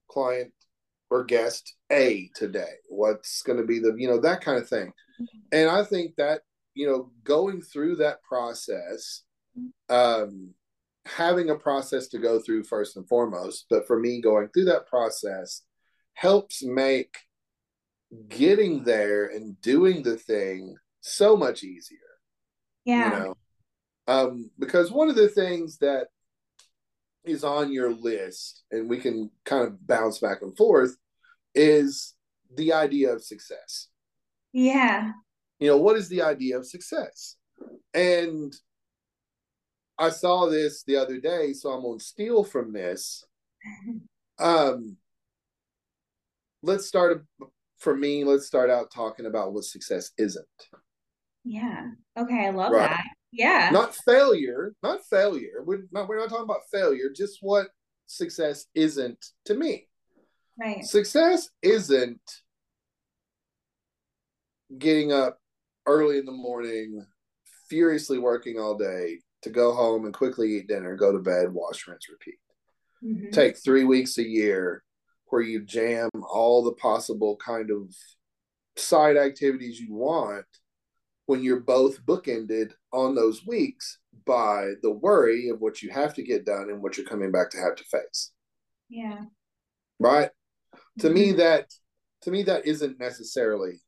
client 0.08 0.52
or 1.10 1.24
guest 1.24 1.74
A 1.92 2.30
today? 2.34 2.74
What's 2.88 3.42
going 3.42 3.58
to 3.58 3.64
be 3.64 3.78
the, 3.78 3.94
you 3.96 4.08
know, 4.08 4.20
that 4.20 4.40
kind 4.40 4.58
of 4.58 4.68
thing. 4.68 4.92
And 5.52 5.68
I 5.68 5.84
think 5.84 6.16
that, 6.16 6.42
you 6.74 6.86
know, 6.86 7.10
going 7.24 7.62
through 7.62 7.96
that 7.96 8.22
process, 8.22 9.22
um, 9.88 10.54
having 11.06 11.50
a 11.50 11.56
process 11.56 12.08
to 12.08 12.18
go 12.18 12.38
through 12.38 12.64
first 12.64 12.96
and 12.96 13.08
foremost, 13.08 13.66
but 13.68 13.86
for 13.86 13.98
me, 13.98 14.20
going 14.20 14.48
through 14.48 14.66
that 14.66 14.86
process 14.86 15.62
helps 16.14 16.62
make 16.62 17.16
getting 18.28 18.82
there 18.84 19.26
and 19.26 19.60
doing 19.60 20.02
the 20.02 20.16
thing 20.16 20.76
so 21.00 21.36
much 21.36 21.62
easier 21.62 21.98
Yeah. 22.84 23.04
you 23.04 23.10
know 23.18 23.34
um 24.08 24.50
because 24.58 24.90
one 24.90 25.08
of 25.08 25.14
the 25.14 25.28
things 25.28 25.78
that 25.78 26.08
is 27.24 27.44
on 27.44 27.72
your 27.72 27.92
list 27.94 28.64
and 28.72 28.90
we 28.90 28.98
can 28.98 29.30
kind 29.44 29.64
of 29.66 29.86
bounce 29.86 30.18
back 30.18 30.42
and 30.42 30.56
forth 30.56 30.96
is 31.54 32.14
the 32.56 32.72
idea 32.72 33.12
of 33.12 33.22
success 33.22 33.86
Yeah. 34.52 35.12
you 35.58 35.68
know 35.68 35.76
what 35.76 35.96
is 35.96 36.08
the 36.08 36.22
idea 36.22 36.56
of 36.58 36.66
success 36.66 37.36
and 37.94 38.52
i 39.98 40.08
saw 40.08 40.46
this 40.48 40.82
the 40.84 40.96
other 40.96 41.18
day 41.20 41.52
so 41.52 41.70
i'm 41.70 41.82
going 41.82 41.98
to 41.98 42.04
steal 42.04 42.42
from 42.44 42.72
this 42.72 43.24
um 44.38 44.96
let's 46.62 46.86
start 46.86 47.24
for 47.78 47.96
me 47.96 48.24
let's 48.24 48.46
start 48.46 48.70
out 48.70 48.90
talking 48.90 49.26
about 49.26 49.52
what 49.52 49.64
success 49.64 50.10
isn't 50.18 50.46
Yeah. 51.44 51.86
Okay. 52.18 52.46
I 52.46 52.50
love 52.50 52.72
Right. 52.72 52.90
that. 52.90 53.04
Yeah. 53.32 53.70
not 53.72 53.94
failure 54.04 54.74
not 54.82 55.00
failure 55.08 55.62
we're 55.64 55.84
not, 55.92 56.08
we're 56.08 56.18
not 56.18 56.28
talking 56.28 56.44
about 56.44 56.68
failure 56.72 57.10
just 57.14 57.38
what 57.40 57.68
success 58.06 58.66
isn't 58.74 59.24
to 59.46 59.54
me 59.54 59.86
right. 60.58 60.84
success 60.84 61.48
isn't 61.62 62.20
getting 64.78 65.12
up 65.12 65.38
early 65.86 66.18
in 66.18 66.24
the 66.26 66.32
morning 66.32 67.04
furiously 67.68 68.18
working 68.18 68.58
all 68.58 68.76
day 68.76 69.18
to 69.42 69.50
go 69.50 69.72
home 69.72 70.04
and 70.04 70.14
quickly 70.14 70.56
eat 70.56 70.68
dinner 70.68 70.94
go 70.96 71.12
to 71.12 71.18
bed 71.18 71.52
wash 71.52 71.86
rinse 71.88 72.08
repeat 72.10 72.38
Mhm. 73.02 73.32
take 73.32 73.56
three 73.56 73.84
weeks 73.84 74.18
a 74.18 74.26
year 74.26 74.82
where 75.26 75.40
you 75.42 75.62
jam 75.64 76.10
all 76.28 76.62
the 76.62 76.72
possible 76.74 77.36
kind 77.36 77.70
of 77.70 77.94
side 78.76 79.16
activities 79.16 79.80
you 79.80 79.94
want 79.94 80.44
when 81.26 81.42
you're 81.42 81.60
both 81.60 82.04
bookended 82.04 82.72
on 82.92 83.14
those 83.14 83.46
weeks 83.46 83.98
by 84.26 84.72
the 84.82 84.90
worry 84.90 85.48
of 85.48 85.60
what 85.60 85.80
you 85.82 85.90
have 85.90 86.12
to 86.14 86.22
get 86.22 86.44
done 86.44 86.68
and 86.70 86.82
what 86.82 86.96
you're 86.96 87.06
coming 87.06 87.30
back 87.30 87.50
to 87.50 87.58
have 87.58 87.76
to 87.76 87.84
face 87.84 88.32
Yeah. 88.88 89.24
right 89.98 90.30
to 90.98 91.06
Mm-hmm. 91.06 91.14
me 91.14 91.32
that 91.32 91.72
to 92.22 92.30
me 92.30 92.42
that 92.42 92.66
isn't 92.66 92.98
necessarily 92.98 93.80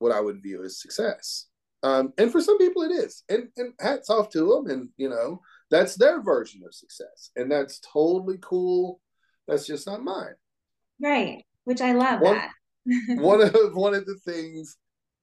what 0.00 0.12
i 0.12 0.20
would 0.20 0.42
view 0.42 0.64
as 0.64 0.80
success 0.80 1.46
um, 1.82 2.12
and 2.18 2.30
for 2.30 2.42
some 2.42 2.58
people 2.58 2.82
it 2.82 2.90
is 2.90 3.22
and, 3.30 3.48
and 3.56 3.72
hats 3.80 4.10
off 4.10 4.28
to 4.30 4.40
them 4.40 4.70
and 4.70 4.88
you 4.98 5.08
know 5.08 5.40
that's 5.70 5.94
their 5.94 6.20
version 6.20 6.60
of 6.66 6.74
success 6.74 7.30
and 7.36 7.50
that's 7.50 7.80
totally 7.80 8.36
cool 8.42 9.00
that's 9.46 9.66
just 9.66 9.86
not 9.86 10.02
mine 10.02 10.34
Right. 11.00 11.44
Which 11.64 11.80
I 11.80 11.92
love 11.92 12.20
One- 12.20 12.34
that. 12.34 12.50
one 13.18 13.40
of 13.40 13.54
one 13.74 13.94
of 13.94 14.06
the 14.06 14.18
things 14.24 14.76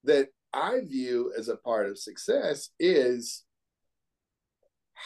that 0.03 0.29
I 0.53 0.79
view 0.87 1.33
as 1.37 1.49
a 1.49 1.57
part 1.57 1.87
of 1.87 1.97
success 1.97 2.69
is 2.79 3.43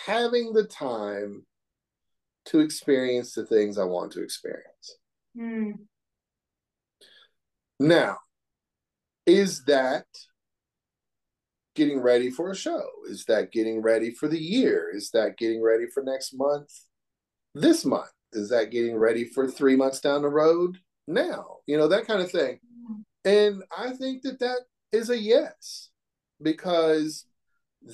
having 0.06 0.54
the 0.54 0.66
time 0.66 1.46
to 2.46 2.60
experience 2.60 3.34
the 3.34 3.46
things 3.46 3.78
I 3.78 3.84
want 3.86 4.12
to 4.14 4.24
experience. 4.24 4.98
Mm. 5.38 5.74
Now, 7.80 8.18
is 9.26 9.64
that 9.66 10.06
getting 11.76 12.02
ready 12.02 12.30
for 12.30 12.52
a 12.52 12.56
show? 12.56 12.84
Is 13.08 13.26
that 13.26 13.52
getting 13.52 13.82
ready 13.82 14.12
for 14.12 14.28
the 14.28 14.40
year? 14.40 14.92
Is 14.94 15.12
that 15.12 15.38
getting 15.38 15.64
ready 15.64 15.86
for 15.94 16.04
next 16.04 16.34
month? 16.34 16.72
This 17.54 17.86
month? 17.86 18.12
Is 18.34 18.50
that 18.50 18.72
getting 18.72 18.98
ready 18.98 19.26
for 19.26 19.48
three 19.48 19.76
months 19.76 20.00
down 20.00 20.22
the 20.22 20.30
road 20.30 20.78
now? 21.08 21.58
You 21.66 21.78
know, 21.78 21.88
that 21.88 22.08
kind 22.08 22.22
of 22.22 22.32
thing. 22.32 22.60
And 23.26 23.64
I 23.78 23.92
think 23.92 24.24
that 24.24 24.40
that 24.40 24.62
is 24.92 25.10
a 25.10 25.18
yes, 25.18 25.90
because 26.42 27.26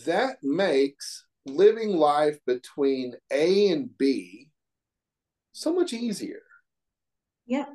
that 0.05 0.37
makes 0.43 1.25
living 1.45 1.89
life 1.89 2.39
between 2.45 3.13
A 3.31 3.69
and 3.69 3.95
B 3.97 4.49
so 5.53 5.73
much 5.73 5.93
easier 5.93 6.41
Yep. 7.47 7.69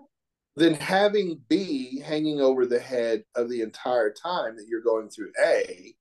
Than 0.56 0.74
having 0.74 1.40
B 1.48 2.00
hanging 2.00 2.40
over 2.40 2.66
the 2.66 2.80
head 2.80 3.24
of 3.34 3.48
the 3.48 3.62
entire 3.62 4.12
time 4.12 4.56
that 4.56 4.66
you're 4.68 4.82
going 4.82 5.08
through 5.08 5.32
A 5.42 5.94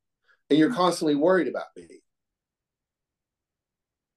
and 0.49 0.59
you're 0.59 0.73
constantly 0.73 1.15
worried 1.15 1.47
about 1.47 1.73
B. 1.75 1.87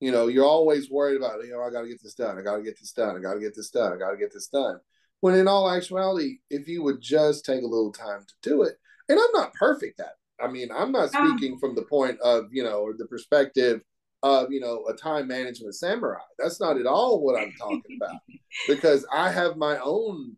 You 0.00 0.10
know, 0.10 0.26
you're 0.26 0.44
always 0.44 0.90
worried 0.90 1.16
about, 1.16 1.44
you 1.44 1.52
know, 1.52 1.62
I 1.62 1.70
got 1.70 1.82
to 1.82 1.88
get 1.88 2.02
this 2.02 2.14
done. 2.14 2.36
I 2.36 2.42
got 2.42 2.56
to 2.56 2.62
get 2.62 2.78
this 2.78 2.92
done. 2.92 3.16
I 3.16 3.20
got 3.20 3.34
to 3.34 3.40
get 3.40 3.54
this 3.54 3.70
done. 3.70 3.92
I 3.92 3.96
got 3.96 4.10
to 4.10 4.16
get 4.16 4.32
this 4.32 4.48
done. 4.48 4.78
When 5.20 5.34
in 5.34 5.48
all 5.48 5.70
actuality, 5.70 6.38
if 6.50 6.68
you 6.68 6.82
would 6.82 7.00
just 7.00 7.44
take 7.44 7.62
a 7.62 7.66
little 7.66 7.92
time 7.92 8.20
to 8.26 8.34
do 8.42 8.62
it, 8.64 8.74
and 9.08 9.18
I'm 9.18 9.32
not 9.32 9.54
perfect 9.54 10.00
at 10.00 10.06
it. 10.06 10.42
I 10.44 10.48
mean, 10.48 10.68
I'm 10.76 10.92
not 10.92 11.10
speaking 11.10 11.58
from 11.58 11.74
the 11.74 11.84
point 11.84 12.20
of, 12.20 12.46
you 12.50 12.64
know, 12.64 12.80
or 12.80 12.94
the 12.98 13.06
perspective 13.06 13.80
of, 14.24 14.50
you 14.50 14.58
know, 14.58 14.84
a 14.88 14.94
time 14.94 15.28
management 15.28 15.74
samurai. 15.76 16.18
That's 16.38 16.58
not 16.58 16.78
at 16.78 16.86
all 16.86 17.20
what 17.20 17.38
I'm 17.40 17.52
talking 17.60 17.82
about 18.02 18.20
because 18.66 19.06
I 19.12 19.30
have 19.30 19.56
my 19.56 19.78
own, 19.78 20.36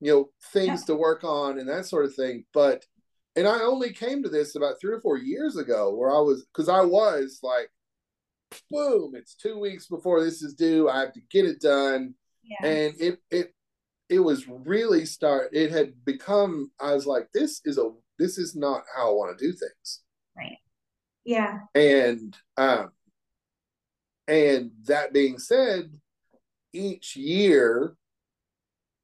you 0.00 0.12
know, 0.12 0.30
things 0.52 0.84
to 0.86 0.94
work 0.94 1.24
on 1.24 1.58
and 1.58 1.68
that 1.68 1.86
sort 1.86 2.04
of 2.04 2.14
thing. 2.14 2.44
But, 2.52 2.84
and 3.36 3.46
I 3.46 3.60
only 3.60 3.92
came 3.92 4.22
to 4.24 4.28
this 4.28 4.56
about 4.56 4.80
three 4.80 4.92
or 4.92 5.00
four 5.00 5.16
years 5.16 5.56
ago 5.56 5.94
where 5.94 6.10
I 6.10 6.18
was, 6.18 6.44
because 6.52 6.68
I 6.68 6.80
was 6.82 7.38
like, 7.42 7.70
boom, 8.70 9.12
it's 9.14 9.34
two 9.36 9.58
weeks 9.58 9.86
before 9.86 10.22
this 10.24 10.42
is 10.42 10.54
due. 10.54 10.88
I 10.88 11.00
have 11.00 11.12
to 11.12 11.20
get 11.30 11.44
it 11.46 11.60
done. 11.60 12.14
Yeah. 12.42 12.66
And 12.66 12.94
it, 13.00 13.18
it, 13.30 13.54
it 14.08 14.18
was 14.20 14.48
really 14.48 15.04
start, 15.06 15.50
it 15.52 15.70
had 15.70 16.04
become, 16.04 16.72
I 16.80 16.92
was 16.94 17.06
like, 17.06 17.28
this 17.32 17.60
is 17.64 17.78
a, 17.78 17.90
this 18.18 18.36
is 18.36 18.56
not 18.56 18.82
how 18.96 19.10
I 19.10 19.12
want 19.12 19.38
to 19.38 19.44
do 19.46 19.52
things 19.52 20.00
right 20.36 20.56
Yeah. 21.24 21.60
and 21.76 22.36
um 22.56 22.90
and 24.28 24.70
that 24.84 25.12
being 25.12 25.38
said 25.38 25.90
each 26.72 27.16
year 27.16 27.96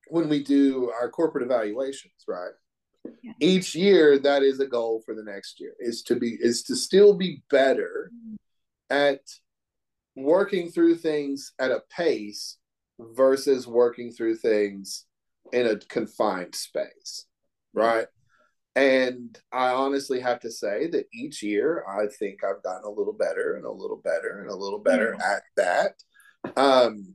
when 0.08 0.28
we 0.28 0.42
do 0.44 0.92
our 1.00 1.08
corporate 1.10 1.44
evaluations 1.44 2.24
right 2.28 2.52
Yeah. 3.22 3.32
each 3.40 3.74
year 3.74 4.18
that 4.18 4.42
is 4.42 4.60
a 4.60 4.66
goal 4.66 5.02
for 5.04 5.14
the 5.14 5.24
next 5.24 5.58
year 5.60 5.74
is 5.80 6.02
to 6.04 6.14
be 6.16 6.36
is 6.40 6.62
to 6.64 6.76
still 6.76 7.14
be 7.14 7.42
better 7.50 8.10
at 8.90 9.20
working 10.14 10.70
through 10.70 10.96
things 10.96 11.52
at 11.58 11.70
a 11.72 11.82
pace 11.94 12.58
versus 13.00 13.66
working 13.66 14.12
through 14.12 14.36
things 14.36 15.06
in 15.52 15.66
a 15.66 15.76
confined 15.76 16.54
space, 16.54 17.26
right? 17.72 18.06
And 18.76 19.38
I 19.52 19.68
honestly 19.68 20.20
have 20.20 20.40
to 20.40 20.50
say 20.50 20.88
that 20.88 21.04
each 21.12 21.42
year 21.42 21.84
I 21.88 22.06
think 22.18 22.42
I've 22.42 22.62
gotten 22.62 22.84
a 22.84 22.90
little 22.90 23.12
better 23.12 23.54
and 23.54 23.64
a 23.64 23.70
little 23.70 24.00
better 24.02 24.40
and 24.40 24.50
a 24.50 24.56
little 24.56 24.80
better 24.80 25.16
yeah. 25.18 25.36
at 25.36 25.42
that. 25.56 26.56
Um, 26.56 27.14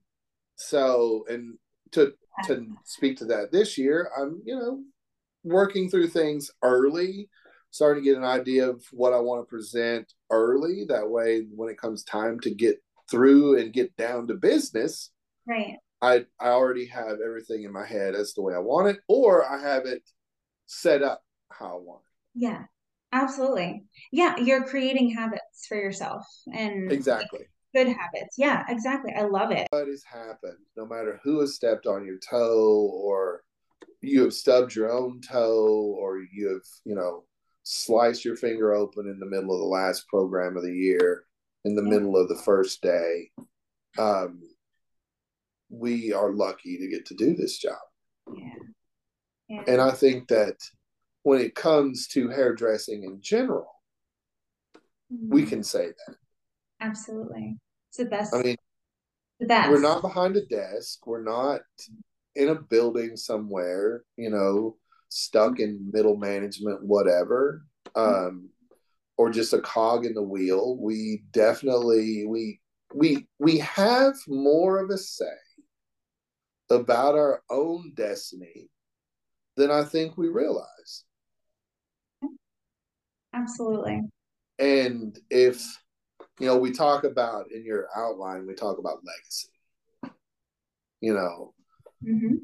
so, 0.56 1.26
and 1.30 1.58
to 1.92 2.14
to 2.46 2.66
speak 2.86 3.18
to 3.18 3.26
that 3.26 3.52
this 3.52 3.78
year, 3.78 4.10
I'm 4.18 4.42
you 4.46 4.56
know 4.56 4.84
working 5.44 5.90
through 5.90 6.08
things 6.08 6.50
early, 6.64 7.30
starting 7.72 8.04
to 8.04 8.10
get 8.10 8.18
an 8.18 8.24
idea 8.24 8.70
of 8.70 8.84
what 8.92 9.14
I 9.14 9.20
want 9.20 9.46
to 9.46 9.50
present 9.50 10.12
early. 10.32 10.86
That 10.88 11.10
way, 11.10 11.46
when 11.54 11.70
it 11.70 11.78
comes 11.78 12.04
time 12.04 12.40
to 12.42 12.56
get 12.56 12.78
through 13.12 13.60
and 13.60 13.74
get 13.74 13.96
down 13.98 14.28
to 14.28 14.36
business, 14.36 15.12
right? 15.46 15.76
I 16.02 16.26
I 16.40 16.50
already 16.50 16.86
have 16.88 17.18
everything 17.26 17.64
in 17.64 17.74
my 17.74 17.86
head 17.86 18.16
as 18.16 18.34
the 18.34 18.44
way 18.44 18.54
I 18.54 18.60
want 18.60 18.88
it, 18.88 19.00
or 19.10 19.46
I 19.46 19.62
have 19.62 19.86
it 19.86 20.04
set 20.68 21.04
up 21.04 21.22
how 21.52 21.78
I 21.78 21.82
want. 21.82 22.02
Yeah, 22.36 22.64
absolutely. 23.12 23.86
Yeah, 24.12 24.38
you're 24.38 24.64
creating 24.64 25.12
habits 25.12 25.66
for 25.68 25.78
yourself, 25.78 26.26
and 26.54 26.92
exactly 26.92 27.48
good 27.74 27.88
habits. 27.88 28.36
Yeah, 28.38 28.64
exactly. 28.68 29.14
I 29.16 29.24
love 29.24 29.52
it. 29.52 29.68
What 29.70 29.88
has 29.88 30.04
happened, 30.04 30.58
no 30.76 30.86
matter 30.86 31.20
who 31.24 31.40
has 31.42 31.56
stepped 31.56 31.86
on 31.86 32.06
your 32.06 32.18
toe, 32.18 32.90
or 32.94 33.44
you 34.02 34.24
have 34.24 34.34
stubbed 34.34 34.76
your 34.76 34.92
own 34.92 35.22
toe, 35.22 35.96
or 36.00 36.20
you 36.20 36.50
have 36.50 36.66
you 36.86 36.96
know 36.96 37.26
sliced 37.64 38.26
your 38.26 38.36
finger 38.36 38.74
open 38.74 39.08
in 39.08 39.20
the 39.20 39.26
middle 39.26 39.54
of 39.54 39.60
the 39.60 39.66
last 39.66 40.08
program 40.08 40.58
of 40.58 40.64
the 40.64 40.74
year, 40.74 41.26
in 41.66 41.76
the 41.76 41.84
yeah. 41.84 41.90
middle 41.90 42.18
of 42.18 42.30
the 42.30 42.42
first 42.44 42.82
day. 42.82 43.32
Um, 43.98 44.42
we 45.70 46.14
are 46.14 46.32
lucky 46.32 46.78
to 46.78 46.90
get 46.90 47.06
to 47.08 47.16
do 47.16 47.36
this 47.36 47.58
job. 47.60 47.78
Yeah. 48.34 48.50
yeah. 49.48 49.64
And 49.68 49.82
I 49.82 49.92
think 49.92 50.28
that 50.30 50.56
when 51.30 51.42
it 51.42 51.54
comes 51.54 52.08
to 52.08 52.28
hairdressing 52.28 53.04
in 53.04 53.22
general, 53.22 53.70
mm-hmm. 55.14 55.32
we 55.32 55.46
can 55.46 55.62
say 55.62 55.86
that. 55.86 56.16
Absolutely. 56.82 57.56
It's 57.90 58.00
the 58.00 58.06
best. 58.06 58.34
I 58.34 58.42
mean, 58.42 58.56
the 59.40 59.46
best. 59.46 59.70
We're 59.70 59.80
not 59.80 60.02
behind 60.02 60.38
a 60.38 60.46
desk. 60.48 61.06
We're 61.06 61.22
not 61.22 61.62
in 62.36 62.50
a 62.50 62.56
building 62.56 63.16
somewhere, 63.16 64.02
you 64.18 64.32
know, 64.32 64.78
stuck 65.10 65.60
in 65.60 65.92
middle 65.94 66.18
management, 66.18 66.84
whatever. 66.84 67.64
Um, 67.94 68.50
or 69.16 69.30
just 69.30 69.54
a 69.54 69.62
cog 69.62 70.08
in 70.08 70.16
the 70.16 70.24
wheel. 70.24 70.78
We 70.78 71.26
definitely 71.32 72.26
we 72.26 72.60
we 72.92 73.28
we 73.38 73.60
have 73.60 74.16
more 74.28 74.84
of 74.84 74.90
a 74.90 74.98
say 74.98 75.26
about 76.72 77.14
our 77.14 77.44
own 77.52 77.94
destiny 77.96 78.72
than 79.58 79.70
I 79.70 79.84
think 79.84 80.18
we 80.18 80.30
realize. 80.30 81.04
Absolutely. 83.34 84.02
And 84.58 85.18
if, 85.30 85.62
you 86.40 86.48
know, 86.48 86.58
we 86.58 86.72
talk 86.72 87.04
about 87.04 87.52
in 87.52 87.64
your 87.64 87.88
outline, 87.96 88.46
we 88.46 88.54
talk 88.54 88.78
about 88.78 89.04
legacy. 89.06 89.50
You 91.02 91.14
know, 91.14 91.54
mm-hmm. 92.04 92.36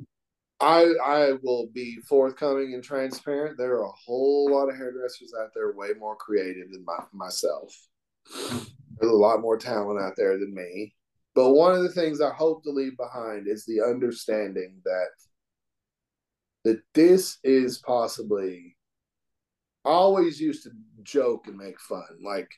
I 0.61 0.93
I 1.03 1.33
will 1.43 1.67
be 1.73 1.97
forthcoming 2.07 2.73
and 2.73 2.83
transparent. 2.83 3.57
There 3.57 3.73
are 3.73 3.85
a 3.85 3.91
whole 4.05 4.49
lot 4.49 4.69
of 4.69 4.77
hairdressers 4.77 5.33
out 5.39 5.49
there 5.53 5.73
way 5.73 5.89
more 5.99 6.15
creative 6.15 6.71
than 6.71 6.85
my, 6.85 7.03
myself. 7.11 7.75
There's 8.39 9.11
a 9.11 9.15
lot 9.15 9.41
more 9.41 9.57
talent 9.57 9.99
out 9.99 10.15
there 10.15 10.37
than 10.39 10.53
me. 10.53 10.93
But 11.33 11.51
one 11.51 11.75
of 11.75 11.83
the 11.83 11.91
things 11.91 12.21
I 12.21 12.33
hope 12.33 12.63
to 12.63 12.71
leave 12.71 12.95
behind 12.95 13.47
is 13.47 13.65
the 13.65 13.81
understanding 13.81 14.81
that 14.85 15.09
that 16.63 16.81
this 16.93 17.37
is 17.43 17.79
possibly 17.79 18.74
always 19.85 20.39
used 20.39 20.63
to 20.63 20.71
joke 21.03 21.47
and 21.47 21.57
make 21.57 21.79
fun. 21.79 22.03
Like 22.23 22.49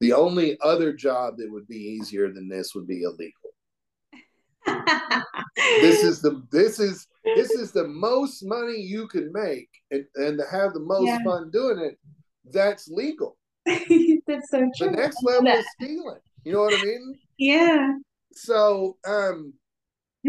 the 0.00 0.12
only 0.12 0.58
other 0.62 0.92
job 0.92 1.36
that 1.38 1.50
would 1.50 1.66
be 1.68 1.76
easier 1.76 2.32
than 2.32 2.48
this 2.48 2.74
would 2.74 2.86
be 2.86 3.02
illegal. 3.02 3.32
this 5.80 6.02
is 6.02 6.20
the 6.20 6.44
this 6.50 6.80
is 6.80 7.06
this 7.24 7.50
is 7.50 7.72
the 7.72 7.86
most 7.86 8.42
money 8.44 8.80
you 8.80 9.06
can 9.06 9.30
make 9.32 9.68
and, 9.90 10.04
and 10.16 10.38
to 10.38 10.44
have 10.50 10.72
the 10.72 10.80
most 10.80 11.06
yeah. 11.06 11.22
fun 11.22 11.50
doing 11.52 11.78
it, 11.78 11.98
that's 12.52 12.88
legal. 12.88 13.36
that's 13.66 14.50
so 14.50 14.68
true. 14.76 14.90
The 14.90 14.90
next 14.90 15.22
level 15.22 15.46
is 15.46 15.66
stealing. 15.80 16.20
You 16.44 16.52
know 16.52 16.60
what 16.60 16.74
I 16.74 16.82
mean? 16.82 17.14
Yeah 17.38 17.92
so 18.36 18.96
um 19.06 19.54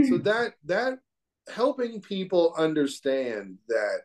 so 0.05 0.17
that 0.23 0.53
that 0.65 0.99
helping 1.53 2.01
people 2.01 2.53
understand 2.57 3.57
that 3.67 4.01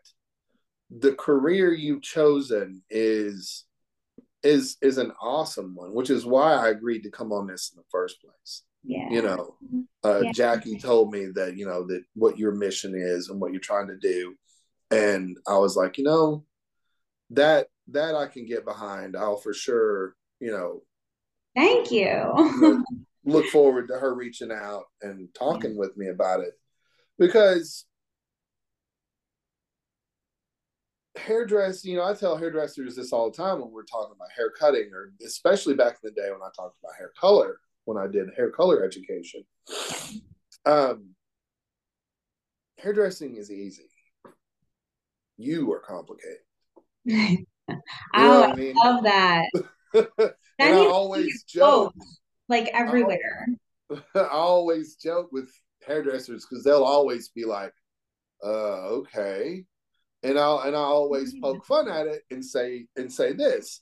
the 0.98 1.14
career 1.14 1.72
you've 1.72 2.02
chosen 2.02 2.82
is 2.90 3.64
is 4.42 4.76
is 4.82 4.98
an 4.98 5.12
awesome 5.20 5.74
one 5.74 5.94
which 5.94 6.10
is 6.10 6.26
why 6.26 6.54
i 6.54 6.68
agreed 6.68 7.02
to 7.02 7.10
come 7.10 7.32
on 7.32 7.46
this 7.46 7.72
in 7.72 7.78
the 7.78 7.86
first 7.90 8.20
place. 8.20 8.64
Yeah. 8.84 9.08
You 9.10 9.22
know 9.22 9.56
uh, 10.04 10.20
yeah. 10.22 10.32
jackie 10.32 10.78
told 10.78 11.12
me 11.12 11.26
that 11.34 11.56
you 11.56 11.66
know 11.66 11.86
that 11.86 12.02
what 12.14 12.38
your 12.38 12.52
mission 12.52 12.94
is 12.96 13.28
and 13.28 13.40
what 13.40 13.52
you're 13.52 13.60
trying 13.60 13.86
to 13.88 13.96
do. 13.96 14.34
And 14.90 15.36
i 15.46 15.56
was 15.56 15.76
like 15.76 15.98
you 15.98 16.04
know 16.04 16.44
that 17.30 17.68
that 17.88 18.14
i 18.14 18.26
can 18.26 18.44
get 18.44 18.64
behind 18.64 19.16
i'll 19.16 19.36
for 19.36 19.54
sure 19.54 20.14
you 20.40 20.50
know 20.50 20.82
thank 21.54 21.90
you, 21.90 22.06
you 22.06 22.60
know, 22.60 22.84
look 23.24 23.46
forward 23.46 23.88
to 23.88 23.94
her 23.94 24.14
reaching 24.14 24.50
out 24.50 24.84
and 25.00 25.28
talking 25.34 25.76
with 25.76 25.96
me 25.96 26.08
about 26.08 26.40
it. 26.40 26.52
Because 27.18 27.84
hairdressing, 31.16 31.92
you 31.92 31.98
know, 31.98 32.04
I 32.04 32.14
tell 32.14 32.36
hairdressers 32.36 32.96
this 32.96 33.12
all 33.12 33.30
the 33.30 33.36
time 33.36 33.60
when 33.60 33.70
we're 33.70 33.84
talking 33.84 34.14
about 34.14 34.28
hair 34.36 34.50
cutting, 34.58 34.90
or 34.92 35.12
especially 35.24 35.74
back 35.74 35.98
in 36.02 36.10
the 36.14 36.20
day 36.20 36.30
when 36.30 36.42
I 36.42 36.50
talked 36.56 36.78
about 36.82 36.96
hair 36.96 37.12
color, 37.18 37.58
when 37.84 37.96
I 37.96 38.06
did 38.06 38.28
hair 38.36 38.50
color 38.50 38.84
education. 38.84 39.44
Um, 40.64 41.10
hairdressing 42.78 43.36
is 43.36 43.50
easy. 43.50 43.90
You 45.36 45.72
are 45.72 45.80
complicated. 45.80 46.38
you 47.04 47.46
know 47.68 47.76
oh, 48.14 48.44
I, 48.44 48.54
mean? 48.54 48.74
love 48.76 49.04
that. 49.04 49.46
and 49.94 50.34
I 50.60 50.86
always 50.86 51.44
joke. 51.44 51.94
Both 51.94 52.06
like 52.48 52.68
everywhere. 52.72 53.46
I 54.14 54.26
always 54.30 54.96
joke 54.96 55.30
with 55.32 55.50
hairdressers 55.86 56.46
because 56.48 56.64
they'll 56.64 56.84
always 56.84 57.28
be 57.28 57.44
like, 57.44 57.72
uh, 58.44 58.88
okay. 59.00 59.64
And 60.22 60.38
I'll 60.38 60.60
and 60.60 60.76
I 60.76 60.80
always 60.80 61.32
mm-hmm. 61.32 61.42
poke 61.42 61.66
fun 61.66 61.88
at 61.88 62.06
it 62.06 62.22
and 62.30 62.44
say 62.44 62.86
and 62.96 63.12
say 63.12 63.32
this. 63.32 63.80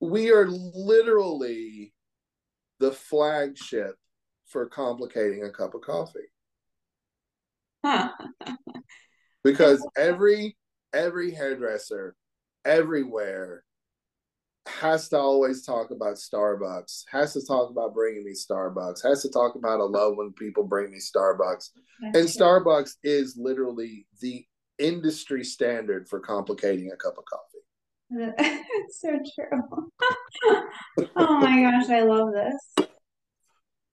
We 0.00 0.32
are 0.32 0.48
literally 0.48 1.92
the 2.80 2.92
flagship 2.92 3.96
for 4.46 4.66
complicating 4.66 5.44
a 5.44 5.50
cup 5.50 5.74
of 5.74 5.82
coffee. 5.82 6.20
because 9.44 9.86
every 9.96 10.56
every 10.92 11.30
hairdresser 11.32 12.14
everywhere 12.64 13.64
has 14.66 15.08
to 15.08 15.18
always 15.18 15.64
talk 15.64 15.90
about 15.90 16.14
Starbucks, 16.14 17.02
has 17.10 17.32
to 17.32 17.44
talk 17.44 17.70
about 17.70 17.94
bringing 17.94 18.24
me 18.24 18.32
Starbucks, 18.32 19.02
has 19.02 19.22
to 19.22 19.30
talk 19.30 19.56
about 19.56 19.80
I 19.80 19.84
love 19.84 20.16
when 20.16 20.32
people 20.32 20.64
bring 20.64 20.90
me 20.90 20.98
Starbucks. 20.98 21.70
That's 22.00 22.02
and 22.02 22.12
true. 22.12 22.26
Starbucks 22.26 22.92
is 23.02 23.36
literally 23.36 24.06
the 24.20 24.44
industry 24.82 25.44
standard 25.44 26.08
for 26.08 26.20
complicating 26.20 26.90
a 26.92 26.96
cup 26.96 27.18
of 27.18 27.24
coffee. 27.24 27.48
It's 28.84 29.00
so 29.00 29.18
true. 29.34 29.62
oh 31.16 31.38
my 31.38 31.62
gosh, 31.62 31.88
I 31.88 32.02
love 32.02 32.32
this. 32.34 32.86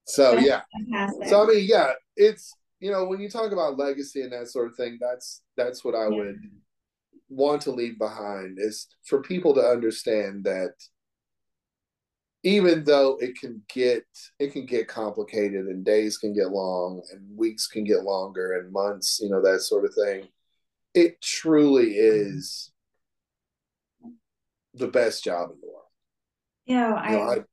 So 0.04 0.34
that's 0.34 0.46
yeah. 0.46 0.60
Fantastic. 0.72 1.28
So 1.28 1.42
I 1.42 1.46
mean, 1.46 1.66
yeah, 1.66 1.92
it's 2.16 2.52
you 2.80 2.90
know, 2.90 3.06
when 3.06 3.20
you 3.20 3.30
talk 3.30 3.52
about 3.52 3.78
legacy 3.78 4.22
and 4.22 4.32
that 4.32 4.48
sort 4.48 4.68
of 4.68 4.74
thing, 4.74 4.98
that's 5.00 5.42
that's 5.56 5.84
what 5.84 5.94
I 5.94 6.08
yeah. 6.08 6.16
would 6.16 6.40
want 7.30 7.62
to 7.62 7.70
leave 7.70 7.98
behind 7.98 8.58
is 8.60 8.88
for 9.04 9.22
people 9.22 9.54
to 9.54 9.60
understand 9.60 10.44
that 10.44 10.74
even 12.42 12.84
though 12.84 13.16
it 13.20 13.38
can 13.38 13.62
get 13.72 14.04
it 14.38 14.52
can 14.52 14.66
get 14.66 14.88
complicated 14.88 15.66
and 15.66 15.84
days 15.84 16.18
can 16.18 16.34
get 16.34 16.50
long 16.50 17.02
and 17.12 17.36
weeks 17.36 17.66
can 17.66 17.84
get 17.84 18.02
longer 18.02 18.58
and 18.58 18.72
months 18.72 19.20
you 19.22 19.28
know 19.28 19.42
that 19.42 19.60
sort 19.60 19.84
of 19.84 19.94
thing 19.94 20.26
it 20.94 21.20
truly 21.20 21.92
is 21.92 22.72
the 24.74 24.88
best 24.88 25.24
job 25.24 25.50
in 25.50 25.56
the 25.60 25.66
world 25.66 25.84
yeah 26.66 26.94
I, 26.94 27.10
you 27.10 27.16
know, 27.16 27.22
I, 27.22 27.44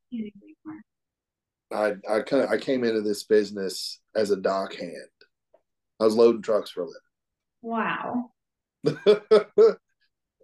I 1.72 1.94
I 2.10 2.22
kind 2.22 2.44
of 2.44 2.50
I 2.50 2.58
came 2.58 2.84
into 2.84 3.02
this 3.02 3.24
business 3.24 4.00
as 4.16 4.32
a 4.32 4.38
dock 4.38 4.74
hand. 4.76 4.94
I 6.00 6.06
was 6.06 6.16
loading 6.16 6.42
trucks 6.42 6.72
for 6.72 6.82
a 6.82 6.86
living. 6.86 7.02
Wow. 7.62 8.32
oh 8.88 9.76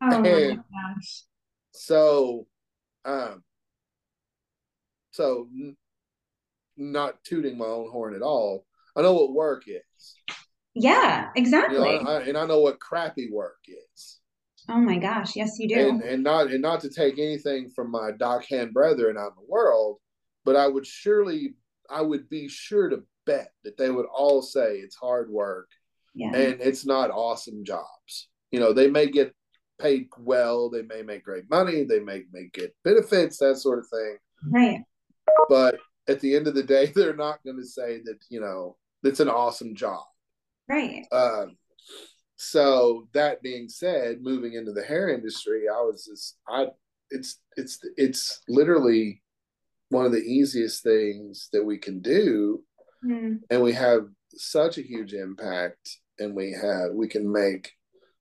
my 0.01 0.55
gosh. 0.55 1.23
So, 1.71 2.47
um, 3.05 3.43
so 5.11 5.47
not 6.75 7.23
tooting 7.23 7.57
my 7.57 7.65
own 7.65 7.89
horn 7.89 8.15
at 8.15 8.21
all. 8.21 8.65
I 8.95 9.01
know 9.01 9.13
what 9.13 9.33
work 9.33 9.63
is. 9.67 10.15
Yeah, 10.75 11.29
exactly. 11.35 11.93
You 11.93 12.03
know, 12.03 12.09
I, 12.09 12.21
and 12.23 12.37
I 12.37 12.45
know 12.45 12.59
what 12.59 12.79
crappy 12.79 13.29
work 13.31 13.59
is. 13.67 14.19
Oh 14.69 14.79
my 14.79 14.97
gosh, 14.97 15.35
yes, 15.35 15.59
you 15.59 15.67
do. 15.67 15.89
And, 15.89 16.01
and 16.01 16.23
not 16.23 16.47
and 16.47 16.61
not 16.61 16.79
to 16.81 16.89
take 16.89 17.19
anything 17.19 17.69
from 17.69 17.91
my 17.91 18.11
dock 18.17 18.45
hand 18.49 18.73
brethren 18.73 19.17
out 19.17 19.33
in 19.37 19.43
the 19.43 19.51
world, 19.51 19.97
but 20.45 20.55
I 20.55 20.67
would 20.67 20.85
surely, 20.85 21.55
I 21.89 22.01
would 22.01 22.29
be 22.29 22.47
sure 22.47 22.89
to 22.89 23.03
bet 23.25 23.51
that 23.63 23.77
they 23.77 23.89
would 23.89 24.05
all 24.05 24.41
say 24.41 24.77
it's 24.77 24.95
hard 24.95 25.29
work, 25.29 25.69
yeah. 26.15 26.33
and 26.33 26.61
it's 26.61 26.85
not 26.85 27.11
awesome 27.11 27.65
jobs. 27.65 28.29
You 28.51 28.59
know, 28.59 28.71
they 28.71 28.89
may 28.89 29.07
get 29.07 29.35
paid 29.79 30.07
well, 30.17 30.69
they 30.69 30.83
may 30.83 31.01
make 31.01 31.25
great 31.25 31.49
money, 31.49 31.83
they 31.83 31.99
may 31.99 32.23
make 32.31 32.53
good 32.53 32.71
benefits, 32.83 33.37
that 33.39 33.57
sort 33.57 33.79
of 33.79 33.87
thing. 33.87 34.17
Right. 34.49 34.81
But 35.49 35.79
at 36.07 36.21
the 36.21 36.35
end 36.35 36.47
of 36.47 36.55
the 36.55 36.63
day, 36.63 36.91
they're 36.95 37.15
not 37.15 37.43
going 37.43 37.57
to 37.57 37.65
say 37.65 37.99
that 38.05 38.19
you 38.29 38.39
know 38.39 38.77
it's 39.03 39.19
an 39.19 39.29
awesome 39.29 39.75
job. 39.75 40.03
Right. 40.67 41.05
Um, 41.11 41.57
so 42.35 43.07
that 43.13 43.41
being 43.41 43.69
said, 43.69 44.21
moving 44.21 44.53
into 44.53 44.71
the 44.71 44.83
hair 44.83 45.09
industry, 45.09 45.63
I 45.69 45.81
was 45.81 46.05
just 46.05 46.37
I 46.47 46.67
it's 47.09 47.39
it's 47.55 47.79
it's 47.95 48.41
literally 48.49 49.21
one 49.89 50.05
of 50.05 50.11
the 50.11 50.17
easiest 50.17 50.83
things 50.83 51.49
that 51.53 51.63
we 51.63 51.77
can 51.77 52.01
do 52.01 52.63
mm. 53.05 53.39
and 53.49 53.61
we 53.61 53.71
have 53.71 54.07
such 54.35 54.77
a 54.77 54.81
huge 54.81 55.13
impact 55.13 55.97
and 56.19 56.35
we 56.35 56.51
have 56.51 56.91
we 56.93 57.07
can 57.07 57.31
make 57.31 57.71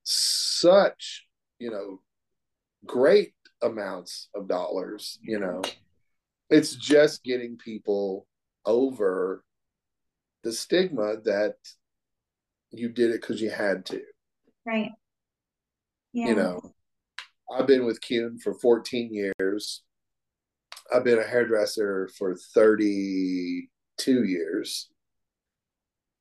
such 0.04 1.26
you 1.58 1.70
know 1.70 2.00
great 2.84 3.32
amounts 3.62 4.28
of 4.34 4.46
dollars 4.48 5.18
you 5.22 5.38
know 5.38 5.62
it's 6.50 6.74
just 6.74 7.24
getting 7.24 7.56
people 7.56 8.26
over 8.66 9.42
the 10.42 10.52
stigma 10.52 11.16
that 11.24 11.54
you 12.72 12.88
did 12.88 13.10
it 13.10 13.20
because 13.20 13.40
you 13.40 13.50
had 13.50 13.84
to. 13.86 14.00
Right. 14.66 14.90
Yeah. 16.12 16.28
You 16.28 16.34
know, 16.34 16.74
I've 17.50 17.66
been 17.66 17.84
with 17.84 18.00
Keune 18.00 18.38
for 18.38 18.54
14 18.54 19.12
years. 19.12 19.82
I've 20.92 21.04
been 21.04 21.18
a 21.18 21.26
hairdresser 21.26 22.10
for 22.18 22.36
32 22.54 24.24
years. 24.24 24.90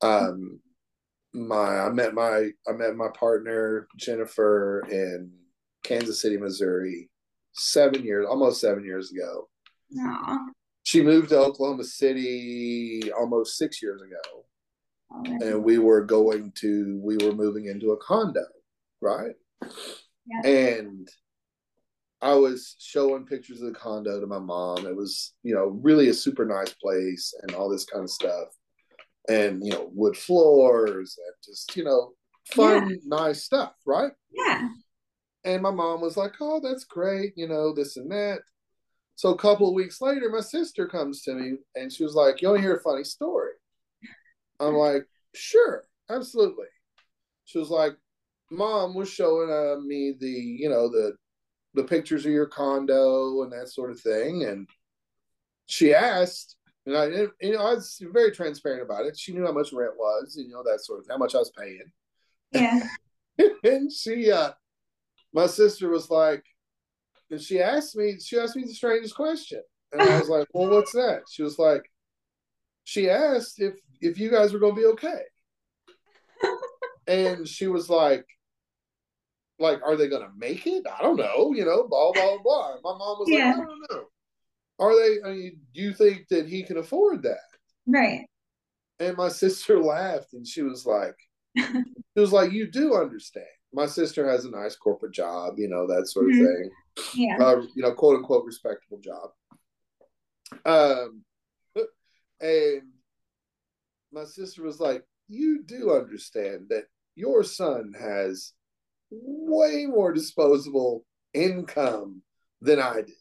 Um, 0.00 0.60
my 1.34 1.80
I 1.80 1.88
met 1.90 2.12
my 2.12 2.50
I 2.68 2.72
met 2.72 2.96
my 2.96 3.08
partner 3.18 3.86
Jennifer 3.96 4.82
in 4.90 5.30
Kansas 5.82 6.20
City, 6.20 6.36
Missouri, 6.36 7.08
seven 7.52 8.04
years, 8.04 8.26
almost 8.28 8.60
seven 8.60 8.84
years 8.84 9.12
ago. 9.12 9.48
Aww. 9.96 10.38
She 10.82 11.02
moved 11.02 11.30
to 11.30 11.38
Oklahoma 11.38 11.84
City 11.84 13.10
almost 13.16 13.56
six 13.56 13.80
years 13.80 14.02
ago 14.02 14.44
and 15.24 15.62
we 15.62 15.78
were 15.78 16.02
going 16.04 16.52
to 16.52 17.00
we 17.02 17.16
were 17.18 17.32
moving 17.32 17.66
into 17.66 17.92
a 17.92 17.96
condo 17.98 18.44
right? 19.02 19.34
Yeah. 20.26 20.50
and 20.50 21.08
i 22.22 22.32
was 22.32 22.76
showing 22.78 23.26
pictures 23.26 23.60
of 23.60 23.72
the 23.72 23.78
condo 23.78 24.20
to 24.20 24.26
my 24.26 24.38
mom. 24.38 24.86
It 24.86 24.96
was 24.96 25.34
you 25.42 25.54
know 25.54 25.66
really 25.82 26.08
a 26.08 26.14
super 26.14 26.46
nice 26.46 26.72
place 26.74 27.34
and 27.42 27.54
all 27.54 27.68
this 27.68 27.84
kind 27.84 28.04
of 28.04 28.10
stuff. 28.10 28.48
And 29.28 29.64
you 29.66 29.72
know 29.72 29.90
wood 29.92 30.16
floors 30.16 31.18
and 31.18 31.34
just 31.44 31.76
you 31.76 31.84
know 31.84 32.12
fun 32.46 32.90
yeah. 32.90 32.96
nice 33.04 33.42
stuff 33.44 33.74
right? 33.84 34.12
Yeah. 34.30 34.68
And 35.44 35.62
my 35.62 35.72
mom 35.72 36.00
was 36.00 36.16
like 36.16 36.34
oh 36.40 36.60
that's 36.62 36.84
great 36.84 37.32
you 37.36 37.48
know 37.48 37.74
this 37.74 37.96
and 37.96 38.10
that. 38.12 38.40
So 39.16 39.30
a 39.30 39.38
couple 39.38 39.68
of 39.68 39.74
weeks 39.74 40.00
later 40.00 40.30
my 40.30 40.40
sister 40.40 40.86
comes 40.86 41.22
to 41.22 41.34
me 41.34 41.56
and 41.74 41.92
she 41.92 42.04
was 42.04 42.14
like 42.14 42.40
you 42.40 42.48
want 42.48 42.58
to 42.58 42.62
hear 42.62 42.76
a 42.76 42.80
funny 42.80 43.04
story 43.04 43.52
I'm 44.62 44.74
like, 44.74 45.06
sure, 45.34 45.84
absolutely. 46.08 46.66
She 47.44 47.58
was 47.58 47.70
like, 47.70 47.92
mom 48.50 48.94
was 48.94 49.10
showing 49.10 49.50
uh, 49.50 49.80
me 49.80 50.14
the, 50.18 50.28
you 50.28 50.68
know, 50.68 50.88
the 50.88 51.14
the 51.74 51.84
pictures 51.84 52.26
of 52.26 52.32
your 52.32 52.46
condo 52.46 53.42
and 53.42 53.52
that 53.52 53.68
sort 53.68 53.90
of 53.90 54.00
thing, 54.00 54.44
and 54.44 54.68
she 55.66 55.94
asked, 55.94 56.56
and 56.84 56.96
I, 56.96 57.06
you 57.40 57.52
know, 57.52 57.60
I 57.60 57.74
was 57.74 58.00
very 58.12 58.30
transparent 58.30 58.82
about 58.82 59.06
it. 59.06 59.18
She 59.18 59.32
knew 59.32 59.46
how 59.46 59.52
much 59.52 59.72
rent 59.72 59.96
was, 59.96 60.36
and 60.36 60.46
you 60.46 60.52
know 60.52 60.62
that 60.64 60.84
sort 60.84 61.00
of 61.00 61.06
how 61.08 61.16
much 61.16 61.34
I 61.34 61.38
was 61.38 61.52
paying. 61.56 61.92
Yeah. 62.52 62.86
and 63.64 63.90
she, 63.90 64.30
uh, 64.30 64.52
my 65.32 65.46
sister 65.46 65.88
was 65.88 66.10
like, 66.10 66.44
and 67.30 67.40
she 67.40 67.60
asked 67.60 67.96
me, 67.96 68.18
she 68.20 68.38
asked 68.38 68.56
me 68.56 68.64
the 68.64 68.74
strangest 68.74 69.16
question, 69.16 69.62
and 69.92 70.02
I 70.02 70.18
was 70.18 70.28
like, 70.28 70.48
well, 70.52 70.68
what's 70.68 70.92
that? 70.92 71.22
She 71.30 71.42
was 71.42 71.58
like, 71.58 71.90
she 72.84 73.08
asked 73.08 73.60
if 73.60 73.74
if 74.02 74.18
you 74.18 74.30
guys 74.30 74.52
were 74.52 74.58
going 74.58 74.74
to 74.74 74.80
be 74.80 74.86
okay. 74.86 75.22
and 77.06 77.48
she 77.48 77.68
was 77.68 77.88
like, 77.88 78.26
like, 79.58 79.80
are 79.84 79.96
they 79.96 80.08
going 80.08 80.22
to 80.22 80.32
make 80.36 80.66
it? 80.66 80.84
I 80.86 81.02
don't 81.02 81.16
know, 81.16 81.52
you 81.54 81.64
know, 81.64 81.86
blah, 81.88 82.12
blah, 82.12 82.38
blah. 82.42 82.74
My 82.82 82.98
mom 82.98 83.18
was 83.18 83.28
yeah. 83.28 83.46
like, 83.46 83.54
I 83.54 83.64
don't 83.64 83.90
know. 83.90 84.04
Are 84.78 84.94
they, 84.96 85.16
I 85.24 85.32
mean, 85.32 85.60
do 85.72 85.80
you 85.80 85.92
think 85.92 86.26
that 86.28 86.48
he 86.48 86.64
can 86.64 86.78
afford 86.78 87.22
that? 87.22 87.38
Right. 87.86 88.26
And 88.98 89.16
my 89.16 89.28
sister 89.30 89.80
laughed 89.80 90.32
and 90.32 90.46
she 90.46 90.62
was 90.62 90.84
like, 90.84 91.14
she 91.56 91.84
was 92.16 92.32
like, 92.32 92.52
you 92.52 92.70
do 92.70 92.96
understand. 92.96 93.46
My 93.72 93.86
sister 93.86 94.28
has 94.28 94.44
a 94.44 94.50
nice 94.50 94.76
corporate 94.76 95.14
job, 95.14 95.54
you 95.58 95.68
know, 95.68 95.86
that 95.86 96.08
sort 96.08 96.26
of 96.26 96.32
mm-hmm. 96.32 96.44
thing. 96.44 96.70
Yeah. 97.14 97.36
Uh, 97.38 97.62
you 97.74 97.82
know, 97.82 97.92
quote 97.92 98.16
unquote 98.16 98.44
respectable 98.44 99.00
job. 99.00 99.30
Um, 100.64 101.22
and 102.40 102.82
my 104.12 104.24
sister 104.24 104.62
was 104.62 104.80
like, 104.80 105.04
You 105.28 105.62
do 105.64 105.92
understand 105.92 106.66
that 106.70 106.84
your 107.14 107.44
son 107.44 107.92
has 107.98 108.52
way 109.10 109.86
more 109.86 110.12
disposable 110.12 111.04
income 111.34 112.22
than 112.60 112.78
I 112.80 112.96
did. 112.96 113.14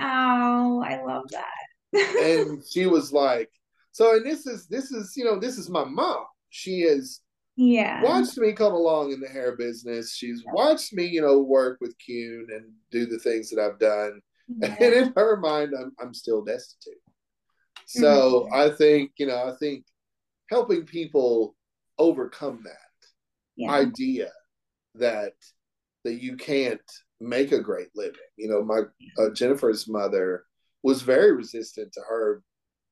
Oh, 0.00 0.82
I 0.84 1.02
love 1.04 1.24
that. 1.30 2.16
and 2.22 2.62
she 2.70 2.86
was 2.86 3.12
like, 3.12 3.50
so 3.92 4.16
and 4.16 4.24
this 4.24 4.46
is 4.46 4.66
this 4.66 4.90
is, 4.90 5.14
you 5.16 5.24
know, 5.24 5.38
this 5.38 5.58
is 5.58 5.68
my 5.68 5.84
mom. 5.84 6.24
She 6.50 6.80
is 6.80 7.20
yeah 7.56 8.02
watched 8.02 8.38
me 8.38 8.50
come 8.52 8.72
along 8.72 9.12
in 9.12 9.20
the 9.20 9.28
hair 9.28 9.56
business. 9.56 10.14
She's 10.14 10.42
watched 10.52 10.94
me, 10.94 11.04
you 11.06 11.20
know, 11.20 11.38
work 11.40 11.78
with 11.80 11.94
Keune 11.98 12.46
and 12.50 12.72
do 12.90 13.06
the 13.06 13.18
things 13.18 13.50
that 13.50 13.60
I've 13.60 13.78
done. 13.78 14.20
Yeah. 14.48 14.74
And 14.80 14.94
in 14.94 15.12
her 15.16 15.36
mind, 15.36 15.72
I'm 15.78 15.92
I'm 16.00 16.14
still 16.14 16.42
destitute. 16.42 16.94
So 17.86 18.46
mm-hmm. 18.46 18.54
I 18.54 18.70
think, 18.70 19.12
you 19.18 19.26
know, 19.26 19.48
I 19.48 19.56
think 19.58 19.84
helping 20.50 20.84
people 20.84 21.54
overcome 21.98 22.60
that 22.64 23.08
yeah. 23.56 23.70
idea 23.70 24.30
that 24.94 25.32
that 26.04 26.22
you 26.22 26.36
can't 26.36 26.80
make 27.20 27.52
a 27.52 27.60
great 27.60 27.88
living. 27.94 28.16
You 28.36 28.48
know, 28.48 28.62
my 28.64 28.80
uh, 29.18 29.30
Jennifer's 29.30 29.88
mother 29.88 30.44
was 30.82 31.02
very 31.02 31.32
resistant 31.32 31.92
to 31.92 32.00
her 32.00 32.42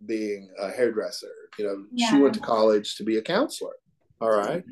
being 0.06 0.50
a 0.58 0.70
hairdresser. 0.70 1.32
You 1.58 1.66
know, 1.66 1.84
yeah. 1.92 2.10
she 2.10 2.18
went 2.18 2.34
to 2.34 2.40
college 2.40 2.96
to 2.96 3.04
be 3.04 3.18
a 3.18 3.22
counselor. 3.22 3.74
All 4.20 4.30
right. 4.30 4.64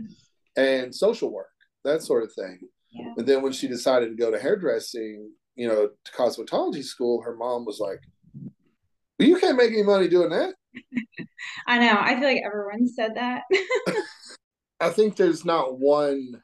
And 0.57 0.95
social 0.95 1.33
work, 1.33 1.51
that 1.85 2.03
sort 2.03 2.25
of 2.25 2.33
thing. 2.33 2.61
Yeah. 2.93 3.13
And 3.17 3.27
then 3.27 3.43
when 3.43 3.53
she 3.53 3.69
decided 3.69 4.11
to 4.11 4.17
go 4.17 4.31
to 4.31 4.39
hairdressing, 4.39 5.31
you 5.57 5.69
know, 5.69 5.91
to 6.05 6.13
cosmetology 6.13 6.85
school, 6.85 7.23
her 7.23 7.37
mom 7.37 7.65
was 7.65 7.81
like, 7.81 8.01
well, 9.19 9.29
you 9.29 9.39
can't 9.39 9.57
make 9.57 9.73
any 9.73 9.83
money 9.83 10.09
doing 10.09 10.31
that. 10.31 10.55
I 11.67 11.79
know. 11.79 11.97
I 11.99 12.15
feel 12.15 12.29
like 12.29 12.43
everyone 12.45 12.89
said 12.89 13.15
that. 13.17 13.43
I 14.81 14.91
think 14.91 15.17
there's 15.17 15.45
not 15.45 15.79
one 15.79 16.43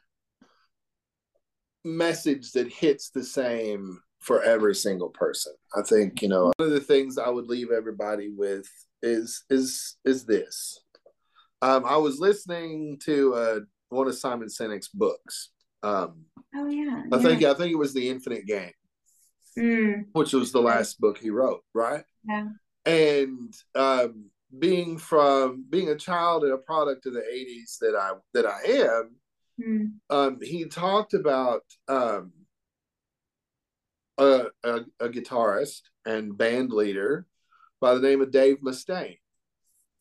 message 1.84 2.52
that 2.52 2.68
hits 2.68 3.10
the 3.10 3.22
same 3.22 4.00
for 4.20 4.42
every 4.42 4.74
single 4.74 5.10
person. 5.10 5.52
I 5.76 5.82
think, 5.82 6.22
you 6.22 6.28
know, 6.28 6.52
one 6.56 6.68
of 6.68 6.70
the 6.70 6.80
things 6.80 7.18
I 7.18 7.28
would 7.28 7.46
leave 7.46 7.70
everybody 7.70 8.30
with 8.34 8.68
is 9.02 9.44
is 9.50 9.96
is 10.04 10.24
this. 10.24 10.80
Um, 11.62 11.84
I 11.84 11.96
was 11.96 12.18
listening 12.18 12.98
to 13.04 13.34
uh, 13.34 13.60
one 13.90 14.08
of 14.08 14.14
Simon 14.14 14.48
Sinek's 14.48 14.88
books. 14.88 15.50
Um, 15.82 16.24
oh 16.54 16.66
yeah, 16.68 17.02
I 17.12 17.18
think 17.18 17.42
I 17.42 17.54
think 17.54 17.72
it 17.72 17.78
was 17.78 17.92
The 17.92 18.08
Infinite 18.08 18.46
Game, 18.46 18.72
mm. 19.58 20.04
which 20.12 20.32
was 20.32 20.52
the 20.52 20.62
last 20.62 20.98
book 21.00 21.18
he 21.18 21.30
wrote, 21.30 21.62
right? 21.74 22.04
Yeah 22.26 22.48
and 22.86 23.54
um, 23.74 24.26
being 24.58 24.98
from 24.98 25.64
being 25.68 25.88
a 25.88 25.96
child 25.96 26.44
and 26.44 26.52
a 26.52 26.58
product 26.58 27.06
of 27.06 27.14
the 27.14 27.20
80s 27.20 27.78
that 27.80 27.96
i 27.96 28.12
that 28.34 28.46
i 28.46 28.60
am 28.62 29.16
mm. 29.60 29.90
um, 30.10 30.38
he 30.40 30.66
talked 30.66 31.14
about 31.14 31.62
um, 31.88 32.32
a, 34.18 34.46
a, 34.62 34.80
a, 35.00 35.08
guitarist 35.08 35.82
and 36.06 36.36
band 36.38 36.70
leader 36.70 37.26
by 37.80 37.94
the 37.94 38.00
name 38.00 38.20
of 38.20 38.30
dave 38.30 38.58
mustaine 38.60 39.18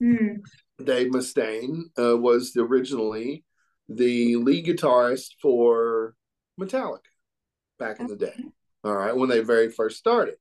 mm. 0.02 0.40
dave 0.84 1.12
mustaine 1.12 1.84
uh, 1.98 2.18
was 2.18 2.56
originally 2.58 3.44
the 3.90 4.36
lead 4.36 4.66
guitarist 4.66 5.32
for 5.42 6.16
metallica 6.60 7.00
back 7.80 8.00
in 8.00 8.08
the 8.08 8.16
day 8.16 8.46
all 8.84 8.94
right 8.94 9.16
when 9.16 9.30
they 9.30 9.40
very 9.40 9.72
first 9.72 9.98
started 9.98 10.36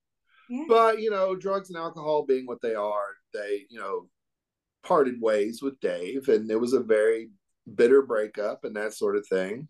yeah. 0.53 0.65
But 0.69 1.01
you 1.01 1.11
know, 1.11 1.35
drugs 1.35 1.71
and 1.71 1.79
alcohol 1.79 2.27
being 2.27 2.47
what 2.47 2.61
they 2.61 2.75
are, 2.75 3.07
they, 3.33 3.65
you 3.71 3.81
know, 3.81 4.09
parted 4.85 5.19
ways 5.19 5.63
with 5.63 5.81
Dave, 5.81 6.29
and 6.29 6.51
it 6.51 6.61
was 6.61 6.75
a 6.75 6.81
very 6.81 7.31
bitter 7.75 8.03
breakup 8.03 8.65
and 8.65 8.77
that 8.77 8.93
sort 8.93 9.17
of 9.17 9.27
thing. 9.27 9.67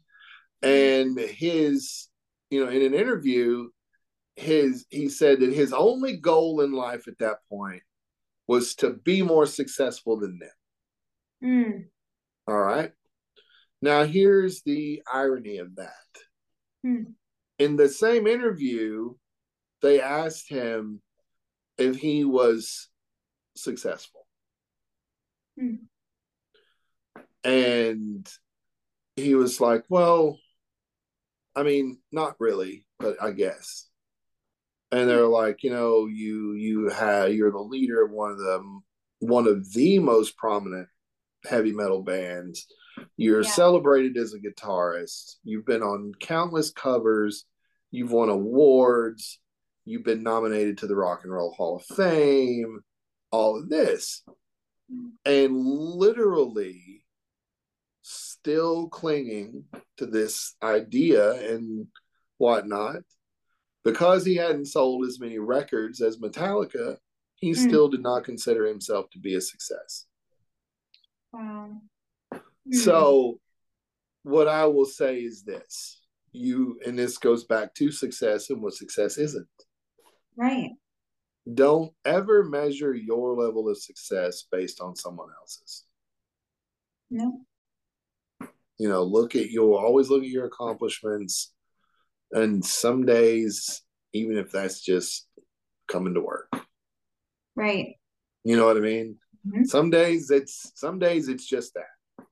And 0.61 1.17
his, 1.17 2.09
you 2.51 2.65
know, 2.65 2.71
in 2.71 2.83
an 2.83 2.95
interview, 2.95 3.69
his 4.35 4.85
he 4.91 5.09
said 5.09 5.39
that 5.39 5.53
his 5.53 5.73
only 5.73 6.17
goal 6.17 6.63
in 6.63 6.73
life 6.73 7.07
at 7.07 7.19
that 7.21 7.39
point 7.49 7.83
was 8.49 8.75
to 8.77 8.91
be 8.91 9.23
more 9.23 9.47
successful 9.47 10.19
than 10.19 10.41
them. 10.41 10.51
Mm. 11.45 11.85
All 12.49 12.61
right. 12.61 12.91
Now 13.81 14.03
here's 14.03 14.63
the 14.63 15.01
irony 15.13 15.59
of 15.59 15.77
that. 15.77 15.93
Mm. 16.85 17.13
In 17.61 17.77
the 17.77 17.89
same 17.89 18.27
interview, 18.27 19.15
they 19.83 20.01
asked 20.01 20.49
him 20.49 21.01
if 21.79 21.97
he 21.97 22.25
was 22.25 22.89
successful. 23.57 24.27
Mm. 25.61 25.79
And 27.45 28.29
he 29.17 29.35
was 29.35 29.61
like, 29.61 29.85
Well, 29.89 30.39
I 31.55 31.63
mean, 31.65 31.99
not 32.11 32.37
really, 32.39 32.87
but 32.99 33.17
I 33.23 33.33
guess. 33.33 33.89
And 34.91 35.09
they're 35.09 35.27
like, 35.27 35.63
you 35.63 35.71
know, 35.71 36.07
you 36.07 36.53
you 36.55 36.89
have 36.91 37.33
you're 37.33 37.51
the 37.51 37.59
leader 37.59 38.05
of 38.05 38.11
one 38.11 38.31
of 38.31 38.39
the 38.39 38.81
one 39.21 39.47
of 39.47 39.73
the 39.73 39.99
most 39.99 40.37
prominent 40.37 40.89
heavy 41.47 41.73
metal 41.73 42.03
bands. 42.03 42.67
You're 43.17 43.43
Yeah. 43.43 43.51
celebrated 43.51 44.17
as 44.17 44.35
a 44.35 44.39
guitarist. 44.39 45.37
You've 45.45 45.67
been 45.67 45.83
on 45.83 46.13
countless 46.21 46.71
covers. 46.71 47.47
You've 47.91 48.13
won 48.13 48.29
awards. 48.29 49.41
You've 49.85 50.05
been 50.05 50.23
nominated 50.23 50.79
to 50.79 50.87
the 50.87 50.97
Rock 50.97 51.21
and 51.25 51.33
Roll 51.33 51.53
Hall 51.53 51.77
of 51.77 51.97
Fame. 51.97 52.81
All 53.31 53.59
of 53.59 53.69
this. 53.69 54.23
And 55.25 55.57
literally 55.57 57.05
still 58.03 58.89
clinging 58.89 59.65
to 59.97 60.07
this 60.07 60.55
idea 60.63 61.33
and 61.53 61.87
whatnot. 62.39 63.03
Because 63.85 64.25
he 64.25 64.37
hadn't 64.37 64.67
sold 64.67 65.07
as 65.07 65.19
many 65.19 65.39
records 65.39 66.01
as 66.01 66.19
Metallica, 66.19 66.99
he 67.37 67.51
Mm. 67.51 67.57
still 67.57 67.89
did 67.89 68.03
not 68.03 68.25
consider 68.25 68.67
himself 68.67 69.11
to 69.11 69.19
be 69.19 69.35
a 69.35 69.41
success. 69.41 70.07
Wow. 71.33 71.81
Mm. 72.33 72.75
So, 72.75 73.41
what 74.23 74.47
I 74.47 74.67
will 74.67 74.87
say 74.87 75.25
is 75.25 75.43
this 75.43 76.01
you, 76.31 76.81
and 76.87 76.99
this 76.99 77.19
goes 77.19 77.45
back 77.45 77.75
to 77.75 77.91
success 77.91 78.51
and 78.51 78.63
what 78.63 78.75
success 78.75 79.19
isn't. 79.19 79.49
Right. 80.37 80.71
Don't 81.53 81.93
ever 82.05 82.45
measure 82.45 82.95
your 82.95 83.35
level 83.35 83.69
of 83.69 83.77
success 83.79 84.45
based 84.51 84.81
on 84.81 84.95
someone 84.95 85.29
else's. 85.41 85.85
No. 87.11 87.41
You 88.79 88.89
know, 88.89 89.03
look 89.03 89.35
at 89.37 89.51
you'll 89.51 89.75
always 89.75 90.09
look 90.09 90.23
at 90.23 90.29
your 90.29 90.47
accomplishments. 90.47 91.53
And 92.31 92.65
some 92.65 93.05
days, 93.05 93.83
even 94.13 94.39
if 94.39 94.51
that's 94.51 94.81
just 94.81 95.27
coming 95.89 96.15
to 96.15 96.21
work, 96.21 96.51
Right. 97.55 97.97
you 98.45 98.57
know 98.57 98.67
what 98.67 98.77
I 98.77 98.81
mean? 98.81 99.19
Mhm. 99.47 99.67
Some 99.67 99.91
days 99.91 100.31
it's 100.31 100.73
some 100.75 100.99
days 100.99 101.29
it's 101.29 101.47
just 101.47 101.75
that. 101.75 102.27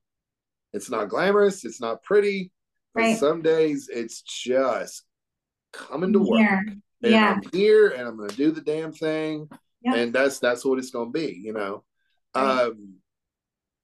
It's 0.73 0.89
not 0.89 1.09
glamorous, 1.09 1.65
it's 1.65 1.81
not 1.81 2.01
pretty, 2.01 2.51
but 2.93 3.01
Right. 3.01 3.17
some 3.17 3.41
days 3.41 3.89
it's 3.89 4.21
just 4.21 5.03
coming 5.73 6.13
to 6.13 6.19
work. 6.19 6.39
Here. 6.39 6.81
And 7.03 7.11
Yeah. 7.11 7.33
I'm 7.35 7.41
here 7.51 7.89
and 7.89 8.07
I'm 8.07 8.17
gonna 8.17 8.33
do 8.33 8.51
the 8.51 8.61
damn 8.61 8.91
thing. 8.93 9.49
Yeah. 9.81 9.95
And 9.95 10.13
that's 10.13 10.39
that's 10.39 10.63
what 10.65 10.79
it's 10.79 10.91
gonna 10.91 11.09
be, 11.11 11.39
you 11.43 11.53
know. 11.53 11.83
Right. 12.35 12.63
Um 12.67 12.95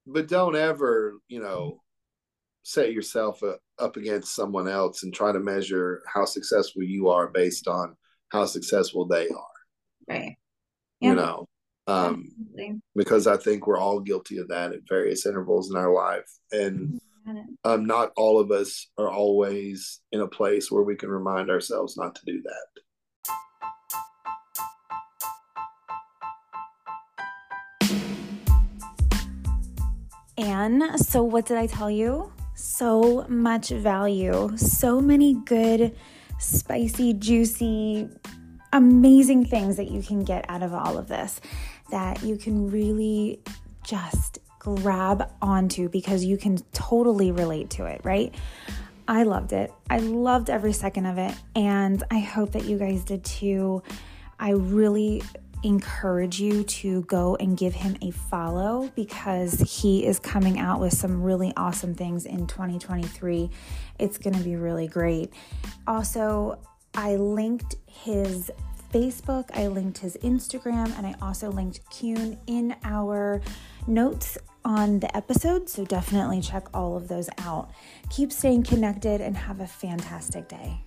but 0.06 0.28
don't 0.28 0.56
ever, 0.56 1.16
you 1.28 1.42
know, 1.42 1.82
set 2.64 2.94
yourself 2.94 3.42
uh, 3.44 3.56
up 3.80 3.98
against 3.98 4.36
someone 4.36 4.68
else 4.68 5.04
and 5.04 5.14
try 5.14 5.32
to 5.32 5.40
measure 5.40 6.02
how 6.14 6.26
successful 6.26 6.84
you 6.84 7.10
are 7.10 7.28
based 7.30 7.68
on 7.68 7.96
how 8.30 8.46
successful 8.46 9.06
they 9.06 9.28
are, 9.30 9.58
Right. 10.08 10.36
Yeah. 11.00 11.10
you 11.10 11.16
know. 11.16 11.48
Um 11.88 12.30
Absolutely. 12.40 12.82
because 12.96 13.28
I 13.28 13.38
think 13.38 13.66
we're 13.68 13.80
all 13.80 14.00
guilty 14.00 14.38
of 14.38 14.50
that 14.50 14.74
at 14.74 14.82
various 14.88 15.26
intervals 15.26 15.70
in 15.72 15.78
our 15.78 15.92
life. 15.94 16.30
And 16.52 17.00
um, 17.66 17.86
not 17.86 18.14
all 18.16 18.40
of 18.40 18.52
us 18.52 18.88
are 18.98 19.10
always 19.10 20.00
in 20.14 20.22
a 20.22 20.28
place 20.30 20.72
where 20.72 20.84
we 20.84 20.96
can 20.96 21.10
remind 21.10 21.50
ourselves 21.50 21.98
not 21.98 22.16
to 22.16 22.22
do 22.26 22.42
that. 22.42 22.82
And 30.38 31.00
so, 31.00 31.24
what 31.24 31.46
did 31.46 31.58
I 31.58 31.68
tell 31.68 31.90
you? 31.90 32.32
So 32.54 33.26
much 33.28 33.70
value, 33.70 34.56
so 34.58 35.02
many 35.02 35.34
good, 35.34 35.96
spicy, 36.40 37.14
juicy, 37.14 38.10
amazing 38.74 39.46
things 39.46 39.78
that 39.78 39.90
you 39.90 40.02
can 40.02 40.24
get 40.24 40.46
out 40.50 40.64
of 40.64 40.74
all 40.74 40.98
of 40.98 41.08
this 41.08 41.40
that 41.90 42.22
you 42.22 42.38
can 42.38 42.70
really 42.70 43.40
just 43.84 44.40
grab 44.60 45.30
onto 45.42 45.88
because 45.90 46.24
you 46.26 46.38
can 46.38 46.58
totally 46.74 47.32
relate 47.32 47.70
to 47.72 47.86
it, 47.86 48.02
right? 48.04 48.36
I 49.08 49.24
loved 49.24 49.54
it. 49.54 49.72
I 49.90 50.00
loved 50.00 50.50
every 50.50 50.74
second 50.74 51.06
of 51.06 51.18
it. 51.18 51.34
And 51.56 52.04
I 52.12 52.20
hope 52.20 52.52
that 52.52 52.66
you 52.66 52.78
guys 52.78 53.06
did 53.06 53.24
too. 53.24 53.82
I 54.40 54.52
really 54.52 55.24
encourage 55.64 56.40
you 56.40 56.64
to 56.64 57.02
go 57.04 57.36
and 57.38 57.58
give 57.58 57.74
him 57.74 57.98
a 58.02 58.12
follow 58.12 58.92
because 58.96 59.60
he 59.82 60.06
is 60.06 60.20
coming 60.20 60.60
out 60.60 60.80
with 60.80 60.94
some 60.94 61.24
really 61.24 61.54
awesome 61.58 61.96
things 61.96 62.26
in 62.26 62.48
2023. 62.48 63.50
It's 64.00 64.18
going 64.18 64.36
to 64.36 64.44
be 64.44 64.56
really 64.56 64.88
great. 64.88 65.34
Also, 65.88 66.60
I 66.94 67.16
linked 67.16 67.76
his 67.86 68.52
Facebook, 68.94 69.50
I 69.54 69.68
linked 69.68 69.98
his 70.00 70.18
Instagram, 70.18 70.98
and 70.98 71.06
I 71.06 71.16
also 71.22 71.52
linked 71.52 71.82
Keune 71.90 72.38
in 72.48 72.76
our 72.84 73.42
notes 73.86 74.38
on 74.64 75.00
the 75.00 75.16
episode. 75.16 75.70
So 75.70 75.86
definitely 75.86 76.42
check 76.42 76.68
all 76.74 76.96
of 76.96 77.08
those 77.08 77.30
out. 77.40 77.70
Keep 78.10 78.32
staying 78.32 78.64
connected 78.64 79.22
and 79.22 79.36
have 79.38 79.60
a 79.60 79.68
fantastic 79.68 80.48
day. 80.48 80.82